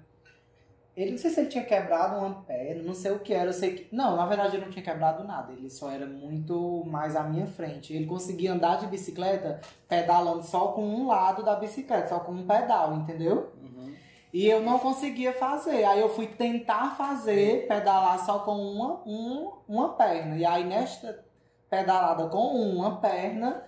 Ele 0.99 1.11
não 1.11 1.17
sei 1.17 1.31
se 1.31 1.39
ele 1.39 1.47
tinha 1.47 1.63
quebrado 1.63 2.17
uma 2.17 2.41
perna, 2.41 2.83
não 2.83 2.93
sei 2.93 3.11
o 3.11 3.19
que 3.19 3.33
era, 3.33 3.49
eu 3.49 3.53
sei 3.53 3.73
que. 3.73 3.95
Não, 3.95 4.17
na 4.17 4.25
verdade 4.25 4.57
ele 4.57 4.65
não 4.65 4.71
tinha 4.71 4.83
quebrado 4.83 5.23
nada, 5.23 5.53
ele 5.53 5.69
só 5.69 5.89
era 5.89 6.05
muito 6.05 6.83
mais 6.87 7.15
à 7.15 7.23
minha 7.23 7.47
frente. 7.47 7.93
Ele 7.93 8.05
conseguia 8.05 8.51
andar 8.51 8.79
de 8.79 8.87
bicicleta 8.87 9.61
pedalando 9.87 10.43
só 10.43 10.73
com 10.73 10.83
um 10.83 11.07
lado 11.07 11.41
da 11.41 11.55
bicicleta, 11.55 12.09
só 12.09 12.19
com 12.19 12.33
um 12.33 12.45
pedal, 12.45 12.93
entendeu? 12.97 13.49
Uhum. 13.61 13.93
E 14.33 14.45
eu 14.45 14.61
não 14.61 14.77
conseguia 14.77 15.31
fazer. 15.31 15.85
Aí 15.85 16.01
eu 16.01 16.09
fui 16.09 16.27
tentar 16.27 16.97
fazer, 16.97 17.65
pedalar 17.65 18.19
só 18.25 18.39
com 18.39 18.57
uma, 18.57 19.01
um, 19.05 19.53
uma 19.69 19.93
perna. 19.93 20.35
E 20.35 20.43
aí 20.43 20.65
nesta 20.65 21.23
pedalada 21.69 22.27
com 22.27 22.51
uma 22.53 22.97
perna, 22.97 23.63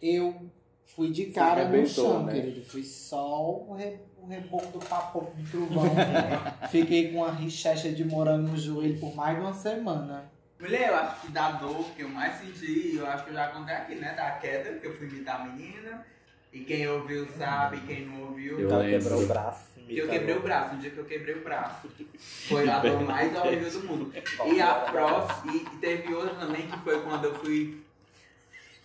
eu 0.00 0.36
fui 0.84 1.10
de 1.10 1.26
cara 1.26 1.68
no 1.68 1.84
chão, 1.84 2.22
né? 2.22 2.32
querido. 2.32 2.64
Fui 2.64 2.84
só 2.84 3.72
re, 3.74 3.98
o 4.22 4.28
reboco 4.28 4.78
do 4.78 4.84
papo 4.86 5.32
do 5.36 5.50
trovão. 5.50 5.84
Fiquei 6.70 7.12
com 7.12 7.18
uma 7.18 7.32
richecha 7.32 7.90
de 7.90 8.04
morango 8.04 8.48
no 8.48 8.56
joelho 8.56 8.98
por 8.98 9.14
mais 9.14 9.36
de 9.36 9.42
uma 9.42 9.52
semana. 9.52 10.30
Mulher, 10.58 10.88
eu 10.88 10.96
acho 10.96 11.20
que 11.22 11.32
da 11.32 11.52
dor 11.52 11.84
que 11.96 12.02
eu 12.02 12.08
mais 12.08 12.34
senti, 12.34 12.96
eu 12.96 13.06
acho 13.06 13.24
que 13.24 13.30
eu 13.30 13.34
já 13.34 13.48
contei 13.48 13.74
aqui, 13.74 13.94
né? 13.94 14.12
Da 14.14 14.32
queda, 14.32 14.78
que 14.78 14.86
eu 14.86 14.96
fui 14.96 15.08
imitar 15.08 15.40
a 15.40 15.44
menina. 15.44 16.04
E 16.52 16.60
quem 16.60 16.86
ouviu 16.88 17.26
sabe, 17.38 17.80
quem 17.86 18.06
não 18.06 18.22
ouviu. 18.22 18.60
Eu 18.60 18.68
Ela 18.68 18.78
lembro. 18.82 18.98
quebrou 19.00 19.22
o 19.22 19.26
braço. 19.26 19.70
Que 19.86 19.98
eu 19.98 20.08
quebrei 20.08 20.36
o 20.36 20.42
braço, 20.42 20.74
no 20.74 20.80
dia 20.80 20.90
que 20.90 20.98
eu 20.98 21.04
quebrei 21.04 21.34
o 21.36 21.42
braço. 21.42 21.88
Foi 22.48 22.68
a 22.68 22.78
dor 22.78 23.00
mais 23.02 23.34
horrível 23.34 23.70
do 23.80 23.86
mundo. 23.88 24.12
E 24.52 24.60
a 24.60 24.74
próxima, 24.74 25.52
e 25.54 25.60
teve 25.78 26.12
outra 26.14 26.34
também 26.34 26.66
que 26.68 26.78
foi 26.80 27.00
quando 27.02 27.24
eu 27.24 27.34
fui 27.36 27.82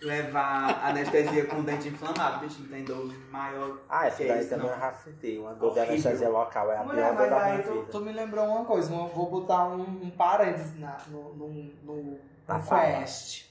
levar 0.02 0.80
anestesia 0.84 1.46
com 1.46 1.56
o 1.56 1.62
dente 1.62 1.88
inflamado. 1.88 2.40
Bicho, 2.46 2.60
não 2.62 2.68
tem 2.68 2.84
dor 2.84 3.12
maior. 3.30 3.78
Ah, 3.88 4.06
essa 4.06 4.24
daí 4.24 4.44
também 4.46 4.66
não. 4.66 4.74
eu 4.74 4.80
já 4.80 4.92
senti. 4.92 5.38
Uma 5.38 5.54
dor 5.54 5.72
de 5.72 5.80
anestesia 5.80 6.28
local. 6.28 6.70
É 6.72 6.76
a 6.78 6.82
Mulher, 6.84 7.14
pior 7.14 7.16
dor 7.16 7.20
mas 7.20 7.30
da 7.30 7.42
aí 7.44 7.52
minha 7.52 7.62
tu, 7.64 7.72
vida. 7.72 7.86
tu 7.92 8.00
me 8.00 8.12
lembrou 8.12 8.44
uma 8.44 8.64
coisa, 8.64 8.92
eu 8.92 9.06
vou 9.08 9.30
botar 9.30 9.66
um, 9.68 9.80
um 9.82 10.10
parênteses 10.10 10.78
na, 10.78 10.96
no, 11.08 11.34
no, 11.34 11.48
no, 11.82 12.18
Na 12.46 12.58
no. 12.58 12.64
Quest. 12.64 13.46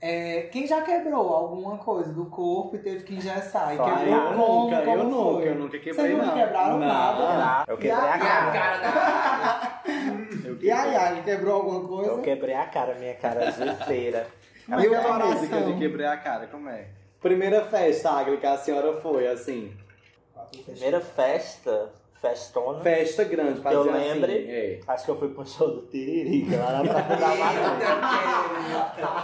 É, 0.00 0.42
quem 0.52 0.64
já 0.64 0.80
quebrou 0.82 1.34
alguma 1.34 1.76
coisa 1.78 2.12
do 2.12 2.26
corpo 2.26 2.76
e 2.76 2.78
teve 2.78 3.02
que 3.02 3.16
engessar? 3.16 3.74
E 3.74 3.78
quebrou 3.78 4.06
Eu 4.06 4.24
como? 4.32 4.64
nunca, 4.64 4.82
como 4.82 4.96
eu 4.98 5.04
nunca, 5.04 5.32
foi? 5.40 5.48
eu 5.48 5.54
nunca 5.56 5.78
quebrei 5.78 5.94
Vocês 5.94 6.12
nunca 6.12 6.26
não. 6.26 6.34
quebraram 6.34 6.78
Não. 6.78 6.86
nada? 6.86 7.64
Eu 7.72 7.76
quebrei 7.76 7.90
E 7.90 8.06
a 8.06 8.14
a 8.14 8.18
cara. 8.18 8.52
cara 8.52 8.78
da. 8.78 9.82
Eu 10.44 10.56
E 10.62 10.70
aí, 10.70 10.94
aí, 10.96 11.22
quebrou 11.24 11.54
alguma 11.56 11.88
coisa? 11.88 12.10
Eu 12.12 12.22
quebrei 12.22 12.54
a 12.54 12.66
cara, 12.66 12.94
minha 12.94 13.14
cara 13.16 13.50
de 13.50 13.58
cera. 14.76 14.84
E 14.84 14.88
coração? 14.88 15.32
música 15.32 15.60
de 15.62 15.78
quebrei 15.78 16.06
a 16.06 16.16
cara, 16.16 16.46
como 16.46 16.68
é? 16.68 16.86
Primeira 17.20 17.64
festa, 17.64 18.10
Agri, 18.10 18.36
que 18.36 18.46
a 18.46 18.56
senhora 18.56 19.00
foi, 19.00 19.26
assim. 19.26 19.72
Primeira 20.64 21.00
festa, 21.00 21.90
festona. 22.20 22.80
Festa 22.80 23.24
grande, 23.24 23.60
pra 23.60 23.72
Eu 23.72 23.84
dizer 23.84 23.98
lembre. 23.98 24.32
assim. 24.32 24.50
É. 24.50 24.80
Acho 24.86 25.04
que 25.04 25.10
eu 25.10 25.18
fui 25.18 25.28
pro 25.30 25.46
show 25.46 25.68
do 25.68 25.82
Tiririca, 25.82 26.56
lá 26.56 26.82
na 26.82 26.84
Praça 26.92 27.16
da 27.16 27.34
Matriz. 27.34 27.78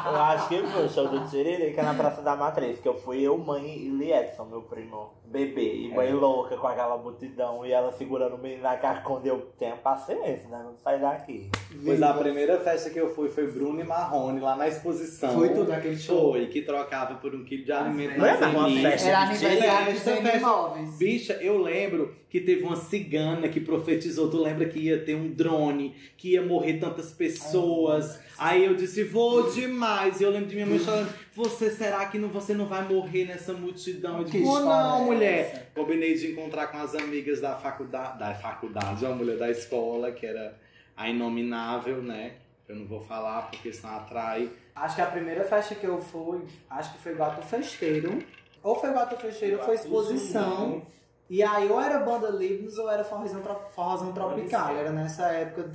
Eu 0.07 0.16
acho 0.22 0.49
que 0.49 0.62
foi 0.66 0.84
o 0.84 0.88
show 0.88 1.09
do 1.09 1.28
Tiririca 1.28 1.82
na 1.82 1.95
Praça 1.95 2.22
da 2.22 2.36
Matriz, 2.36 2.80
que 2.80 2.88
eu 2.88 2.95
fui 3.01 3.22
eu, 3.22 3.38
mãe 3.38 3.64
e 3.64 3.88
Liedson, 3.88 4.45
meu 4.45 4.62
primo, 4.62 5.12
bebê. 5.27 5.75
E 5.77 5.89
mãe 5.95 6.12
louca 6.12 6.57
com 6.57 6.66
aquela 6.66 6.97
multidão 6.97 7.64
e 7.66 7.72
ela 7.72 7.93
segurando 7.93 8.35
o 8.37 8.39
menino 8.39 8.62
na 8.62 8.77
carconda. 8.77 9.27
Eu 9.29 9.41
tenho 9.59 9.77
paciência, 9.79 10.49
né? 10.49 10.62
Não 10.64 10.77
sai 10.77 11.01
daqui. 11.01 11.51
Pois 11.85 12.01
a 12.03 12.14
primeira 12.14 12.59
festa 12.61 12.91
que 12.91 12.99
eu 13.01 13.14
fui 13.14 13.29
foi 13.29 13.51
Bruno 13.51 13.81
e 13.81 13.85
Marrone, 13.85 14.41
lá 14.41 14.55
na 14.57 14.68
exposição. 14.68 15.35
Foi 15.35 15.49
tudo 15.51 15.72
aquele 15.72 15.97
show? 15.97 16.33
Foi, 16.33 16.47
que 16.47 16.62
trocava 16.62 17.14
por 17.16 17.35
um 17.35 17.45
quilo 17.45 17.64
de 17.64 17.72
alimento 17.72 18.18
Não 18.18 18.27
é 18.27 18.39
na 18.39 18.49
uma 18.49 18.70
festa. 18.70 19.09
Era 19.09 19.18
aniversário 19.22 19.87
de 19.93 19.97
essa 19.99 20.11
Zé 20.14 20.16
festa- 20.22 20.37
Imóveis. 20.39 20.97
Bicha, 20.99 21.33
eu 21.35 21.59
lembro 21.59 22.14
que 22.29 22.41
teve 22.41 22.62
uma 22.64 22.77
cigana 22.77 23.49
que 23.49 23.61
profetizou. 23.61 24.31
Tu 24.31 24.37
lembra 24.39 24.68
que 24.68 24.79
ia 24.79 25.05
ter 25.05 25.14
um 25.14 25.31
drone, 25.33 25.95
que 26.16 26.33
ia 26.33 26.43
morrer 26.43 26.75
tantas 26.79 27.12
pessoas. 27.12 28.20
Aí 28.39 28.64
eu 28.64 28.74
disse, 28.74 29.05
vou 29.05 29.51
demais. 29.51 30.20
E 30.20 30.24
eu 30.24 30.30
lembro 30.30 30.49
de 30.49 30.55
minha 30.55 30.66
mãe 30.66 30.78
falando, 30.78 31.12
você 31.35 31.70
será 31.70 32.07
que 32.07 32.18
não, 32.18 32.28
você 32.28 32.55
não 32.55 32.66
vai 32.66 32.87
morrer 32.87 33.26
nessa 33.26 33.53
multidão? 33.53 34.18
Eu 34.18 34.24
disse, 34.24 34.39
história 34.39 34.66
não, 34.66 35.03
é 35.03 35.05
mulher. 35.05 35.70
Combinei 35.74 36.14
de 36.14 36.32
encontrar 36.32 36.68
com 36.68 36.78
as 36.78 36.95
amigas 36.95 37.41
da 37.41 37.55
faculdade, 37.55 38.18
da 38.18 38.35
faculdade, 38.35 39.05
uma 39.05 39.14
mulher 39.14 39.39
da 39.39 39.51
escola, 39.51 40.11
que 40.12 40.26
era 40.26 40.59
a 40.97 41.09
inominável, 41.09 42.03
né? 42.03 42.35
Eu 42.68 42.76
não 42.76 42.87
vou 42.87 43.01
falar 43.01 43.51
porque 43.51 43.72
senão 43.72 43.97
atrai. 43.97 44.51
Acho 44.74 44.97
que 44.97 45.03
a 45.03 45.07
primeira 45.07 45.45
festa 45.45 45.74
que 45.74 45.87
eu 45.87 46.01
fui, 46.01 46.43
acho 46.70 46.95
que 46.95 46.99
foi 47.03 47.14
Gato 47.14 47.43
Festeiro. 47.43 48.22
Ou 48.62 48.74
foi 48.74 48.93
Gato 48.93 49.16
Festeiro 49.16 49.59
ou 49.59 49.64
foi 49.64 49.74
exposição. 49.74 50.82
E 51.28 51.43
aí 51.43 51.68
ou 51.68 51.80
era 51.80 51.99
banda 51.99 52.30
Libnos 52.30 52.78
ou 52.78 52.91
era 52.91 53.05
forrozão, 53.05 53.43
forrozão 53.74 54.12
tropical. 54.12 54.76
Era 54.76 54.91
nessa 54.91 55.26
época 55.26 55.70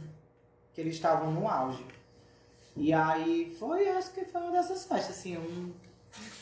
que 0.73 0.81
eles 0.81 0.95
estavam 0.95 1.31
no 1.31 1.47
auge. 1.47 1.83
E 2.79 2.93
aí 2.93 3.55
foi, 3.59 3.87
acho 3.89 4.11
que 4.11 4.23
foi 4.25 4.41
uma 4.41 4.51
dessas 4.51 4.85
festas, 4.85 5.17
assim, 5.17 5.35
eu 5.35 5.41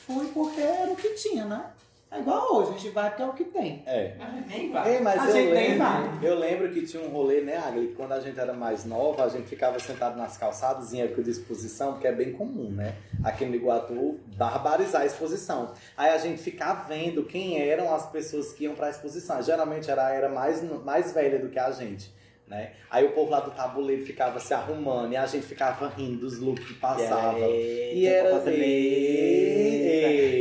fui 0.05 0.27
porque 0.27 0.61
era 0.61 0.91
o 0.91 0.95
que 0.95 1.09
tinha, 1.15 1.45
né? 1.45 1.65
É 2.09 2.19
igual 2.19 2.55
hoje, 2.55 2.69
a 2.69 2.73
gente 2.77 2.89
vai 2.91 3.09
porque 3.09 3.21
é 3.21 3.25
o 3.25 3.33
que 3.33 3.43
tem. 3.43 3.83
É. 3.85 4.15
Nem 4.47 4.71
vai. 4.71 4.93
Ei, 4.95 5.01
mas 5.01 5.19
A 5.19 5.25
eu 5.25 5.31
gente 5.33 5.51
nem 5.51 5.71
lembro, 5.71 5.77
vai. 5.79 6.19
eu 6.21 6.39
lembro 6.39 6.71
que 6.71 6.85
tinha 6.85 7.03
um 7.03 7.09
rolê, 7.09 7.41
né, 7.41 7.57
Agli? 7.57 7.93
Quando 7.97 8.13
a 8.13 8.19
gente 8.21 8.39
era 8.39 8.53
mais 8.53 8.85
nova, 8.85 9.25
a 9.25 9.27
gente 9.27 9.45
ficava 9.47 9.77
sentado 9.77 10.17
nas 10.17 10.37
calçadas 10.37 10.93
em 10.93 11.01
época 11.01 11.21
de 11.21 11.31
exposição, 11.31 11.91
porque 11.93 12.07
é 12.07 12.13
bem 12.13 12.31
comum, 12.31 12.71
né? 12.71 12.95
Aqui 13.25 13.45
no 13.45 13.53
Iguatu, 13.55 14.17
barbarizar 14.37 15.01
a 15.01 15.05
exposição. 15.05 15.73
Aí 15.97 16.11
a 16.11 16.17
gente 16.17 16.41
ficava 16.41 16.87
vendo 16.87 17.25
quem 17.25 17.59
eram 17.61 17.93
as 17.93 18.09
pessoas 18.09 18.53
que 18.53 18.63
iam 18.63 18.73
pra 18.73 18.89
exposição. 18.89 19.41
Geralmente 19.41 19.91
era, 19.91 20.09
era 20.09 20.29
mais, 20.29 20.63
mais 20.85 21.11
velha 21.11 21.39
do 21.39 21.49
que 21.49 21.59
a 21.59 21.71
gente. 21.71 22.15
Né? 22.47 22.71
Aí 22.89 23.03
o 23.03 23.11
povo 23.11 23.29
lá 23.29 23.41
do 23.41 23.51
tabuleiro 23.51 24.05
ficava 24.05 24.39
se 24.39 24.53
arrumando 24.53 25.11
e 25.11 25.17
a 25.17 25.25
gente 25.25 25.45
ficava 25.45 25.89
rindo 25.89 26.19
dos 26.21 26.39
looks 26.39 26.65
que 26.65 26.75
passavam. 26.75 27.41
E 27.49 28.05
era- 28.07 28.29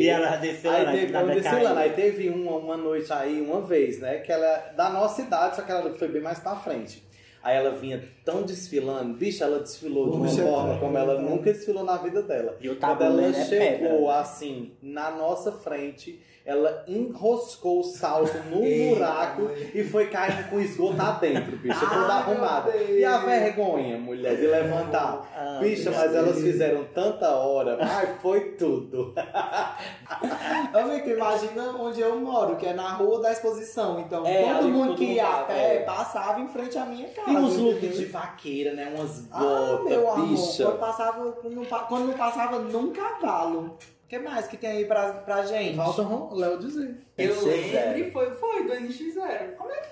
E 0.00 0.08
ela 0.08 0.36
desceu 0.36 0.70
Aí 0.70 0.84
lá, 0.84 0.92
teve, 0.92 1.06
um 1.16 1.42
caiu. 1.42 1.64
lá, 1.64 1.80
aí 1.80 1.90
teve 1.90 2.28
uma, 2.28 2.52
uma 2.56 2.76
noite 2.76 3.12
aí, 3.12 3.40
uma 3.40 3.60
vez, 3.60 3.98
né? 4.00 4.18
Que 4.18 4.30
ela 4.30 4.46
é 4.46 4.72
da 4.76 4.88
nossa 4.90 5.22
idade, 5.22 5.56
só 5.56 5.62
que 5.62 5.72
ela 5.72 5.92
foi 5.94 6.08
bem 6.08 6.22
mais 6.22 6.38
pra 6.38 6.54
frente. 6.56 7.02
Aí 7.42 7.56
ela 7.56 7.70
vinha 7.72 8.02
tão 8.24 8.42
desfilando, 8.42 9.14
bicho, 9.14 9.42
ela 9.42 9.60
desfilou 9.60 10.10
de 10.10 10.16
uma 10.16 10.28
forma 10.28 10.78
como 10.80 10.98
ela 10.98 11.20
nunca 11.20 11.52
desfilou 11.52 11.84
na 11.84 11.96
vida 11.96 12.22
dela. 12.22 12.56
E 12.60 12.68
o 12.68 12.76
Quando 12.76 13.02
ela 13.02 13.24
é 13.26 13.44
chegou 13.44 13.88
pedra. 13.98 14.18
assim, 14.20 14.72
na 14.82 15.10
nossa 15.12 15.52
frente, 15.52 16.20
ela 16.46 16.84
enroscou 16.86 17.80
o 17.80 17.82
salto 17.82 18.38
no 18.50 18.60
buraco 18.94 19.50
e 19.74 19.82
foi 19.84 20.06
caindo 20.06 20.48
com 20.48 20.60
esgoto 20.60 21.02
adentro, 21.02 21.56
bicho, 21.58 21.80
toda 21.80 21.94
Ai, 21.96 22.06
meu 22.06 22.12
arrumada. 22.12 22.76
E 22.76 23.04
a 23.04 23.18
vergonha, 23.18 23.98
mulher, 23.98 24.36
de 24.36 24.46
levantar. 24.46 25.28
Ah, 25.36 25.58
Bicha, 25.60 25.90
meu 25.90 25.98
mas 25.98 26.12
Deus. 26.12 26.24
elas 26.24 26.38
fizeram 26.40 26.84
tanta 26.94 27.28
hora. 27.30 27.76
Ai, 27.80 28.16
foi 28.22 28.52
tudo. 28.52 29.12
Amigo, 30.72 31.10
imagina 31.10 31.62
onde 31.78 32.00
eu 32.00 32.16
moro, 32.20 32.56
que 32.56 32.66
é 32.66 32.72
na 32.72 32.92
rua 32.92 33.20
da 33.20 33.32
exposição. 33.32 33.98
Então, 34.00 34.24
É, 34.26 34.54
todo 34.54 34.68
mundo 34.68 34.94
que 34.94 35.04
ia 35.14 35.26
a 35.26 35.32
tava, 35.32 35.44
pé 35.46 35.76
é. 35.76 35.78
passava 35.80 36.40
em 36.40 36.48
frente 36.48 36.78
à 36.78 36.84
minha 36.84 37.08
casa. 37.08 37.30
E 37.30 37.36
uns 37.36 37.56
looks 37.56 37.96
de 37.98 38.04
vaqueira, 38.06 38.72
né? 38.74 38.92
Umas 38.96 39.26
Ah, 39.32 39.38
botas, 39.40 39.84
meu 39.88 40.10
amor, 40.10 40.28
bicha. 40.28 40.64
quando 40.64 40.78
passava, 40.78 41.32
quando 41.32 41.54
não, 41.54 41.64
pa- 41.64 41.80
quando 41.88 42.06
não 42.06 42.14
passava 42.14 42.58
num 42.58 42.92
cavalo. 42.92 43.76
O 44.06 44.08
que 44.08 44.20
mais 44.20 44.46
que 44.46 44.56
tem 44.56 44.70
aí 44.70 44.84
pra, 44.84 45.14
pra 45.14 45.44
gente? 45.44 45.74
Falta 45.74 46.02
o 46.02 46.32
Léo 46.32 46.60
dizer. 46.60 46.94
Eu 47.18 47.34
NX0. 47.34 47.44
lembro 47.44 47.98
e 47.98 48.10
foi, 48.12 48.30
foi 48.36 48.64
do 48.64 48.72
NX0. 48.72 49.56
Como 49.56 49.68
é 49.72 49.80
que 49.80 49.88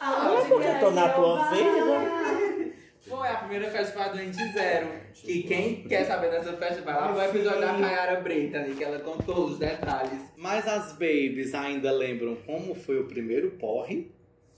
Ah, 0.00 0.34
é 0.34 0.48
porque 0.48 0.66
eu 0.66 0.80
tô 0.80 0.90
na 0.92 1.08
tua 1.10 1.50
vida. 1.50 2.72
foi 3.06 3.28
a 3.28 3.34
primeira 3.34 3.70
festa 3.70 4.08
do 4.08 4.16
NX0? 4.16 4.86
Que 5.12 5.42
quem 5.42 5.82
quer 5.82 6.06
saber 6.06 6.30
dessa 6.30 6.54
festa 6.54 6.80
vai 6.80 6.94
lá 6.94 7.08
pro 7.12 7.22
episódio 7.22 7.60
da 7.60 7.74
Kayara 7.74 8.20
Brittany, 8.22 8.74
que 8.74 8.82
ela 8.82 8.98
contou 9.00 9.44
os 9.44 9.58
detalhes. 9.58 10.32
Mas 10.38 10.66
as 10.66 10.92
babies 10.94 11.54
ainda 11.54 11.92
lembram 11.92 12.36
como 12.46 12.74
foi 12.74 12.98
o 12.98 13.08
primeiro 13.08 13.50
porre? 13.50 14.10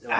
No 0.03 0.11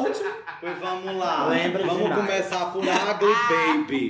último. 0.00 0.36
Pois 0.58 0.78
vamos 0.78 1.14
lá. 1.16 1.48
Lembro 1.48 1.84
Vamos 1.86 2.04
demais. 2.04 2.26
começar 2.26 2.72
por 2.72 2.82
Ugly 2.82 2.88
Baby. 3.86 4.08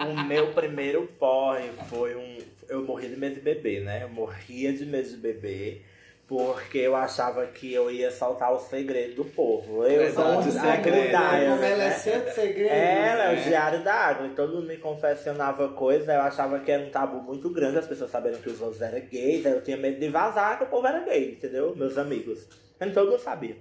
O 0.00 0.24
meu 0.24 0.48
primeiro 0.48 1.06
porre 1.18 1.70
foi 1.88 2.16
um. 2.16 2.38
Eu 2.68 2.82
morri 2.82 3.06
de 3.08 3.16
medo 3.16 3.36
de 3.36 3.40
beber, 3.40 3.82
né? 3.84 4.02
Eu 4.02 4.08
morria 4.08 4.72
de 4.72 4.84
medo 4.84 5.08
de 5.08 5.16
beber. 5.16 5.86
Porque 6.26 6.78
eu 6.78 6.96
achava 6.96 7.46
que 7.46 7.72
eu 7.72 7.88
ia 7.90 8.10
soltar 8.10 8.52
o 8.52 8.58
segredo 8.58 9.14
do 9.16 9.24
povo. 9.24 9.84
Eu 9.84 10.02
Exato, 10.02 10.28
sou 10.28 10.38
um 10.38 10.42
segredo. 10.60 11.08
Diary, 11.08 11.46
Como 11.46 11.62
ela 11.64 11.82
é 11.84 11.88
né? 11.88 11.98
cheia 11.98 12.20
de 12.20 12.34
segredos. 12.34 12.72
Ela 12.72 13.24
é 13.24 13.32
o 13.32 13.36
né? 13.36 13.42
diário 13.42 13.82
da 13.84 13.94
água. 13.94 14.26
E 14.26 14.30
todo 14.30 14.54
mundo 14.54 14.66
me 14.66 14.76
confessionava 14.76 15.68
coisa. 15.70 16.12
Eu 16.12 16.20
achava 16.22 16.58
que 16.60 16.70
era 16.70 16.82
um 16.84 16.90
tabu 16.90 17.22
muito 17.22 17.48
grande. 17.50 17.78
As 17.78 17.86
pessoas 17.86 18.10
sabendo 18.10 18.38
que 18.38 18.50
os 18.50 18.60
outros 18.60 18.82
eram 18.82 19.00
gays. 19.06 19.46
Aí 19.46 19.52
eu 19.52 19.62
tinha 19.62 19.76
medo 19.76 19.98
de 20.00 20.08
vazar 20.08 20.58
que 20.58 20.64
o 20.64 20.68
povo 20.68 20.84
era 20.86 21.00
gay, 21.04 21.30
entendeu? 21.32 21.74
Meus 21.76 21.96
amigos. 21.96 22.46
Mas 22.80 22.94
todo 22.94 23.10
mundo 23.10 23.20
sabia. 23.20 23.56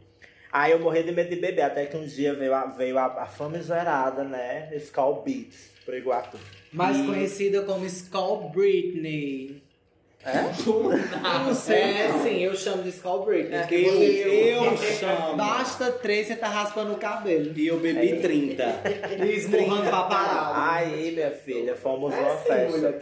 Aí 0.51 0.71
eu 0.71 0.79
morri 0.79 1.03
de 1.03 1.11
medo 1.11 1.29
de 1.29 1.35
beber. 1.35 1.61
Até 1.61 1.85
que 1.85 1.95
um 1.97 2.05
dia 2.05 2.33
veio 2.33 2.53
a, 2.55 2.65
veio 2.65 2.97
a, 2.97 3.05
a 3.05 3.25
famigerada, 3.25 4.23
né? 4.23 4.69
Skull 4.77 5.21
Beats 5.23 5.69
pro 5.85 5.95
Iguatu. 5.95 6.39
Mais 6.71 6.97
E- 6.97 7.03
conhecida 7.05 7.61
como 7.63 7.85
Skull 7.85 8.49
Britney. 8.49 9.61
É? 10.25 10.39
Eu 10.39 11.39
não 11.45 11.53
sei. 11.55 11.75
É, 11.81 12.11
sim, 12.23 12.39
eu 12.43 12.53
chamo 12.55 12.83
de 12.83 12.89
Skull 12.89 13.23
Britney. 13.25 13.55
Eu, 13.55 13.61
porque 13.61 13.75
eu 13.75 14.71
você- 14.77 14.93
chamo. 14.95 15.37
Basta 15.37 15.91
três, 15.93 16.27
você 16.27 16.35
tá 16.35 16.47
raspando 16.49 16.91
o 16.93 16.97
cabelo. 16.97 17.57
E 17.57 17.67
eu 17.67 17.79
bebi 17.79 18.19
30. 18.19 18.63
E 19.25 19.31
esmurrando 19.31 19.83
pra 19.89 20.03
parar. 20.03 20.73
Aí, 20.73 21.11
minha 21.13 21.31
filha, 21.31 21.75
fomos 21.75 22.13
numa 22.13 22.27
É 22.31 22.37
sim, 22.37 22.43
festa. 22.47 22.77
mulher. 22.77 22.99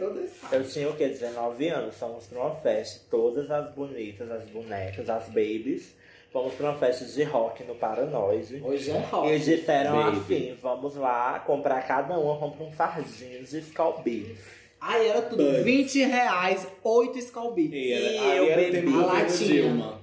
Eu 0.52 0.64
tinha 0.64 0.88
o 0.90 0.94
quê? 0.96 1.08
19 1.08 1.68
anos. 1.68 1.96
Fomos 1.96 2.26
pra 2.26 2.40
uma 2.40 2.54
festa. 2.56 3.00
Todas 3.10 3.50
as 3.50 3.72
bonitas, 3.74 4.30
as 4.30 4.44
bonecas, 4.44 5.08
as 5.10 5.26
babies. 5.26 5.97
Fomos 6.32 6.54
pra 6.54 6.70
uma 6.70 6.78
festa 6.78 7.04
de 7.06 7.22
rock 7.24 7.64
no 7.64 7.74
Paranoide. 7.74 8.60
Hoje 8.62 8.90
é 8.90 8.94
E 8.98 9.02
rock. 9.04 9.28
eles 9.28 9.44
disseram 9.44 9.96
Baby. 9.96 10.16
assim: 10.18 10.56
vamos 10.60 10.94
lá 10.96 11.38
comprar 11.40 11.80
cada 11.86 12.18
uma, 12.18 12.36
compra 12.36 12.64
um 12.64 12.72
fardinho 12.72 13.42
de 13.42 13.58
Skull. 13.60 14.02
Aí 14.80 15.08
era 15.08 15.22
tudo 15.22 15.42
Buds. 15.42 15.64
20 15.64 16.04
reais, 16.04 16.66
8 16.84 17.18
Skull 17.18 17.52
Beats. 17.52 17.72
E 17.72 17.92
era, 17.92 18.04
E 18.12 18.18
aí 18.18 18.38
eu 18.66 18.72
bebi 18.72 18.90
do 18.92 19.00
a 19.00 19.06
latinha. 19.06 19.48
Dilma. 19.62 20.00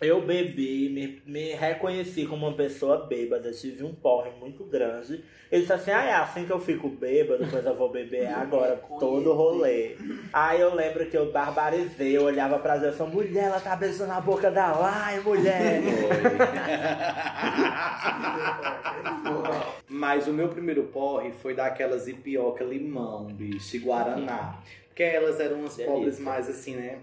Eu 0.00 0.22
bebi, 0.22 0.88
me, 0.88 1.22
me 1.26 1.52
reconheci 1.52 2.24
como 2.24 2.46
uma 2.46 2.56
pessoa 2.56 3.06
bêbada, 3.06 3.52
tive 3.52 3.84
um 3.84 3.94
porre 3.94 4.30
muito 4.40 4.64
grande. 4.64 5.22
Ele 5.52 5.60
disse 5.60 5.74
assim, 5.74 5.90
ah, 5.90 6.02
é 6.02 6.14
assim 6.14 6.46
que 6.46 6.52
eu 6.52 6.58
fico 6.58 6.88
bêbado, 6.88 7.44
depois 7.44 7.66
eu 7.66 7.76
vou 7.76 7.90
beber 7.90 8.26
agora, 8.32 8.76
todo 8.98 9.34
rolê. 9.34 9.96
Aí 10.32 10.58
eu 10.58 10.74
lembro 10.74 11.04
que 11.04 11.18
eu 11.18 11.30
barbarizei, 11.30 12.16
eu 12.16 12.22
olhava 12.22 12.58
pra 12.58 12.80
falei, 12.92 13.12
mulher, 13.12 13.44
ela 13.44 13.60
tá 13.60 13.76
beijando 13.76 14.12
a 14.12 14.20
boca 14.22 14.50
da 14.50 14.72
Lai, 14.72 15.20
mulher. 15.20 15.82
Mas 19.86 20.26
o 20.26 20.32
meu 20.32 20.48
primeiro 20.48 20.84
porre 20.84 21.30
foi 21.30 21.52
daquelas 21.52 22.08
ipioca 22.08 22.64
limão, 22.64 23.26
bicho, 23.26 23.76
e 23.76 23.80
guaraná. 23.80 24.62
Porque 24.88 25.02
elas 25.02 25.38
eram 25.38 25.60
umas 25.60 25.76
Delícia. 25.76 25.94
pobres 25.94 26.18
mais 26.18 26.48
assim, 26.48 26.76
né? 26.76 27.00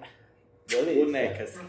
Delícia. 0.67 1.05
bonecas. 1.05 1.59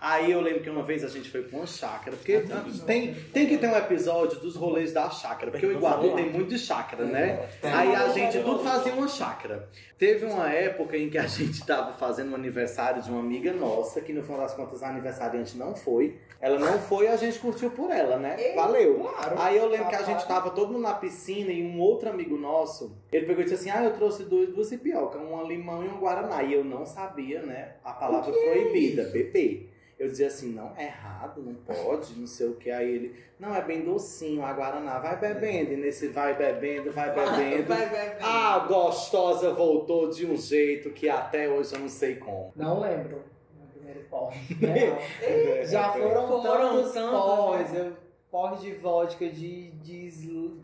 Aí 0.00 0.30
eu 0.30 0.40
lembro 0.40 0.62
que 0.62 0.70
uma 0.70 0.82
vez 0.84 1.02
a 1.02 1.08
gente 1.08 1.28
foi 1.28 1.42
pra 1.42 1.58
uma 1.58 1.66
chácara, 1.66 2.16
porque 2.16 2.44
tem, 2.86 3.14
tem 3.32 3.46
que 3.48 3.58
ter 3.58 3.66
um 3.66 3.76
episódio 3.76 4.38
dos 4.38 4.54
rolês 4.54 4.92
da 4.92 5.10
chácara, 5.10 5.50
porque 5.50 5.66
o 5.66 5.72
Iguatu 5.72 6.14
tem 6.14 6.30
muito 6.30 6.50
de 6.50 6.58
chácara, 6.58 7.04
né? 7.04 7.48
Aí 7.62 7.94
a 7.94 8.08
gente 8.10 8.38
tudo 8.40 8.62
fazia 8.62 8.92
uma 8.94 9.08
chácara. 9.08 9.68
Teve 9.98 10.26
uma 10.26 10.48
época 10.52 10.96
em 10.96 11.10
que 11.10 11.18
a 11.18 11.26
gente 11.26 11.66
tava 11.66 11.92
fazendo 11.94 12.30
um 12.30 12.36
aniversário 12.36 13.02
de 13.02 13.10
uma 13.10 13.18
amiga 13.18 13.52
nossa, 13.52 14.00
que 14.00 14.12
no 14.12 14.22
final 14.22 14.38
das 14.40 14.54
contas 14.54 14.82
a 14.84 14.88
aniversariante 14.88 15.58
não 15.58 15.74
foi. 15.74 16.16
Ela 16.40 16.56
não 16.56 16.78
foi 16.78 17.06
e 17.06 17.08
a 17.08 17.16
gente 17.16 17.40
curtiu 17.40 17.68
por 17.72 17.90
ela, 17.90 18.16
né? 18.16 18.36
Valeu. 18.54 19.00
Claro. 19.00 19.34
Aí 19.40 19.56
eu 19.56 19.66
lembro 19.66 19.88
que 19.88 19.96
a 19.96 20.02
gente 20.02 20.24
tava 20.28 20.50
todo 20.50 20.72
mundo 20.72 20.82
na 20.82 20.94
piscina 20.94 21.50
e 21.50 21.64
um 21.64 21.80
outro 21.80 22.08
amigo 22.08 22.36
nosso, 22.36 22.96
ele 23.10 23.26
pegou 23.26 23.42
e 23.42 23.44
disse 23.44 23.56
assim: 23.56 23.70
Ah, 23.70 23.82
eu 23.82 23.92
trouxe 23.94 24.22
duas, 24.22 24.48
duas 24.50 24.70
ipioca, 24.70 25.18
um 25.18 25.44
limão 25.44 25.84
e 25.84 25.88
um 25.88 25.98
guaraná. 25.98 26.44
E 26.44 26.54
eu 26.54 26.62
não 26.62 26.86
sabia, 26.86 27.42
né, 27.42 27.72
a 27.84 27.92
palavra 27.92 28.32
proibida, 28.32 29.02
beber. 29.08 29.74
Eu 29.98 30.06
dizia 30.08 30.28
assim, 30.28 30.52
não, 30.52 30.72
é 30.76 30.84
errado, 30.84 31.42
não 31.42 31.54
pode, 31.54 32.14
não 32.14 32.26
sei 32.26 32.46
o 32.48 32.54
que. 32.54 32.70
Aí 32.70 32.88
ele, 32.88 33.16
não, 33.38 33.52
é 33.54 33.60
bem 33.60 33.82
docinho, 33.82 34.44
a 34.44 34.52
Guaraná, 34.52 35.00
vai 35.00 35.18
bebendo. 35.18 35.72
E 35.72 35.76
nesse 35.76 36.06
vai 36.08 36.36
bebendo, 36.36 36.92
vai 36.92 37.12
bebendo. 37.12 37.64
Vai, 37.66 37.88
vai. 37.88 38.16
A 38.20 38.60
gostosa 38.60 39.52
voltou 39.52 40.08
de 40.08 40.24
um 40.24 40.36
jeito 40.36 40.90
que 40.90 41.08
até 41.08 41.48
hoje 41.48 41.74
eu 41.74 41.80
não 41.80 41.88
sei 41.88 42.14
como. 42.14 42.52
Não 42.54 42.80
lembro. 42.80 43.24
Primeiro. 43.72 44.06
Real. 44.08 45.66
Já 45.66 45.92
foram, 45.92 46.28
Foram 46.28 46.76
tantos 46.76 46.92
tantos, 46.92 47.10
porres. 47.10 47.72
né? 47.72 47.92
Porre 48.30 48.56
de 48.58 48.72
vodka, 48.74 49.28
de, 49.28 49.70
de, 49.70 50.10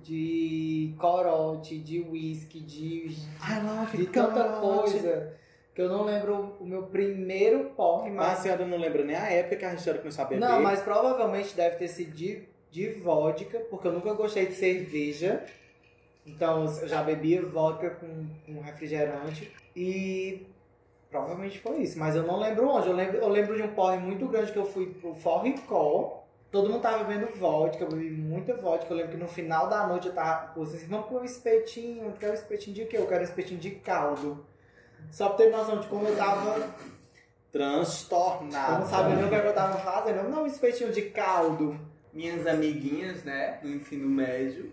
de 0.03 0.95
corote, 0.99 1.78
de 1.78 2.01
whisky, 2.01 2.61
de, 2.61 3.16
Ai, 3.41 3.64
lá, 3.64 3.85
de 3.93 4.07
tanta 4.07 4.61
coisa. 4.61 5.35
Que 5.75 5.83
eu 5.83 5.89
não 5.89 6.05
lembro 6.05 6.57
o 6.61 6.64
meu 6.64 6.85
primeiro 6.85 7.70
porre, 7.77 8.09
Mas 8.11 8.27
a 8.27 8.29
mas. 8.31 8.39
senhora 8.39 8.64
não 8.64 8.79
lembra 8.79 9.03
nem 9.05 9.16
a 9.16 9.29
época 9.31 9.57
que 9.57 9.64
a 9.64 9.75
gente 9.75 9.99
começou 9.99 10.25
a 10.25 10.29
beber. 10.29 10.41
Não, 10.41 10.62
mas 10.62 10.81
provavelmente 10.81 11.55
deve 11.57 11.77
ter 11.77 11.89
sido 11.89 12.12
de, 12.12 12.45
de 12.70 12.91
vodka, 12.91 13.59
porque 13.68 13.89
eu 13.89 13.93
nunca 13.93 14.12
gostei 14.14 14.47
de 14.47 14.55
cerveja. 14.55 15.45
Então 16.25 16.64
eu 16.81 16.89
já 16.89 17.03
bebia 17.03 17.43
vodka 17.43 17.91
com, 17.91 18.27
com 18.47 18.61
refrigerante. 18.61 19.53
E 19.75 20.47
provavelmente 21.11 21.59
foi 21.59 21.79
isso. 21.79 21.99
Mas 21.99 22.14
eu 22.14 22.22
não 22.22 22.39
lembro 22.39 22.68
onde. 22.68 22.89
Eu 22.89 22.95
lembro, 22.95 23.16
eu 23.16 23.29
lembro 23.29 23.57
de 23.57 23.62
um 23.62 23.75
porre 23.75 23.99
muito 23.99 24.27
grande 24.29 24.53
que 24.53 24.59
eu 24.59 24.64
fui 24.64 24.87
pro 24.87 25.12
Forricó. 25.14 26.20
Todo 26.53 26.70
mundo 26.70 26.83
tava 26.83 27.03
bebendo 27.03 27.35
vodka, 27.35 27.83
eu 27.83 27.89
bebi 27.89 28.11
muita 28.11 28.55
vodka. 28.55 28.93
Eu 28.93 28.97
lembro 28.97 29.11
que 29.11 29.18
no 29.18 29.27
final 29.27 29.68
da 29.68 29.89
noite 29.89 30.07
eu 30.07 30.14
tava 30.14 30.53
com 30.53 30.64
vocês, 30.64 30.87
vamos 30.87 31.07
comer 31.07 31.22
um 31.22 31.25
espetinho. 31.25 32.12
Quer 32.12 32.31
um 32.31 32.35
espetinho 32.35 32.77
de 32.77 32.85
quê? 32.85 32.97
Eu 32.97 33.09
quero 33.09 33.22
um 33.22 33.25
espetinho 33.25 33.59
de 33.59 33.72
caldo. 33.72 34.47
Só 35.11 35.28
pra 35.28 35.36
ter 35.44 35.50
noção 35.50 35.78
de 35.78 35.86
como 35.86 36.07
eu 36.09 36.16
tava. 36.16 36.57
Eu 36.59 36.68
Transtornado. 37.52 38.80
não 38.80 38.86
sabia 38.88 39.14
nem 39.16 39.24
o 39.26 39.28
que 39.28 39.34
eu 39.34 39.55
tava 39.55 39.78
fazendo. 39.78 40.28
Não, 40.28 40.42
um 40.42 40.46
espetinho 40.46 40.90
de 40.92 41.02
caldo. 41.02 41.78
Minhas 42.12 42.46
amiguinhas, 42.46 43.24
né, 43.24 43.59
no 43.62 43.70
ensino 43.70 44.09
médio, 44.09 44.70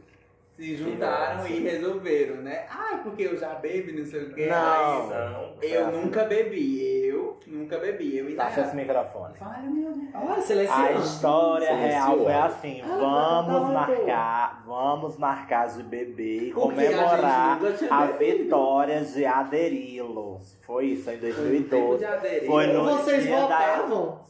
se 0.55 0.75
juntaram 0.75 1.47
e 1.47 1.59
resolveram, 1.59 2.35
né? 2.35 2.65
Ah, 2.69 2.99
porque 3.03 3.23
eu 3.23 3.35
já 3.37 3.55
bebi, 3.55 3.93
não 3.99 4.05
sei 4.05 4.23
o 4.23 4.33
quê. 4.33 4.45
Não. 4.47 5.09
Não. 5.09 5.53
Eu 5.61 5.91
nunca 5.91 6.23
bebi, 6.25 7.07
eu 7.07 7.39
nunca 7.47 7.79
bebi. 7.79 8.17
Eu 8.17 8.35
Passa 8.35 8.61
esse 8.61 8.75
microfone. 8.75 9.35
Fala, 9.37 9.57
meu 9.59 9.91
Deus. 9.91 10.09
Ah, 10.13 10.33
A 10.37 10.41
selecionado. 10.41 10.99
história 11.01 11.73
real 11.75 12.17
foi 12.17 12.33
assim: 12.33 12.81
Ah, 12.83 13.43
vamos 13.45 13.73
tá, 13.73 13.85
tá, 13.85 13.85
tá. 13.87 13.93
marcar, 13.95 14.40
vamos 14.65 15.17
marcar 15.17 15.67
de 15.67 15.83
beber 15.83 16.43
e 16.49 16.53
Porque 16.53 16.79
a 16.85 16.91
comemorar 16.91 17.59
tinha 17.77 17.93
a 17.93 18.05
bebido. 18.07 18.43
vitória 18.43 19.01
de 19.03 19.25
Aderilo. 19.25 20.39
Foi 20.61 20.85
isso 20.87 21.09
em 21.09 21.17
Foi 21.17 21.29
no 21.29 21.35
tempo 21.35 21.87
2012. 21.97 21.97
de 21.99 22.05
aderir. 22.05 22.47
Foi 22.47 22.67
no 22.67 22.83
Vocês 22.83 23.23
dia 23.23 23.35
da- 23.35 23.41
votavam? 23.41 24.21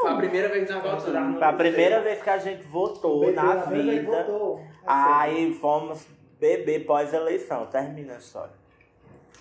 Foi 0.00 0.10
a 0.10 0.14
primeira 0.16 0.48
vez 0.48 0.66
que 0.68 0.72
nós 0.74 0.82
votamos. 1.04 1.38
Foi 1.38 1.46
a 1.48 1.52
primeira 1.52 2.00
vez 2.00 2.22
que 2.22 2.30
a 2.30 2.38
gente 2.38 2.62
votou 2.64 3.32
na 3.32 3.54
Bebeu, 3.56 3.82
vida. 3.82 4.22
votou. 4.24 4.64
Aí 4.86 5.52
fomos 5.54 6.06
beber 6.38 6.86
pós-eleição. 6.86 7.66
Termina 7.66 8.14
a 8.14 8.18
história. 8.18 8.52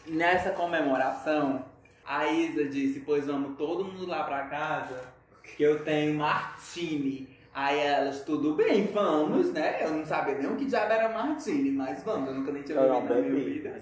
Nessa 0.07 0.51
comemoração, 0.51 1.63
a 2.05 2.25
Isa 2.27 2.65
disse, 2.65 3.01
pois 3.01 3.27
vamos 3.27 3.57
todo 3.57 3.83
mundo 3.83 4.07
lá 4.07 4.23
pra 4.23 4.45
casa, 4.45 5.01
que 5.43 5.61
eu 5.61 5.83
tenho 5.83 6.15
Martini. 6.17 7.36
Aí 7.59 7.79
elas, 7.79 8.21
tudo 8.21 8.53
bem, 8.53 8.85
vamos, 8.93 9.51
né? 9.51 9.77
Eu 9.81 9.89
não 9.89 10.05
sabia 10.05 10.35
nem 10.35 10.45
o 10.47 10.55
que 10.55 10.65
diabo 10.65 10.93
era 10.93 11.09
Martini, 11.09 11.71
mas 11.71 12.03
vamos, 12.03 12.29
eu 12.29 12.35
nunca 12.35 12.51
nem 12.51 12.61
tinha 12.61 12.77
Eu 12.77 12.87
não 12.87 13.01
bebido 13.01 13.15
na 13.15 13.21
minha 13.21 13.33
bebi. 13.39 13.51
vida. 13.51 13.81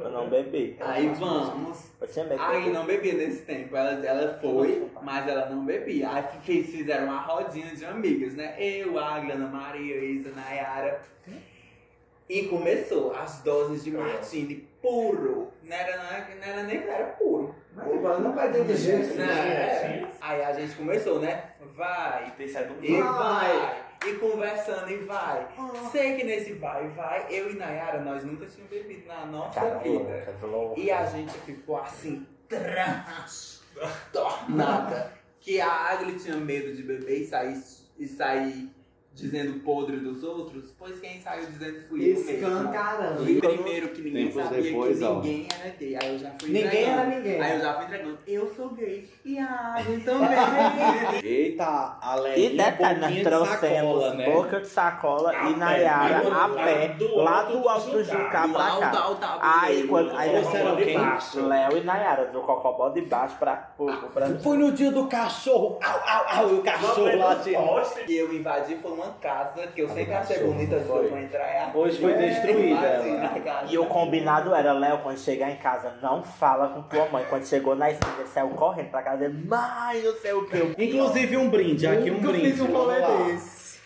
Eu 0.00 0.10
não 0.10 0.28
bebi. 0.30 0.76
Aí 0.78 1.08
vamos. 1.08 1.90
Eu 2.00 2.06
tinha. 2.06 2.26
Aí 2.38 2.70
não 2.72 2.86
bebia 2.86 3.14
nesse 3.14 3.42
tempo. 3.42 3.76
Ela, 3.76 4.06
ela 4.06 4.38
foi, 4.38 4.86
mas 5.02 5.26
ela 5.26 5.46
não 5.50 5.64
bebia. 5.64 6.08
Aí 6.08 6.22
fiz- 6.42 6.70
fizeram 6.70 7.06
uma 7.06 7.20
rodinha 7.20 7.74
de 7.74 7.84
amigas, 7.84 8.34
né? 8.34 8.54
Eu, 8.60 8.96
Agla, 8.96 9.34
Ana 9.34 9.48
Maria, 9.48 9.96
Isa, 10.04 10.30
Nayara. 10.30 11.00
E 12.28 12.44
começou 12.44 13.12
as 13.16 13.42
doses 13.42 13.82
de 13.82 13.90
Martini 13.90 14.68
puro. 14.80 15.48
Não 15.64 15.76
era, 15.76 15.96
não 15.96 16.46
era 16.48 16.62
nem 16.62 16.76
era 16.78 17.06
puro. 17.06 17.52
Mas 17.74 18.20
não 18.20 18.32
vai 18.32 18.52
ter 18.52 18.64
de 18.64 18.76
jeito. 18.76 19.14
Né? 19.16 19.24
É. 19.24 20.06
Aí 20.20 20.42
a 20.44 20.52
gente 20.52 20.76
começou, 20.76 21.18
né? 21.18 21.49
Vai. 21.76 22.32
Esse 22.38 22.56
é 22.58 22.64
do 22.64 22.84
E 22.84 23.00
Vai. 23.00 23.12
vai. 23.12 23.84
E 24.06 24.14
conversando 24.14 24.90
e 24.90 24.96
vai. 24.98 25.46
Sei 25.92 26.16
que 26.16 26.24
nesse 26.24 26.54
vai 26.54 26.88
vai, 26.88 27.26
eu 27.28 27.50
e 27.50 27.54
Nayara, 27.54 28.00
nós 28.00 28.24
nunca 28.24 28.46
tínhamos 28.46 28.70
bebido 28.70 29.06
na 29.06 29.26
nossa 29.26 29.78
vida. 29.78 30.34
E 30.76 30.90
a 30.90 31.04
gente 31.04 31.38
ficou 31.40 31.76
assim, 31.76 32.26
transtornada. 34.10 35.12
Que 35.38 35.60
a 35.60 35.90
Agli 35.90 36.18
tinha 36.18 36.36
medo 36.36 36.74
de 36.74 36.82
beber 36.82 37.20
e 37.20 37.26
sair, 37.26 37.62
e 37.98 38.06
sair 38.08 38.70
dizendo 39.12 39.60
podre 39.60 39.96
dos 39.98 40.22
outros, 40.22 40.72
pois 40.78 40.98
quem 41.00 41.20
saiu 41.20 41.44
dizendo 41.46 41.80
fui 41.88 42.00
eu 42.10 42.14
mesmo. 42.14 42.30
Escancarando. 42.30 43.28
E 43.28 43.40
primeiro 43.40 43.88
que 43.88 44.02
ninguém 44.02 44.28
Tempos 44.28 44.44
sabia 44.44 44.62
depois, 44.62 44.98
que 44.98 45.04
ó. 45.04 45.14
ninguém 45.16 45.48
era 45.60 45.70
gay. 45.76 45.96
Aí 46.00 46.08
eu 46.12 46.18
já 46.18 46.30
fui 46.40 46.48
Ninguém 46.48 46.64
entregando. 46.66 46.90
era 47.00 47.04
ninguém. 47.06 47.40
Aí 47.42 47.52
eu 47.56 47.60
já 47.60 47.74
fui 47.74 47.84
entregando. 47.84 48.18
Eu 48.26 48.54
sou 48.54 48.68
gay. 48.70 49.10
E 49.24 49.38
a 49.38 49.74
Agli 49.76 50.00
também. 50.00 50.28
Eita, 51.22 51.98
a 52.00 52.16
E 52.36 52.56
detalhe, 52.56 53.00
nós 53.00 53.22
trouxemos 53.22 54.02
sacola, 54.02 54.14
né? 54.14 54.30
boca 54.30 54.60
de 54.60 54.66
sacola 54.66 55.30
A 55.30 55.50
e 55.50 55.56
Nayara 55.56 56.28
a 56.44 56.48
pé, 56.48 56.88
do 56.94 57.16
lá 57.16 57.42
do 57.42 57.68
alto 57.68 57.90
do 57.90 58.02
Jucá. 58.04 58.48
Pra 58.48 58.64
cá. 58.64 58.98
alto, 59.02 59.24
alto, 59.24 59.38
Aí 59.42 59.86
quando 59.86 60.10
aí 60.16 60.32
nós 60.32 60.48
quem? 60.82 60.98
fomos, 60.98 61.34
Léo 61.48 61.76
e 61.76 61.80
Nayara, 61.82 62.26
do 62.26 62.40
Cocobó 62.40 62.88
de 62.88 63.02
baixo 63.02 63.36
pra, 63.38 63.56
pro 63.76 63.86
Brasil. 64.14 64.40
Foi 64.40 64.56
no 64.56 64.72
dia 64.72 64.90
do 64.90 65.06
cachorro. 65.06 65.78
Au, 65.82 66.00
au, 66.08 66.38
au. 66.46 66.54
E 66.54 66.58
o 66.58 66.62
cachorro 66.62 67.16
lá 67.18 67.34
de... 67.34 67.50
E 68.08 68.16
eu 68.16 68.32
invadi 68.32 68.76
foi 68.76 68.92
uma 69.00 69.12
casa 69.14 69.66
que 69.68 69.80
eu 69.82 69.88
sempre 69.88 70.12
achei 70.14 70.38
bonita 70.44 70.78
de 70.78 70.84
foi. 70.86 71.06
eu 71.06 71.18
entrar. 71.18 71.42
é- 71.46 71.70
Hoje 71.74 72.00
foi 72.00 72.14
destruída. 72.14 73.00
E 73.68 73.78
o 73.78 73.86
combinado 73.86 74.54
era, 74.54 74.72
Léo, 74.72 74.98
quando 75.02 75.18
chegar 75.18 75.50
em 75.50 75.56
casa, 75.56 75.96
não 76.02 76.22
fala 76.22 76.68
com 76.68 76.82
tua 76.82 77.08
mãe. 77.08 77.24
Quando 77.28 77.46
chegou 77.46 77.74
na 77.74 77.90
esquina, 77.90 78.26
saiu 78.26 78.50
correndo 78.50 78.90
pra 78.90 79.02
casa 79.02 79.28
mãe, 79.28 80.02
não 80.02 80.14
sei 80.16 80.32
o 80.32 80.46
que. 80.46 80.56
Inclusive 80.84 81.36
um 81.36 81.48
brinde, 81.50 81.86
aqui 81.86 82.10
um 82.10 82.20
brinde. 82.20 82.50
fiz 82.52 82.60
um 82.60 82.66
rolê 82.72 83.00
desse. 83.00 83.80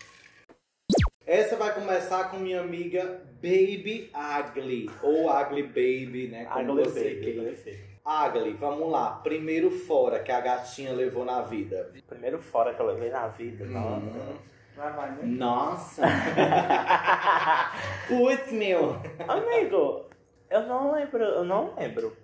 Essa 1.27 1.57
vai 1.57 1.73
começar 1.73 2.31
com 2.31 2.37
minha 2.37 2.61
amiga 2.61 3.23
Baby 3.43 4.11
Ugly. 4.15 4.91
Ou 5.03 5.31
Ugly 5.31 5.62
Baby, 5.62 6.29
né? 6.31 6.45
Como 6.45 6.73
Agora 6.73 6.85
você 6.85 7.15
quer. 7.15 7.85
Ugly, 8.07 8.53
vamos 8.53 8.91
lá. 8.91 9.12
Primeiro 9.25 9.71
fora 9.71 10.19
que 10.19 10.31
a 10.31 10.39
gatinha 10.41 10.93
levou 10.93 11.25
na 11.25 11.41
vida. 11.41 11.91
Primeiro 12.07 12.39
fora 12.43 12.75
que 12.75 12.81
eu 12.81 12.87
levei 12.87 13.09
na 13.11 13.29
vida, 13.29 13.65
Hum. 13.65 13.69
nossa. 13.71 14.54
Né? 14.77 15.18
Nossa. 15.22 16.03
Putz, 18.09 18.53
meu. 18.53 18.97
Amigo, 19.29 20.05
eu 20.51 20.62
não 20.66 20.93
lembro, 20.93 21.22
eu 21.22 21.45
não 21.45 21.75
lembro. 21.77 22.16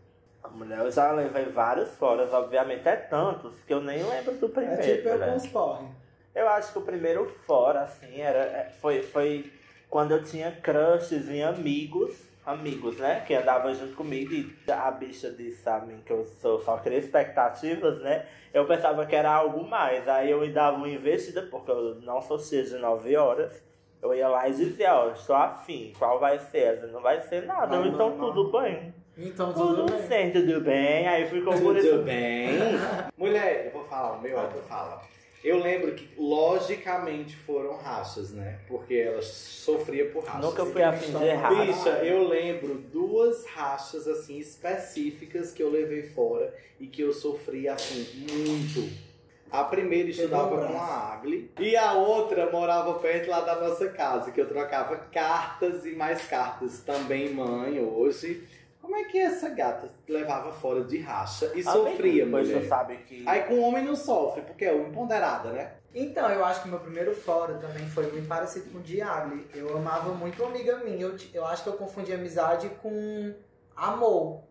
Mulher, 0.53 0.79
eu 0.81 0.91
já 0.91 1.13
levei 1.13 1.45
vários 1.47 1.91
foras, 1.97 2.33
obviamente, 2.33 2.89
é 2.89 2.97
tantos 2.97 3.55
que 3.65 3.73
eu 3.73 3.81
nem 3.81 4.03
lembro 4.03 4.35
do 4.35 4.47
É 4.47 4.49
primeiro. 4.49 4.83
tipo 4.83 5.09
eu 5.09 5.19
né? 5.19 5.39
porre. 5.53 5.87
Eu 6.35 6.49
acho 6.49 6.73
que 6.73 6.79
o 6.79 6.83
primeiro 6.83 7.27
fora, 7.47 7.83
assim, 7.83 8.21
era, 8.21 8.39
é, 8.39 8.71
foi, 8.81 9.03
foi 9.03 9.53
quando 9.89 10.13
eu 10.13 10.25
tinha 10.25 10.51
crushes 10.51 11.29
em 11.29 11.43
amigos, 11.43 12.17
amigos, 12.45 12.97
né? 12.99 13.23
Que 13.27 13.35
andavam 13.35 13.75
junto 13.75 13.95
comigo 13.95 14.33
e 14.33 14.55
a 14.71 14.91
bicha 14.91 15.31
disse 15.31 15.69
a 15.69 15.79
mim 15.81 16.01
que 16.05 16.13
eu 16.13 16.25
sou, 16.25 16.61
só 16.61 16.77
queria 16.79 16.99
expectativas, 16.99 18.01
né? 18.01 18.27
Eu 18.53 18.67
pensava 18.67 19.05
que 19.07 19.15
era 19.15 19.31
algo 19.33 19.65
mais. 19.69 20.09
Aí 20.09 20.31
eu 20.31 20.41
me 20.41 20.51
dava 20.53 20.77
uma 20.77 20.89
investida, 20.89 21.43
porque 21.43 21.71
eu 21.71 21.97
não 22.03 22.21
sou 22.21 22.39
cheia 22.39 22.65
de 22.65 22.77
9 22.79 23.17
horas. 23.17 23.63
Eu 24.03 24.15
ia 24.15 24.29
lá 24.29 24.49
e 24.49 24.53
dizia, 24.55 24.95
ó, 24.95 25.11
estou 25.11 25.37
afim, 25.37 25.93
qual 25.99 26.19
vai 26.19 26.39
ser? 26.39 26.75
Essa 26.79 26.87
Não 26.87 27.03
vai 27.03 27.21
ser 27.21 27.45
nada, 27.45 27.79
Vai, 27.79 27.89
então 27.89 28.11
não, 28.11 28.17
não. 28.17 28.33
tudo 28.33 28.59
bem. 28.59 28.95
Então 29.19 29.53
tudo 29.53 29.85
Tudo 29.85 30.09
bem. 30.09 30.31
tudo 30.33 30.61
bem. 30.63 31.07
Aí 31.07 31.27
ficou 31.27 31.53
por 31.61 31.77
isso. 31.77 31.91
Tudo 31.91 32.05
bem. 32.05 32.59
Mulher, 33.19 33.67
eu 33.67 33.73
vou 33.73 33.85
falar 33.85 34.13
o 34.13 34.23
meu, 34.23 34.41
aí 34.41 34.49
tu 34.49 34.59
fala. 34.63 35.03
Eu 35.43 35.59
lembro 35.59 35.95
que, 35.95 36.09
logicamente, 36.19 37.35
foram 37.35 37.77
rachas, 37.77 38.31
né? 38.31 38.59
Porque 38.69 38.95
ela 38.95 39.23
sofria 39.23 40.11
por 40.11 40.23
rachas. 40.23 40.45
Nunca 40.45 40.67
fui 40.67 40.83
afim 40.83 41.17
de 41.17 41.25
errar. 41.25 41.49
Bicha, 41.49 41.89
eu 42.05 42.29
lembro 42.29 42.75
duas 42.75 43.47
rachas, 43.47 44.07
assim, 44.07 44.39
específicas 44.39 45.51
que 45.53 45.63
eu 45.63 45.71
levei 45.71 46.03
fora 46.03 46.55
e 46.79 46.87
que 46.87 47.01
eu 47.01 47.13
sofri, 47.13 47.67
assim, 47.69 48.27
muito. 48.31 49.11
A 49.51 49.65
primeira 49.65 50.11
estudava 50.11 50.69
com 50.69 50.79
a 50.79 51.15
Agli 51.15 51.51
e 51.59 51.75
a 51.75 51.95
outra 51.95 52.51
morava 52.51 52.95
perto 53.01 53.29
lá 53.29 53.41
da 53.41 53.57
nossa 53.61 53.89
casa, 53.89 54.31
que 54.31 54.41
eu 54.41 54.47
trocava 54.47 54.97
cartas 54.97 55.85
e 55.87 55.93
mais 55.93 56.27
cartas. 56.27 56.81
Também 56.83 57.35
mãe, 57.35 57.81
hoje. 57.81 58.47
Como 58.91 59.03
é 59.03 59.05
que 59.05 59.19
essa 59.21 59.49
gata 59.51 59.89
levava 60.09 60.51
fora 60.51 60.83
de 60.83 60.99
racha 60.99 61.53
e 61.55 61.63
sofria, 61.63 62.27
Pois 62.29 62.49
mulher? 62.49 62.67
sabe 62.67 62.97
que. 62.97 63.23
Aí 63.25 63.43
com 63.45 63.55
o 63.55 63.61
homem 63.61 63.85
não 63.85 63.95
sofre, 63.95 64.43
porque 64.43 64.65
é 64.65 64.73
o 64.73 64.89
empoderada, 64.89 65.53
né? 65.53 65.75
Então, 65.95 66.29
eu 66.29 66.45
acho 66.45 66.63
que 66.63 66.69
meu 66.69 66.81
primeiro 66.81 67.15
fora 67.15 67.55
também 67.55 67.87
foi 67.87 68.11
muito 68.11 68.27
parecido 68.27 68.69
com 68.71 68.79
o 68.79 68.81
Diagli. 68.81 69.47
Eu 69.55 69.77
amava 69.77 70.13
muito 70.13 70.43
uma 70.43 70.51
amiga 70.51 70.79
minha. 70.79 71.03
Eu, 71.03 71.17
eu 71.33 71.47
acho 71.47 71.63
que 71.63 71.69
eu 71.69 71.75
confundi 71.75 72.13
amizade 72.13 72.69
com 72.83 73.33
amor. 73.77 74.43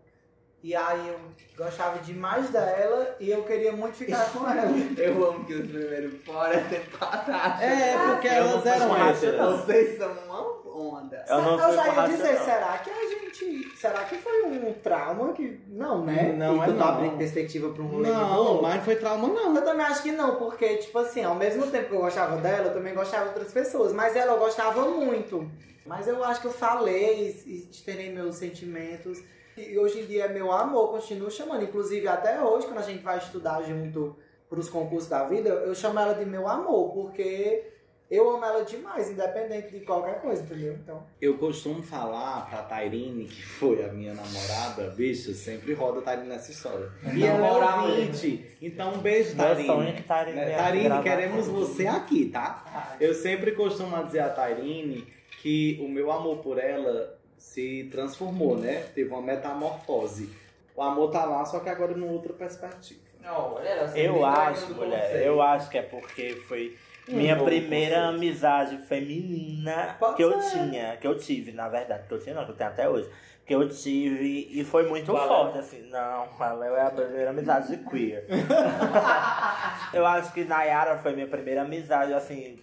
E 0.64 0.74
aí 0.74 1.10
eu 1.10 1.20
gostava 1.58 2.00
demais 2.00 2.50
dela 2.50 3.18
e 3.20 3.30
eu 3.30 3.44
queria 3.44 3.74
muito 3.74 3.96
ficar 3.96 4.32
com 4.32 4.50
ela. 4.50 4.72
Eu 4.98 5.26
amo 5.26 5.46
que 5.46 5.54
os 5.54 5.70
primeiros 5.70 6.22
fora 6.26 6.60
sempre 6.68 6.98
passaram. 6.98 7.62
É, 7.62 8.14
porque 8.14 8.28
elas 8.28 8.66
eram 8.66 9.08
héteras. 9.08 9.60
Vocês 9.62 9.98
são 9.98 10.12
uma 10.12 10.60
onda. 10.80 11.26
Eu 11.28 11.42
não 11.42 11.60
eu 11.60 11.76
já 11.76 11.88
ia 11.88 12.08
dizer, 12.08 12.34
não. 12.34 12.46
será 12.46 12.78
que 12.78 12.90
a 12.90 12.99
gente. 13.46 13.78
Será 13.78 14.04
que 14.04 14.16
foi 14.16 14.44
um 14.44 14.74
trauma 14.74 15.34
que. 15.34 15.60
Não, 15.68 16.06
né? 16.06 16.34
Não, 16.38 16.58
e 16.58 16.60
é 16.60 16.66
tu 16.66 16.74
tá 16.74 16.86
não. 16.86 16.88
abrindo 16.88 17.18
perspectiva 17.18 17.70
pra 17.70 17.84
um 17.84 17.88
rolê 17.88 18.10
Não, 18.10 18.62
mas 18.62 18.76
não 18.76 18.84
foi 18.84 18.96
trauma, 18.96 19.28
não. 19.28 19.56
Eu 19.56 19.64
também 19.64 19.86
acho 19.86 20.04
que 20.04 20.12
não, 20.12 20.36
porque, 20.36 20.78
tipo 20.78 20.98
assim, 21.00 21.24
ao 21.24 21.36
mesmo 21.36 21.68
tempo 21.68 21.90
que 21.90 21.96
eu 21.96 22.02
gostava 22.02 22.38
dela, 22.38 22.68
eu 22.68 22.74
também 22.74 22.94
gostava 22.94 23.24
de 23.24 23.30
outras 23.30 23.52
pessoas. 23.52 23.94
Mas 23.94 24.16
ela 24.16 24.34
eu 24.34 24.40
gostava 24.40 24.86
muito. 24.90 25.50
Mas 25.86 26.08
eu 26.08 26.24
acho 26.24 26.42
que 26.42 26.48
eu 26.48 26.54
falei 26.54 27.36
e 27.46 27.68
externei 27.72 28.12
meus 28.12 28.36
sentimentos. 28.36 29.24
E 29.58 29.78
hoje 29.78 30.02
em 30.02 30.06
dia 30.06 30.26
é 30.26 30.30
meu 30.30 30.52
amor, 30.52 30.92
continuo 30.92 31.32
chamando. 31.32 31.64
Inclusive, 31.64 32.08
até 32.08 32.40
hoje, 32.42 32.68
quando 32.68 32.78
a 32.78 32.84
gente 32.84 33.04
vai 33.04 33.18
estudar 33.18 33.62
junto 33.64 34.16
pros 34.50 34.70
concursos 34.70 35.10
da 35.10 35.24
vida, 35.26 35.50
eu 35.50 35.76
chamo 35.76 36.00
ela 36.00 36.14
de 36.14 36.26
meu 36.26 36.48
amor, 36.48 36.92
porque 36.92 37.64
Eu 38.10 38.28
amo 38.28 38.44
ela 38.44 38.66
demais, 38.66 39.08
independente 39.12 39.70
de 39.70 39.82
qualquer 39.82 40.20
coisa, 40.20 40.42
entendeu? 40.42 40.74
Então. 40.74 41.04
Eu 41.22 41.38
costumo 41.38 41.84
falar 41.84 42.50
pra 42.50 42.64
Tairine, 42.64 43.26
que 43.26 43.42
foi 43.44 43.86
a 43.86 43.90
minha 43.90 44.16
namorada, 44.16 44.90
bicho, 44.96 45.32
sempre 45.34 45.74
roda 45.74 46.00
a 46.00 46.02
Tairine 46.02 46.28
nessa 46.28 46.50
história. 46.52 46.90
E 47.14 47.24
ela 47.24 47.48
é 47.48 47.82
ouvinte. 47.82 48.58
Então, 48.60 48.96
um 48.96 48.98
beijo, 48.98 49.36
Meu 49.36 49.56
sonho 49.56 49.62
é 49.62 49.66
Tairine. 49.66 49.94
que 49.94 50.04
Tarine 50.04 50.36
Né, 50.36 50.46
venha 50.46 50.58
Tairine, 50.58 51.04
queremos 51.04 51.48
você 51.48 51.86
aqui, 51.86 52.26
tá? 52.30 52.98
Eu 53.00 53.14
sempre 53.14 53.52
costumo 53.52 54.04
dizer 54.04 54.22
a 54.22 54.30
Tairine 54.30 55.06
que 55.44 55.78
o 55.80 55.88
meu 55.88 56.12
amor 56.12 56.38
por 56.40 56.58
ela 56.58 57.16
se 57.38 57.88
transformou, 57.92 58.58
né? 58.58 58.86
Teve 58.96 59.10
uma 59.12 59.22
metamorfose. 59.22 60.30
O 60.76 60.82
amor 60.82 61.12
tá 61.12 61.26
lá, 61.26 61.46
só 61.46 61.60
que 61.60 61.70
agora 61.70 61.96
numa 61.96 62.12
outra 62.12 62.34
perspectiva. 62.34 63.00
Olha, 63.24 63.68
ela 63.68 63.88
sempre 63.88 64.06
Eu 64.06 64.26
acho, 64.26 64.74
mulher, 64.74 65.22
eu 65.24 65.42
acho 65.42 65.70
que 65.70 65.78
é 65.78 65.82
porque 65.84 66.36
foi 66.48 66.76
minha 67.16 67.36
novo 67.36 67.46
primeira 67.48 68.08
amizade 68.08 68.78
feminina 68.78 69.96
Pode 70.00 70.16
que 70.16 70.24
eu 70.24 70.42
ser. 70.42 70.52
tinha, 70.52 70.98
que 70.98 71.08
eu 71.08 71.18
tive, 71.18 71.52
na 71.52 71.68
verdade, 71.70 72.08
que 72.08 72.14
eu 72.14 72.20
tinha 72.20 72.36
não, 72.36 72.46
que 72.46 72.52
eu 72.52 72.56
tenho 72.56 72.70
até 72.70 72.88
hoje. 72.90 73.10
Que 73.46 73.56
eu 73.56 73.68
tive 73.68 74.48
e 74.52 74.64
foi 74.64 74.88
muito 74.88 75.12
Valeu. 75.12 75.28
forte, 75.28 75.58
assim. 75.58 75.90
Não, 75.90 76.28
a 76.40 76.54
Léo 76.54 76.76
é 76.76 76.82
a 76.84 76.92
primeira 76.92 77.32
amizade 77.32 77.76
de 77.76 77.84
queer. 77.90 78.26
eu 79.92 80.06
acho 80.06 80.32
que 80.34 80.44
Nayara 80.44 81.00
foi 81.00 81.14
minha 81.14 81.28
primeira 81.28 81.64
amizade, 81.64 82.14
assim, 82.14 82.60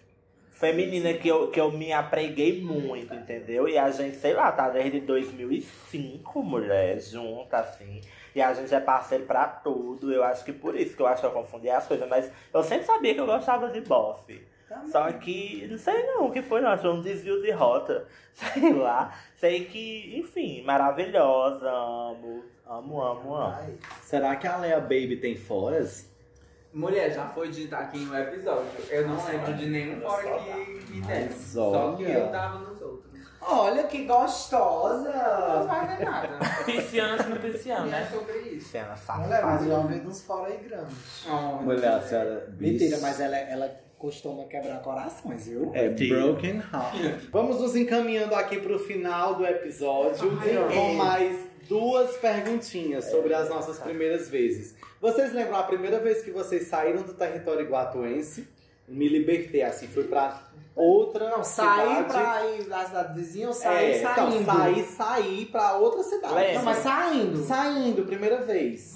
feminina 0.57 1.13
que 1.13 1.29
eu, 1.29 1.49
que 1.49 1.61
eu 1.61 1.71
me 1.71 1.93
apreguei 1.93 2.63
muito, 2.63 3.15
entendeu? 3.15 3.69
E 3.69 3.77
a 3.77 3.91
gente, 3.91 4.17
sei 4.17 4.33
lá, 4.33 4.51
tá 4.51 4.71
desde 4.71 5.01
2005, 5.01 6.43
mulher, 6.43 6.99
junta, 6.99 7.59
assim. 7.59 8.01
E 8.35 8.41
a 8.41 8.53
gente 8.55 8.75
é 8.75 8.81
parceiro 8.81 9.25
pra 9.25 9.47
tudo. 9.47 10.13
Eu 10.13 10.25
acho 10.25 10.45
que 10.45 10.53
por 10.53 10.75
isso 10.75 10.97
que 10.97 11.03
eu 11.03 11.07
acho 11.07 11.21
que 11.21 11.27
eu 11.27 11.31
confundi 11.31 11.69
as 11.69 11.87
coisas. 11.87 12.09
Mas 12.09 12.31
eu 12.53 12.63
sempre 12.63 12.87
sabia 12.87 13.15
que 13.15 13.21
eu 13.21 13.27
gostava 13.27 13.69
de 13.69 13.83
bofe. 13.83 14.47
Só 14.91 15.13
que, 15.13 15.67
não 15.71 15.79
sei 15.79 16.03
não 16.07 16.27
o 16.27 16.33
que 16.33 16.43
foi, 16.43 16.61
não. 16.61 16.71
Acho 16.71 16.91
um 16.91 17.01
desvio 17.03 17.41
de 17.41 17.51
rota. 17.51 18.07
Sei 18.33 18.73
lá. 18.73 19.15
Sei 19.37 19.65
que, 19.67 20.19
enfim, 20.19 20.63
maravilhosa. 20.63 21.71
Amo, 21.71 22.45
amo, 22.67 23.03
amo, 23.03 23.35
amo. 23.35 23.37
Ai, 23.37 23.75
Será 24.03 24.35
que 24.37 24.47
a 24.47 24.57
Leia 24.57 24.81
Baby 24.81 25.19
tem 25.19 25.37
foras? 25.37 26.11
Mulher, 26.77 27.11
já 27.11 27.27
foi 27.29 27.49
dito 27.49 27.75
aqui 27.75 27.99
no 28.01 28.15
episódio. 28.17 28.67
Eu 28.91 29.09
não 29.09 29.25
lembro 29.25 29.55
de 29.55 29.67
nenhum 29.67 30.01
fora 30.03 30.39
que, 30.39 30.79
que 30.93 31.01
desse. 31.01 31.29
Mas 31.29 31.35
Só 31.35 31.95
que 31.97 32.05
olha. 32.05 32.13
eu 32.13 32.29
tava 32.31 32.59
nos 32.59 32.83
outros. 32.83 33.17
Olha 33.41 33.85
que 33.85 34.05
Não 34.05 34.17
gostosa! 34.19 35.13
vai 35.67 35.97
ver 35.97 36.05
nada. 36.05 36.39
Pisciano 36.67 37.23
sendo 37.23 37.41
pisciano, 37.41 37.87
E 37.87 37.89
é 37.89 37.93
né? 37.93 38.09
sobre 38.13 38.39
isso. 38.41 38.69
Cena 38.69 38.85
Mulher, 38.89 38.97
mas 38.99 39.01
safada. 39.01 39.65
eu 39.65 39.69
já 39.71 39.79
ouvi 39.79 39.95
uns 40.07 40.23
fora 40.23 40.49
aí 40.53 40.59
grandes. 40.59 41.27
Oh, 41.27 41.63
Mulher, 41.63 41.93
a 41.93 42.03
senhora. 42.03 42.55
Mentira, 42.59 42.99
mas 43.01 43.21
ela, 43.21 43.37
ela 43.37 43.81
costuma 43.99 44.45
quebrar 44.45 44.81
corações, 44.83 45.47
viu? 45.47 45.71
É. 45.75 45.89
Broken 45.89 46.57
Heart. 46.57 47.25
Vamos 47.33 47.61
nos 47.61 47.75
encaminhando 47.75 48.35
aqui 48.35 48.59
pro 48.61 48.79
final 48.79 49.37
do 49.37 49.47
episódio 49.47 50.39
Ai, 50.43 50.75
com 50.75 50.95
mais 50.95 51.56
duas 51.69 52.17
perguntinhas 52.17 53.05
sobre 53.11 53.35
as 53.35 53.49
nossas 53.49 53.79
primeiras 53.79 54.29
vezes. 54.29 54.75
Vocês 55.01 55.33
lembram 55.33 55.57
a 55.57 55.63
primeira 55.65 55.99
vez 55.99 56.23
que 56.23 56.31
vocês 56.31 56.67
saíram 56.69 57.03
do 57.03 57.15
território 57.15 57.63
iguatuense? 57.63 58.49
Me 58.89 59.09
libertei, 59.09 59.63
assim, 59.63 59.89
fui 59.89 60.05
pra 60.05 60.43
outra 60.75 61.31
Não, 61.31 61.43
sair 61.43 61.89
cidade. 61.89 62.09
pra 62.13 62.47
ir 62.51 62.65
da 62.65 62.85
cidade 62.85 63.15
vizinha 63.15 63.49
ou 63.49 63.53
sair 63.55 63.93
É, 63.93 64.03
saindo? 64.03 64.37
então, 64.37 64.55
sair, 64.55 64.85
sair 64.85 65.47
pra 65.47 65.73
outra 65.77 66.03
cidade. 66.03 66.35
Lembra? 66.35 66.53
Não, 66.55 66.63
mas 66.65 66.79
saindo. 66.79 67.45
Saindo, 67.45 68.05
primeira 68.05 68.39
vez. 68.45 68.93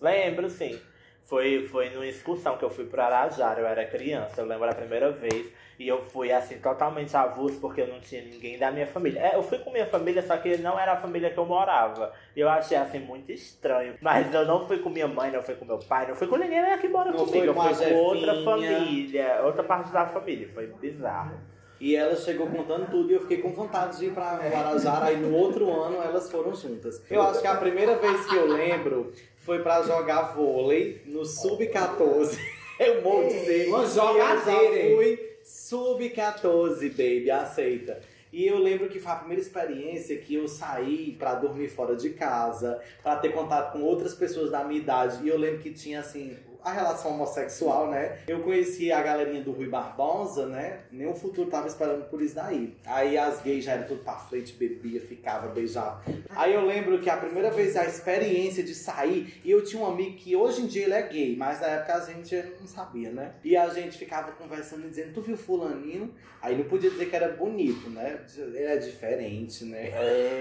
Lembro, 0.00 0.50
sim. 0.50 0.78
Foi, 1.24 1.66
foi 1.68 1.88
numa 1.90 2.06
excursão 2.06 2.58
que 2.58 2.64
eu 2.64 2.70
fui 2.70 2.84
pra 2.84 3.06
Arajara, 3.06 3.60
eu 3.60 3.66
era 3.66 3.86
criança, 3.86 4.40
eu 4.40 4.44
lembro 4.46 4.68
a 4.68 4.74
primeira 4.74 5.10
vez. 5.12 5.46
E 5.82 5.88
eu 5.88 6.00
fui 6.00 6.30
assim, 6.30 6.58
totalmente 6.58 7.16
avulso, 7.16 7.58
porque 7.58 7.80
eu 7.80 7.88
não 7.88 7.98
tinha 7.98 8.22
ninguém 8.22 8.56
da 8.56 8.70
minha 8.70 8.86
família. 8.86 9.18
É, 9.18 9.34
eu 9.34 9.42
fui 9.42 9.58
com 9.58 9.72
minha 9.72 9.84
família, 9.84 10.22
só 10.22 10.36
que 10.36 10.56
não 10.58 10.78
era 10.78 10.92
a 10.92 10.96
família 10.96 11.28
que 11.28 11.36
eu 11.36 11.44
morava. 11.44 12.12
E 12.36 12.40
eu 12.40 12.48
achei 12.48 12.76
assim 12.76 13.00
muito 13.00 13.32
estranho. 13.32 13.96
Mas 14.00 14.32
eu 14.32 14.46
não 14.46 14.64
fui 14.64 14.78
com 14.78 14.88
minha 14.88 15.08
mãe, 15.08 15.32
não 15.32 15.42
fui 15.42 15.56
com 15.56 15.64
meu 15.64 15.80
pai, 15.80 16.06
não 16.06 16.14
fui 16.14 16.28
com 16.28 16.36
ninguém 16.36 16.62
que 16.78 16.86
mora 16.86 17.10
Não 17.10 17.26
comigo. 17.26 17.36
foi 17.36 17.48
Eu 17.48 17.54
com 17.54 17.62
fui 17.74 17.88
com 17.90 17.96
outra 17.96 18.44
família, 18.44 19.40
outra 19.42 19.64
parte 19.64 19.90
da 19.92 20.06
família. 20.06 20.48
Foi 20.54 20.68
bizarro. 20.68 21.34
E 21.80 21.96
ela 21.96 22.14
chegou 22.14 22.46
contando 22.46 22.88
tudo 22.88 23.10
e 23.10 23.14
eu 23.14 23.20
fiquei 23.22 23.38
com 23.38 23.50
vontade 23.52 23.98
de 23.98 24.06
ir 24.06 24.12
pra 24.12 24.36
Guarajara. 24.36 25.06
Aí 25.06 25.16
no 25.16 25.34
outro 25.34 25.68
ano 25.68 26.00
elas 26.00 26.30
foram 26.30 26.54
juntas. 26.54 27.02
Eu 27.10 27.20
acho 27.22 27.40
que 27.40 27.46
a 27.48 27.56
primeira 27.56 27.96
vez 27.96 28.24
que 28.26 28.36
eu 28.36 28.46
lembro 28.46 29.12
foi 29.38 29.58
pra 29.64 29.82
jogar 29.82 30.32
vôlei 30.32 31.02
no 31.06 31.24
Sub-14. 31.24 32.38
Eu 32.78 33.00
vou 33.02 33.28
dizer. 33.28 33.68
uma 33.68 33.78
que 33.78 33.84
eu 33.84 33.90
jogadeira, 33.90 34.90
já 34.90 34.96
fui 34.96 35.31
Sub-14, 35.72 36.90
baby, 36.90 37.30
aceita. 37.30 37.98
E 38.30 38.46
eu 38.46 38.58
lembro 38.58 38.90
que 38.90 39.00
foi 39.00 39.10
a 39.10 39.16
primeira 39.16 39.40
experiência 39.40 40.18
que 40.18 40.34
eu 40.34 40.46
saí 40.46 41.16
pra 41.18 41.34
dormir 41.34 41.68
fora 41.70 41.96
de 41.96 42.10
casa, 42.10 42.78
pra 43.02 43.16
ter 43.16 43.30
contato 43.32 43.72
com 43.72 43.80
outras 43.80 44.14
pessoas 44.14 44.50
da 44.50 44.62
minha 44.64 44.78
idade. 44.78 45.24
E 45.24 45.28
eu 45.28 45.38
lembro 45.38 45.60
que 45.60 45.72
tinha 45.72 46.00
assim 46.00 46.36
a 46.64 46.72
relação 46.72 47.12
homossexual, 47.12 47.90
né? 47.90 48.18
Eu 48.26 48.40
conheci 48.40 48.92
a 48.92 49.02
galerinha 49.02 49.42
do 49.42 49.52
Rui 49.52 49.68
Barbosa, 49.68 50.46
né? 50.46 50.80
Nem 50.90 51.06
o 51.08 51.14
futuro 51.14 51.50
tava 51.50 51.66
esperando 51.66 52.04
por 52.08 52.20
isso 52.22 52.34
daí. 52.34 52.76
Aí 52.86 53.18
as 53.18 53.42
gays 53.42 53.64
já 53.64 53.72
eram 53.72 53.86
tudo 53.86 54.04
pra 54.04 54.14
frente, 54.14 54.52
bebia, 54.54 55.00
ficava, 55.00 55.48
beijava. 55.48 56.02
Aí 56.30 56.54
eu 56.54 56.64
lembro 56.64 57.00
que 57.00 57.10
a 57.10 57.16
primeira 57.16 57.50
vez 57.50 57.76
a 57.76 57.84
experiência 57.84 58.62
de 58.62 58.74
sair, 58.74 59.40
e 59.44 59.50
eu 59.50 59.64
tinha 59.64 59.82
um 59.82 59.86
amigo 59.86 60.16
que 60.16 60.36
hoje 60.36 60.62
em 60.62 60.66
dia 60.66 60.84
ele 60.84 60.94
é 60.94 61.02
gay, 61.02 61.36
mas 61.36 61.60
na 61.60 61.66
época 61.68 61.94
a 61.94 62.00
gente 62.00 62.34
não 62.60 62.66
sabia, 62.66 63.10
né? 63.10 63.34
E 63.44 63.56
a 63.56 63.68
gente 63.68 63.98
ficava 63.98 64.32
conversando 64.32 64.86
e 64.86 64.90
dizendo, 64.90 65.12
tu 65.14 65.20
viu 65.20 65.36
fulaninho? 65.36 66.14
Aí 66.40 66.56
não 66.56 66.64
podia 66.64 66.90
dizer 66.90 67.08
que 67.08 67.16
era 67.16 67.28
bonito, 67.28 67.88
né? 67.90 68.20
Ele 68.36 68.58
é 68.58 68.76
diferente, 68.76 69.64
né? 69.64 69.92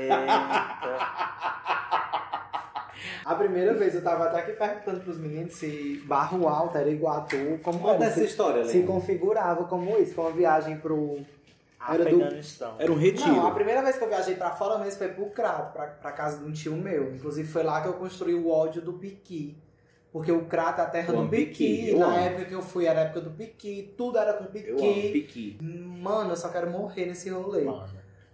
Eita. 0.07 0.21
A 3.25 3.35
primeira 3.35 3.73
vez 3.73 3.95
eu 3.95 4.03
tava 4.03 4.25
até 4.25 4.39
aqui 4.39 4.53
perguntando 4.53 4.99
pros 5.01 5.17
meninos 5.17 5.53
se 5.53 6.01
Barro 6.05 6.47
Alto 6.47 6.77
era 6.77 6.89
Iguatu, 6.89 7.59
como 7.63 7.79
Conta 7.79 7.95
era, 7.95 8.05
essa 8.05 8.19
se, 8.19 8.25
história, 8.25 8.65
se 8.65 8.83
configurava 8.83 9.65
como 9.65 9.97
isso. 9.97 10.13
Foi 10.13 10.25
uma 10.25 10.31
viagem 10.33 10.77
pro. 10.77 11.19
Era 11.89 12.05
do-. 12.05 12.21
Era 12.77 12.91
um 12.91 12.95
retiro. 12.95 13.27
Não, 13.31 13.47
a 13.47 13.51
primeira 13.51 13.81
vez 13.81 13.97
que 13.97 14.03
eu 14.03 14.07
viajei 14.07 14.35
pra 14.35 14.51
fora 14.51 14.77
mesmo 14.77 14.99
foi 14.99 15.07
pro 15.09 15.25
Crato, 15.31 15.73
pra, 15.73 15.87
pra 15.87 16.11
casa 16.11 16.37
de 16.37 16.45
um 16.45 16.51
tio 16.51 16.75
meu. 16.75 17.15
Inclusive 17.15 17.47
foi 17.47 17.63
lá 17.63 17.81
que 17.81 17.87
eu 17.87 17.93
construí 17.93 18.35
o 18.35 18.49
ódio 18.49 18.81
do 18.81 18.93
Piqui. 18.93 19.57
Porque 20.13 20.31
o 20.31 20.45
Crato 20.45 20.81
é 20.81 20.83
a 20.83 20.87
terra 20.87 21.13
Eu 21.13 21.23
do 21.23 21.29
Piqui. 21.29 21.85
Piqui, 21.85 21.95
Na 21.95 22.07
amo. 22.07 22.17
época 22.19 22.45
que 22.45 22.53
eu 22.53 22.61
fui 22.61 22.85
era 22.85 22.99
a 22.99 23.03
época 23.05 23.21
do 23.21 23.31
Piqui, 23.31 23.93
tudo 23.97 24.17
era 24.17 24.33
com 24.33 24.43
Eu 24.57 24.77
amo 24.77 24.93
Piqui. 24.93 25.11
piqui. 25.11 25.57
Mano, 25.63 26.31
eu 26.31 26.35
só 26.35 26.49
quero 26.49 26.69
morrer 26.69 27.05
nesse 27.07 27.29
rolê. 27.29 27.61
Mano. 27.63 27.87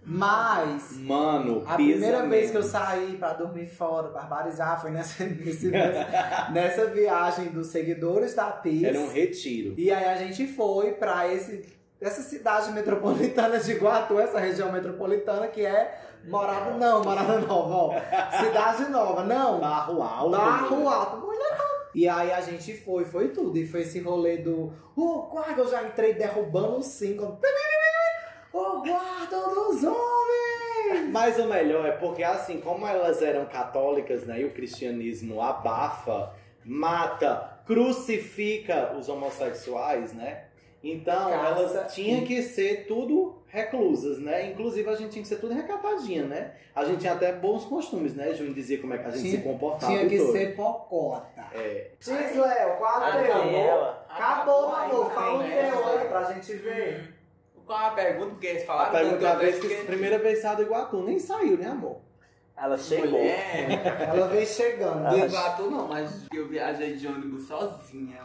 Mas 0.10 0.98
Mano, 1.00 1.64
A 1.68 1.76
primeira 1.76 2.20
vez 2.22 2.30
mesmo. 2.30 2.52
que 2.52 2.58
eu 2.58 2.64
saí 2.64 3.18
pra 3.18 3.34
dormir 3.34 3.68
fora, 3.68 4.08
barbarizar, 4.08 4.82
foi 4.82 4.90
nessa, 4.92 5.24
nessa, 5.28 6.50
nessa 6.52 6.86
viagem 6.86 7.48
dos 7.50 7.68
seguidores 7.68 8.34
da 8.34 8.46
PIS. 8.46 8.84
Era 8.84 9.00
um 9.00 9.10
retiro. 9.10 9.74
E 9.78 9.92
aí 9.92 10.06
a 10.06 10.16
gente 10.16 10.48
foi 10.48 10.94
pra 10.94 11.28
esse, 11.32 11.66
essa 12.00 12.22
cidade 12.22 12.72
metropolitana 12.72 13.60
de 13.60 13.72
Iguatu, 13.74 14.18
essa 14.18 14.40
região 14.40 14.72
metropolitana 14.72 15.48
que 15.48 15.66
é 15.66 16.00
Morada, 16.26 16.72
não, 16.72 17.04
Morada 17.04 17.40
Nova, 17.40 17.74
ó. 17.74 18.40
Cidade 18.44 18.90
Nova, 18.90 19.24
não. 19.24 19.60
Barro 19.60 20.02
alto. 20.02 20.32
Barro? 20.32 20.90
Alto, 20.90 21.26
mulher. 21.26 21.58
E 21.96 22.08
aí 22.08 22.32
a 22.32 22.42
gente 22.42 22.76
foi, 22.78 23.06
foi 23.06 23.30
tudo. 23.30 23.58
E 23.58 23.66
foi 23.66 23.82
esse 23.82 24.00
rolê 24.00 24.38
do. 24.38 24.72
O 24.96 25.24
guarda, 25.32 25.62
eu 25.62 25.70
já 25.70 25.84
entrei 25.84 26.14
derrubando 26.14 26.78
o 26.78 26.84
cinco. 26.84 27.40
O 28.54 28.82
guarda 28.82 29.38
dos 29.54 29.84
homens! 29.84 31.12
Mas 31.12 31.38
o 31.38 31.46
melhor 31.46 31.86
é 31.86 31.92
porque, 31.92 32.24
assim, 32.24 32.60
como 32.62 32.88
elas 32.88 33.22
eram 33.22 33.46
católicas, 33.46 34.26
né? 34.26 34.42
E 34.42 34.46
o 34.46 34.52
cristianismo 34.52 35.42
abafa, 35.42 36.32
mata, 36.64 37.60
crucifica 37.66 38.94
os 38.98 39.10
homossexuais, 39.10 40.14
né? 40.14 40.44
Então, 40.84 41.30
Caça 41.30 41.46
elas 41.60 41.94
tinham 41.94 42.24
que 42.24 42.42
ser 42.42 42.86
tudo 42.88 43.36
reclusas, 43.48 44.20
né? 44.20 44.48
Inclusive, 44.52 44.88
a 44.90 44.96
gente 44.96 45.12
tinha 45.12 45.22
que 45.24 45.28
ser 45.28 45.38
tudo 45.38 45.54
recatadinha, 45.54 46.24
né? 46.26 46.52
A 46.76 46.86
gente 46.86 47.00
tinha 47.00 47.14
até 47.14 47.34
bons 47.34 47.66
costumes, 47.66 48.14
né? 48.14 48.34
Júnior 48.34 48.54
dizia 48.54 48.80
como 48.80 48.94
é 48.94 48.98
que 49.00 49.06
a 49.08 49.10
gente 49.10 49.24
Tinha- 49.24 49.38
se 49.38 49.44
comportava. 49.44 49.92
Tinha 49.92 50.08
que 50.08 50.18
tudo. 50.18 50.32
ser 50.32 50.56
pocota. 50.56 51.46
É. 51.54 51.88
Diz, 52.00 52.36
Léo, 52.36 52.78
qual 52.78 52.96
a? 53.02 53.10
Daniela. 53.10 54.06
Acabou, 54.10 54.68
meu 54.68 54.76
amor. 54.76 55.06
aí, 55.06 55.14
Fala 55.16 55.38
o 55.38 55.44
teu 55.44 55.88
aí 56.00 56.08
pra 56.08 56.24
gente 56.34 56.54
ver. 56.54 57.17
Qual 57.68 57.78
a 57.86 57.90
pergunta? 57.92 58.30
Porque 58.32 58.48
eles 58.48 58.64
A 58.64 58.66
falaram 58.66 58.92
pergunta 58.92 59.24
é 59.24 59.28
a 59.28 59.32
tanto, 59.32 59.40
vez 59.42 59.56
eu 59.56 59.62
que 59.62 59.68
esqueci. 59.68 59.86
primeira 59.86 60.18
vez 60.20 60.42
saiu 60.42 60.56
do 60.56 60.62
Iguatu, 60.64 61.04
nem 61.04 61.20
saiu, 61.20 61.58
né, 61.58 61.68
amor? 61.68 61.98
Ela 62.56 62.78
chegou. 62.78 63.12
Mulher. 63.20 64.10
Ela 64.16 64.28
veio 64.30 64.48
chegando. 64.48 65.10
De 65.10 65.20
Iguatu 65.26 65.70
não, 65.70 65.88
mas 65.90 66.26
eu 66.34 66.48
viajei 66.48 66.96
de 66.96 67.06
ônibus 67.08 67.46
sozinha. 67.48 68.22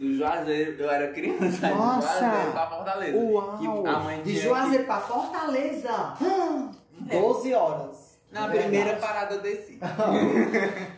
Do 0.00 0.14
Juazeiro, 0.16 0.80
eu 0.82 0.90
era 0.90 1.12
criança, 1.12 1.68
Nossa! 1.70 2.08
de 2.14 2.20
Juazeiro 2.24 2.52
pra 2.52 2.66
Fortaleza. 2.68 3.18
Uau! 3.18 3.58
Que 3.58 3.66
a 3.88 3.98
mãe 3.98 4.22
De 4.22 4.36
Juazeiro 4.40 4.84
pra 4.84 5.00
Fortaleza. 5.00 6.14
12 6.96 7.54
horas. 7.54 8.18
que- 8.28 8.34
Na 8.34 8.46
Verdade. 8.46 8.68
primeira 8.70 8.96
parada 8.98 9.34
eu 9.34 9.40
desci. 9.40 9.78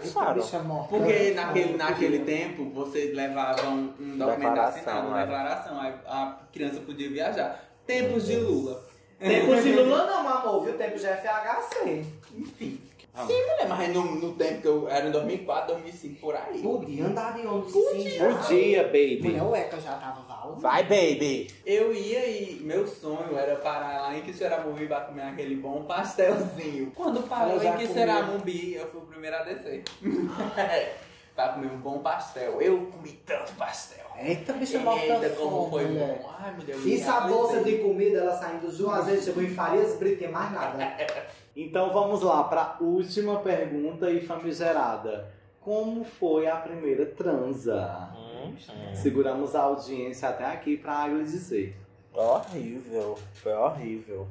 acharam? 0.00 0.34
bicha 0.34 0.58
morta. 0.60 0.88
Porque 0.88 1.30
naquele, 1.32 1.76
naquele 1.76 2.18
tempo 2.20 2.70
você 2.70 3.12
levava 3.14 3.68
um, 3.68 3.94
um 3.98 4.18
documento 4.18 4.58
assinado, 4.58 5.08
uma 5.08 5.20
é. 5.20 5.22
declaração, 5.22 5.80
aí 5.80 5.94
a 6.06 6.38
criança 6.52 6.80
podia 6.80 7.10
viajar. 7.10 7.64
Tempos 7.86 8.26
de 8.26 8.36
Lula. 8.36 8.84
Tempo 9.18 9.54
de 9.56 9.72
Lula 9.74 10.06
não, 10.06 10.28
amor, 10.28 10.64
viu? 10.64 10.76
Tempo 10.76 10.98
de 10.98 11.06
FHC. 11.06 12.04
Enfim. 12.36 12.81
Vamos. 13.14 13.30
Sim, 13.30 13.42
mulher, 13.42 13.68
mas 13.68 13.88
no, 13.94 14.04
no 14.14 14.32
tempo 14.32 14.62
que 14.62 14.68
eu 14.68 14.88
era 14.88 15.06
em 15.06 15.10
2004, 15.10 15.74
2005, 15.74 16.20
por 16.20 16.34
aí. 16.34 16.62
Podia 16.62 17.04
andar 17.04 17.34
de 17.34 17.46
ônibus 17.46 17.72
sim, 17.72 18.08
já. 18.08 18.34
Podia, 18.34 18.84
baby. 18.84 19.20
Mulher, 19.22 19.42
o 19.42 19.54
Eca 19.54 19.78
já 19.78 19.92
tava 19.96 20.22
valendo. 20.22 20.60
Vai, 20.60 20.82
baby! 20.84 21.52
Eu 21.66 21.92
ia 21.92 22.26
e 22.26 22.60
meu 22.62 22.86
sonho 22.86 23.36
era 23.36 23.56
parar 23.56 24.00
lá 24.00 24.16
em 24.16 24.22
Quixeramobim 24.22 24.86
pra 24.86 25.02
comer 25.02 25.24
aquele 25.24 25.56
bom 25.56 25.84
pastelzinho. 25.84 26.90
Quando 26.94 27.22
parou 27.28 27.62
em 27.62 27.76
Quixeramobim, 27.76 28.70
eu 28.72 28.86
fui 28.88 29.00
o 29.02 29.04
primeiro 29.04 29.36
a 29.36 29.42
descer. 29.42 29.84
pra 31.36 31.50
comer 31.50 31.70
um 31.70 31.80
bom 31.80 31.98
pastel. 31.98 32.62
Eu 32.62 32.86
comi 32.86 33.12
tanto 33.26 33.52
pastel. 33.56 34.06
Eita, 34.18 34.54
bicha 34.54 34.78
morta 34.78 35.04
Eita, 35.04 35.30
como 35.30 35.50
fome, 35.50 35.70
foi 35.70 35.84
mulher. 35.84 36.18
bom. 36.22 36.30
Ai, 36.38 36.52
meu 36.52 36.64
Deus. 36.64 36.84
Isso 36.84 37.10
a 37.10 37.20
bolsa 37.22 37.62
de 37.62 37.76
comida, 37.78 38.18
ela 38.20 38.36
saindo 38.38 38.66
do 38.66 38.74
Juazeiro, 38.74 39.22
chegou 39.22 39.42
em 39.42 39.50
Farias 39.50 39.96
Brito, 39.98 40.20
tem 40.20 40.30
mais 40.30 40.50
nada. 40.50 40.78
Então 41.54 41.92
vamos 41.92 42.22
lá 42.22 42.44
para 42.44 42.76
última 42.80 43.40
pergunta 43.40 44.10
e 44.10 44.20
famigerada. 44.20 45.30
Como 45.60 46.04
foi 46.04 46.48
a 46.48 46.56
primeira 46.56 47.06
transa? 47.06 48.10
Hum, 48.16 48.54
hum. 48.54 48.94
Seguramos 48.94 49.54
a 49.54 49.62
audiência 49.62 50.28
até 50.28 50.46
aqui 50.46 50.76
pra 50.76 50.94
Agnes 50.94 51.30
dizer. 51.30 51.76
Horrível, 52.12 53.18
foi 53.34 53.52
horrível. 53.52 54.26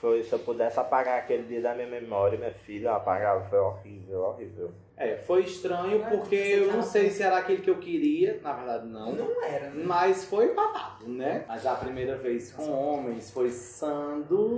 Foi, 0.00 0.22
se 0.22 0.32
eu 0.32 0.38
pudesse 0.38 0.78
apagar 0.78 1.18
aquele 1.18 1.42
dia 1.42 1.60
da 1.60 1.74
minha 1.74 1.88
memória, 1.88 2.38
minha 2.38 2.52
filha, 2.52 2.88
eu 2.88 2.94
apagava, 2.94 3.42
foi 3.48 3.58
horrível, 3.58 4.20
horrível. 4.20 4.70
É, 4.96 5.16
foi 5.16 5.42
estranho 5.42 6.04
porque 6.08 6.34
eu 6.34 6.72
não 6.72 6.82
sei 6.82 7.10
se 7.10 7.22
era 7.22 7.38
aquele 7.38 7.62
que 7.62 7.70
eu 7.70 7.78
queria, 7.78 8.40
na 8.42 8.52
verdade 8.52 8.86
não. 8.86 9.12
Não 9.12 9.44
era, 9.44 9.70
né? 9.70 9.84
Mas 9.84 10.24
foi 10.24 10.54
babado, 10.54 11.08
né? 11.08 11.44
Mas 11.48 11.66
a 11.66 11.74
primeira 11.74 12.16
vez 12.16 12.52
com 12.52 12.70
homens 12.70 13.30
foi 13.30 13.50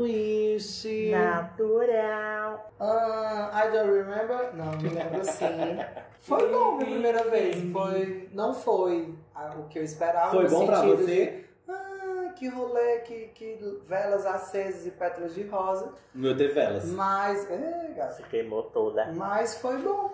sanduíche. 0.00 1.10
Natural. 1.10 2.72
Ah, 2.78 3.64
I 3.64 3.70
don't 3.70 3.90
remember. 3.90 4.54
Não, 4.54 4.72
me 4.78 4.88
lembro 4.88 5.24
sim. 5.24 5.46
Foi 6.20 6.52
bom 6.52 6.76
minha 6.76 6.90
primeira 6.90 7.24
vez. 7.30 7.72
Foi, 7.72 8.28
não 8.34 8.52
foi 8.52 9.14
o 9.58 9.62
que 9.68 9.78
eu 9.78 9.82
esperava. 9.82 10.30
Foi 10.30 10.44
no 10.44 10.50
bom 10.50 10.66
pra 10.66 10.80
sentido 10.82 10.96
você? 10.98 11.44
De, 12.30 12.38
que 12.38 12.48
rolê, 12.48 12.98
que, 13.00 13.28
que 13.34 13.58
velas 13.86 14.24
acesas 14.26 14.86
e 14.86 14.90
pétalas 14.90 15.34
de 15.34 15.42
rosa. 15.44 15.92
Meu 16.14 16.36
teve 16.36 16.52
velas. 16.54 16.84
Mas, 16.86 17.50
é, 17.50 17.92
gata. 17.96 18.12
Se 18.14 18.22
queimou 18.24 18.64
toda. 18.64 19.12
Mas 19.12 19.58
foi 19.58 19.76
bom. 19.78 20.10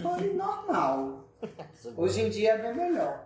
Foi 0.00 0.28
normal. 0.34 1.20
Hoje 1.96 2.22
em 2.22 2.30
dia 2.30 2.52
é 2.54 2.58
bem 2.58 2.74
melhor. 2.74 3.24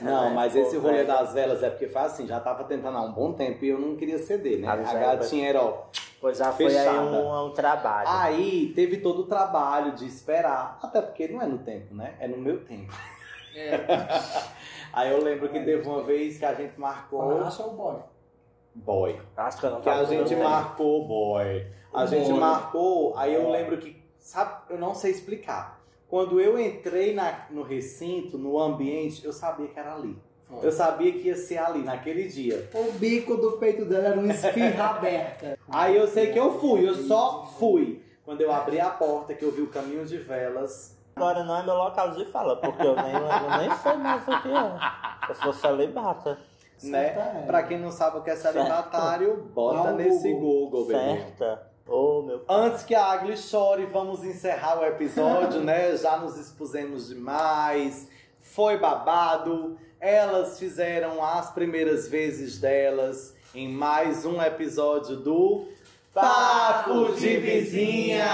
Não, 0.00 0.26
É, 0.26 0.30
mas 0.34 0.52
pô, 0.52 0.58
esse 0.60 0.76
rolê 0.76 0.96
velho. 1.04 1.08
das 1.08 1.32
velas 1.32 1.62
é 1.62 1.70
porque 1.70 1.88
foi 1.88 2.02
assim, 2.02 2.26
já 2.26 2.38
tava 2.38 2.64
tentando 2.64 2.98
há 2.98 3.02
um 3.02 3.12
bom 3.12 3.32
tempo 3.32 3.64
e 3.64 3.68
eu 3.70 3.78
não 3.78 3.96
queria 3.96 4.18
ceder, 4.18 4.58
né? 4.60 4.68
Ah, 4.68 4.74
A 4.74 4.84
já 4.84 4.98
gatinha 4.98 5.48
era, 5.48 5.62
ó. 5.62 5.84
Pois 6.20 6.36
já 6.38 6.52
foi 6.52 6.66
aí 6.66 6.72
Fechada. 6.72 7.00
um, 7.00 7.46
um 7.46 7.50
trabalho. 7.52 8.08
Aí 8.10 8.72
teve 8.74 8.98
todo 8.98 9.20
o 9.22 9.26
trabalho 9.26 9.92
de 9.92 10.06
esperar, 10.06 10.78
até 10.82 11.00
porque 11.00 11.28
não 11.28 11.40
é 11.42 11.46
no 11.46 11.58
tempo, 11.58 11.94
né? 11.94 12.14
É 12.20 12.28
no 12.28 12.36
meu 12.36 12.62
tempo. 12.64 12.92
Aí 14.92 15.10
eu 15.10 15.22
lembro 15.22 15.48
que 15.48 15.60
teve 15.60 15.86
uma 15.88 16.02
vez 16.02 16.38
que 16.38 16.44
a 16.44 16.54
gente 16.54 16.78
marcou 16.78 17.38
Acha 17.42 17.62
o 17.64 17.70
boy. 17.72 17.96
boy. 18.74 19.20
Acho 19.36 19.58
que 19.60 19.66
eu 19.66 19.70
não 19.70 19.80
Que 19.80 19.88
a 19.88 19.98
no 20.02 20.06
gente 20.06 20.28
tempo. 20.30 20.44
marcou 20.44 21.06
boy. 21.06 21.66
A 21.92 21.98
Boy. 22.00 22.06
gente 22.08 22.32
marcou, 22.32 23.16
aí 23.16 23.32
eu 23.34 23.42
Boy. 23.44 23.52
lembro 23.52 23.78
que, 23.78 23.96
sabe, 24.18 24.62
eu 24.70 24.78
não 24.78 24.94
sei 24.94 25.10
explicar. 25.12 25.80
Quando 26.08 26.40
eu 26.40 26.58
entrei 26.58 27.14
na- 27.14 27.46
no 27.50 27.62
recinto, 27.62 28.36
no 28.38 28.58
ambiente, 28.60 29.24
eu 29.24 29.32
sabia 29.32 29.66
que 29.68 29.78
era 29.78 29.94
ali. 29.94 30.16
Eu 30.62 30.70
sabia 30.70 31.10
que 31.10 31.26
ia 31.26 31.36
ser 31.36 31.58
ali, 31.58 31.80
naquele 31.80 32.28
dia. 32.28 32.68
O 32.72 32.92
bico 32.92 33.36
do 33.36 33.52
peito 33.58 33.84
dela 33.84 34.08
era 34.08 34.20
uma 34.20 34.32
esfirra 34.32 34.84
aberta. 34.90 35.58
Aí 35.68 35.96
eu 35.96 36.06
sei 36.06 36.32
que 36.32 36.38
eu 36.38 36.60
fui, 36.60 36.88
eu 36.88 36.94
só 36.94 37.44
fui. 37.58 38.00
Quando 38.24 38.40
eu 38.42 38.52
abri 38.52 38.78
a 38.78 38.90
porta, 38.90 39.34
que 39.34 39.44
eu 39.44 39.50
vi 39.50 39.62
o 39.62 39.66
caminho 39.68 40.04
de 40.06 40.18
velas. 40.18 40.95
Agora 41.18 41.42
não 41.44 41.56
é 41.56 41.62
meu 41.62 41.74
local 41.74 42.10
de 42.10 42.26
fala, 42.26 42.56
porque 42.56 42.86
eu 42.86 42.94
nem, 42.94 43.10
eu 43.14 43.58
nem 43.58 43.74
sei 43.78 43.94
mais 43.94 44.22
o 44.28 44.42
que 44.42 44.48
é. 44.48 45.30
Eu 45.30 45.34
sou 45.36 45.52
celibata. 45.54 46.38
né? 46.82 47.14
Certa. 47.14 47.46
Pra 47.46 47.62
quem 47.62 47.80
não 47.80 47.90
sabe 47.90 48.18
o 48.18 48.22
que 48.22 48.28
é 48.28 48.36
celibatário, 48.36 49.50
bota 49.54 49.82
Dá 49.82 49.92
um 49.94 49.96
nesse 49.96 50.30
Google. 50.34 50.84
Google, 50.84 50.86
bebê. 50.88 50.98
Certa. 51.38 51.66
Ô, 51.88 52.20
meu 52.20 52.44
Antes 52.46 52.82
que 52.82 52.94
a 52.94 53.06
Agli 53.06 53.34
chore, 53.34 53.86
vamos 53.86 54.24
encerrar 54.24 54.78
o 54.78 54.84
episódio, 54.84 55.62
né? 55.62 55.96
Já 55.96 56.18
nos 56.18 56.36
expusemos 56.36 57.08
demais. 57.08 58.10
Foi 58.38 58.76
babado. 58.76 59.78
Elas 59.98 60.58
fizeram 60.58 61.24
as 61.24 61.50
primeiras 61.50 62.08
vezes 62.08 62.58
delas 62.60 63.34
em 63.54 63.68
mais 63.72 64.26
um 64.26 64.42
episódio 64.42 65.16
do 65.16 65.66
Papo 66.12 67.14
de 67.14 67.38
Vizinha. 67.38 68.26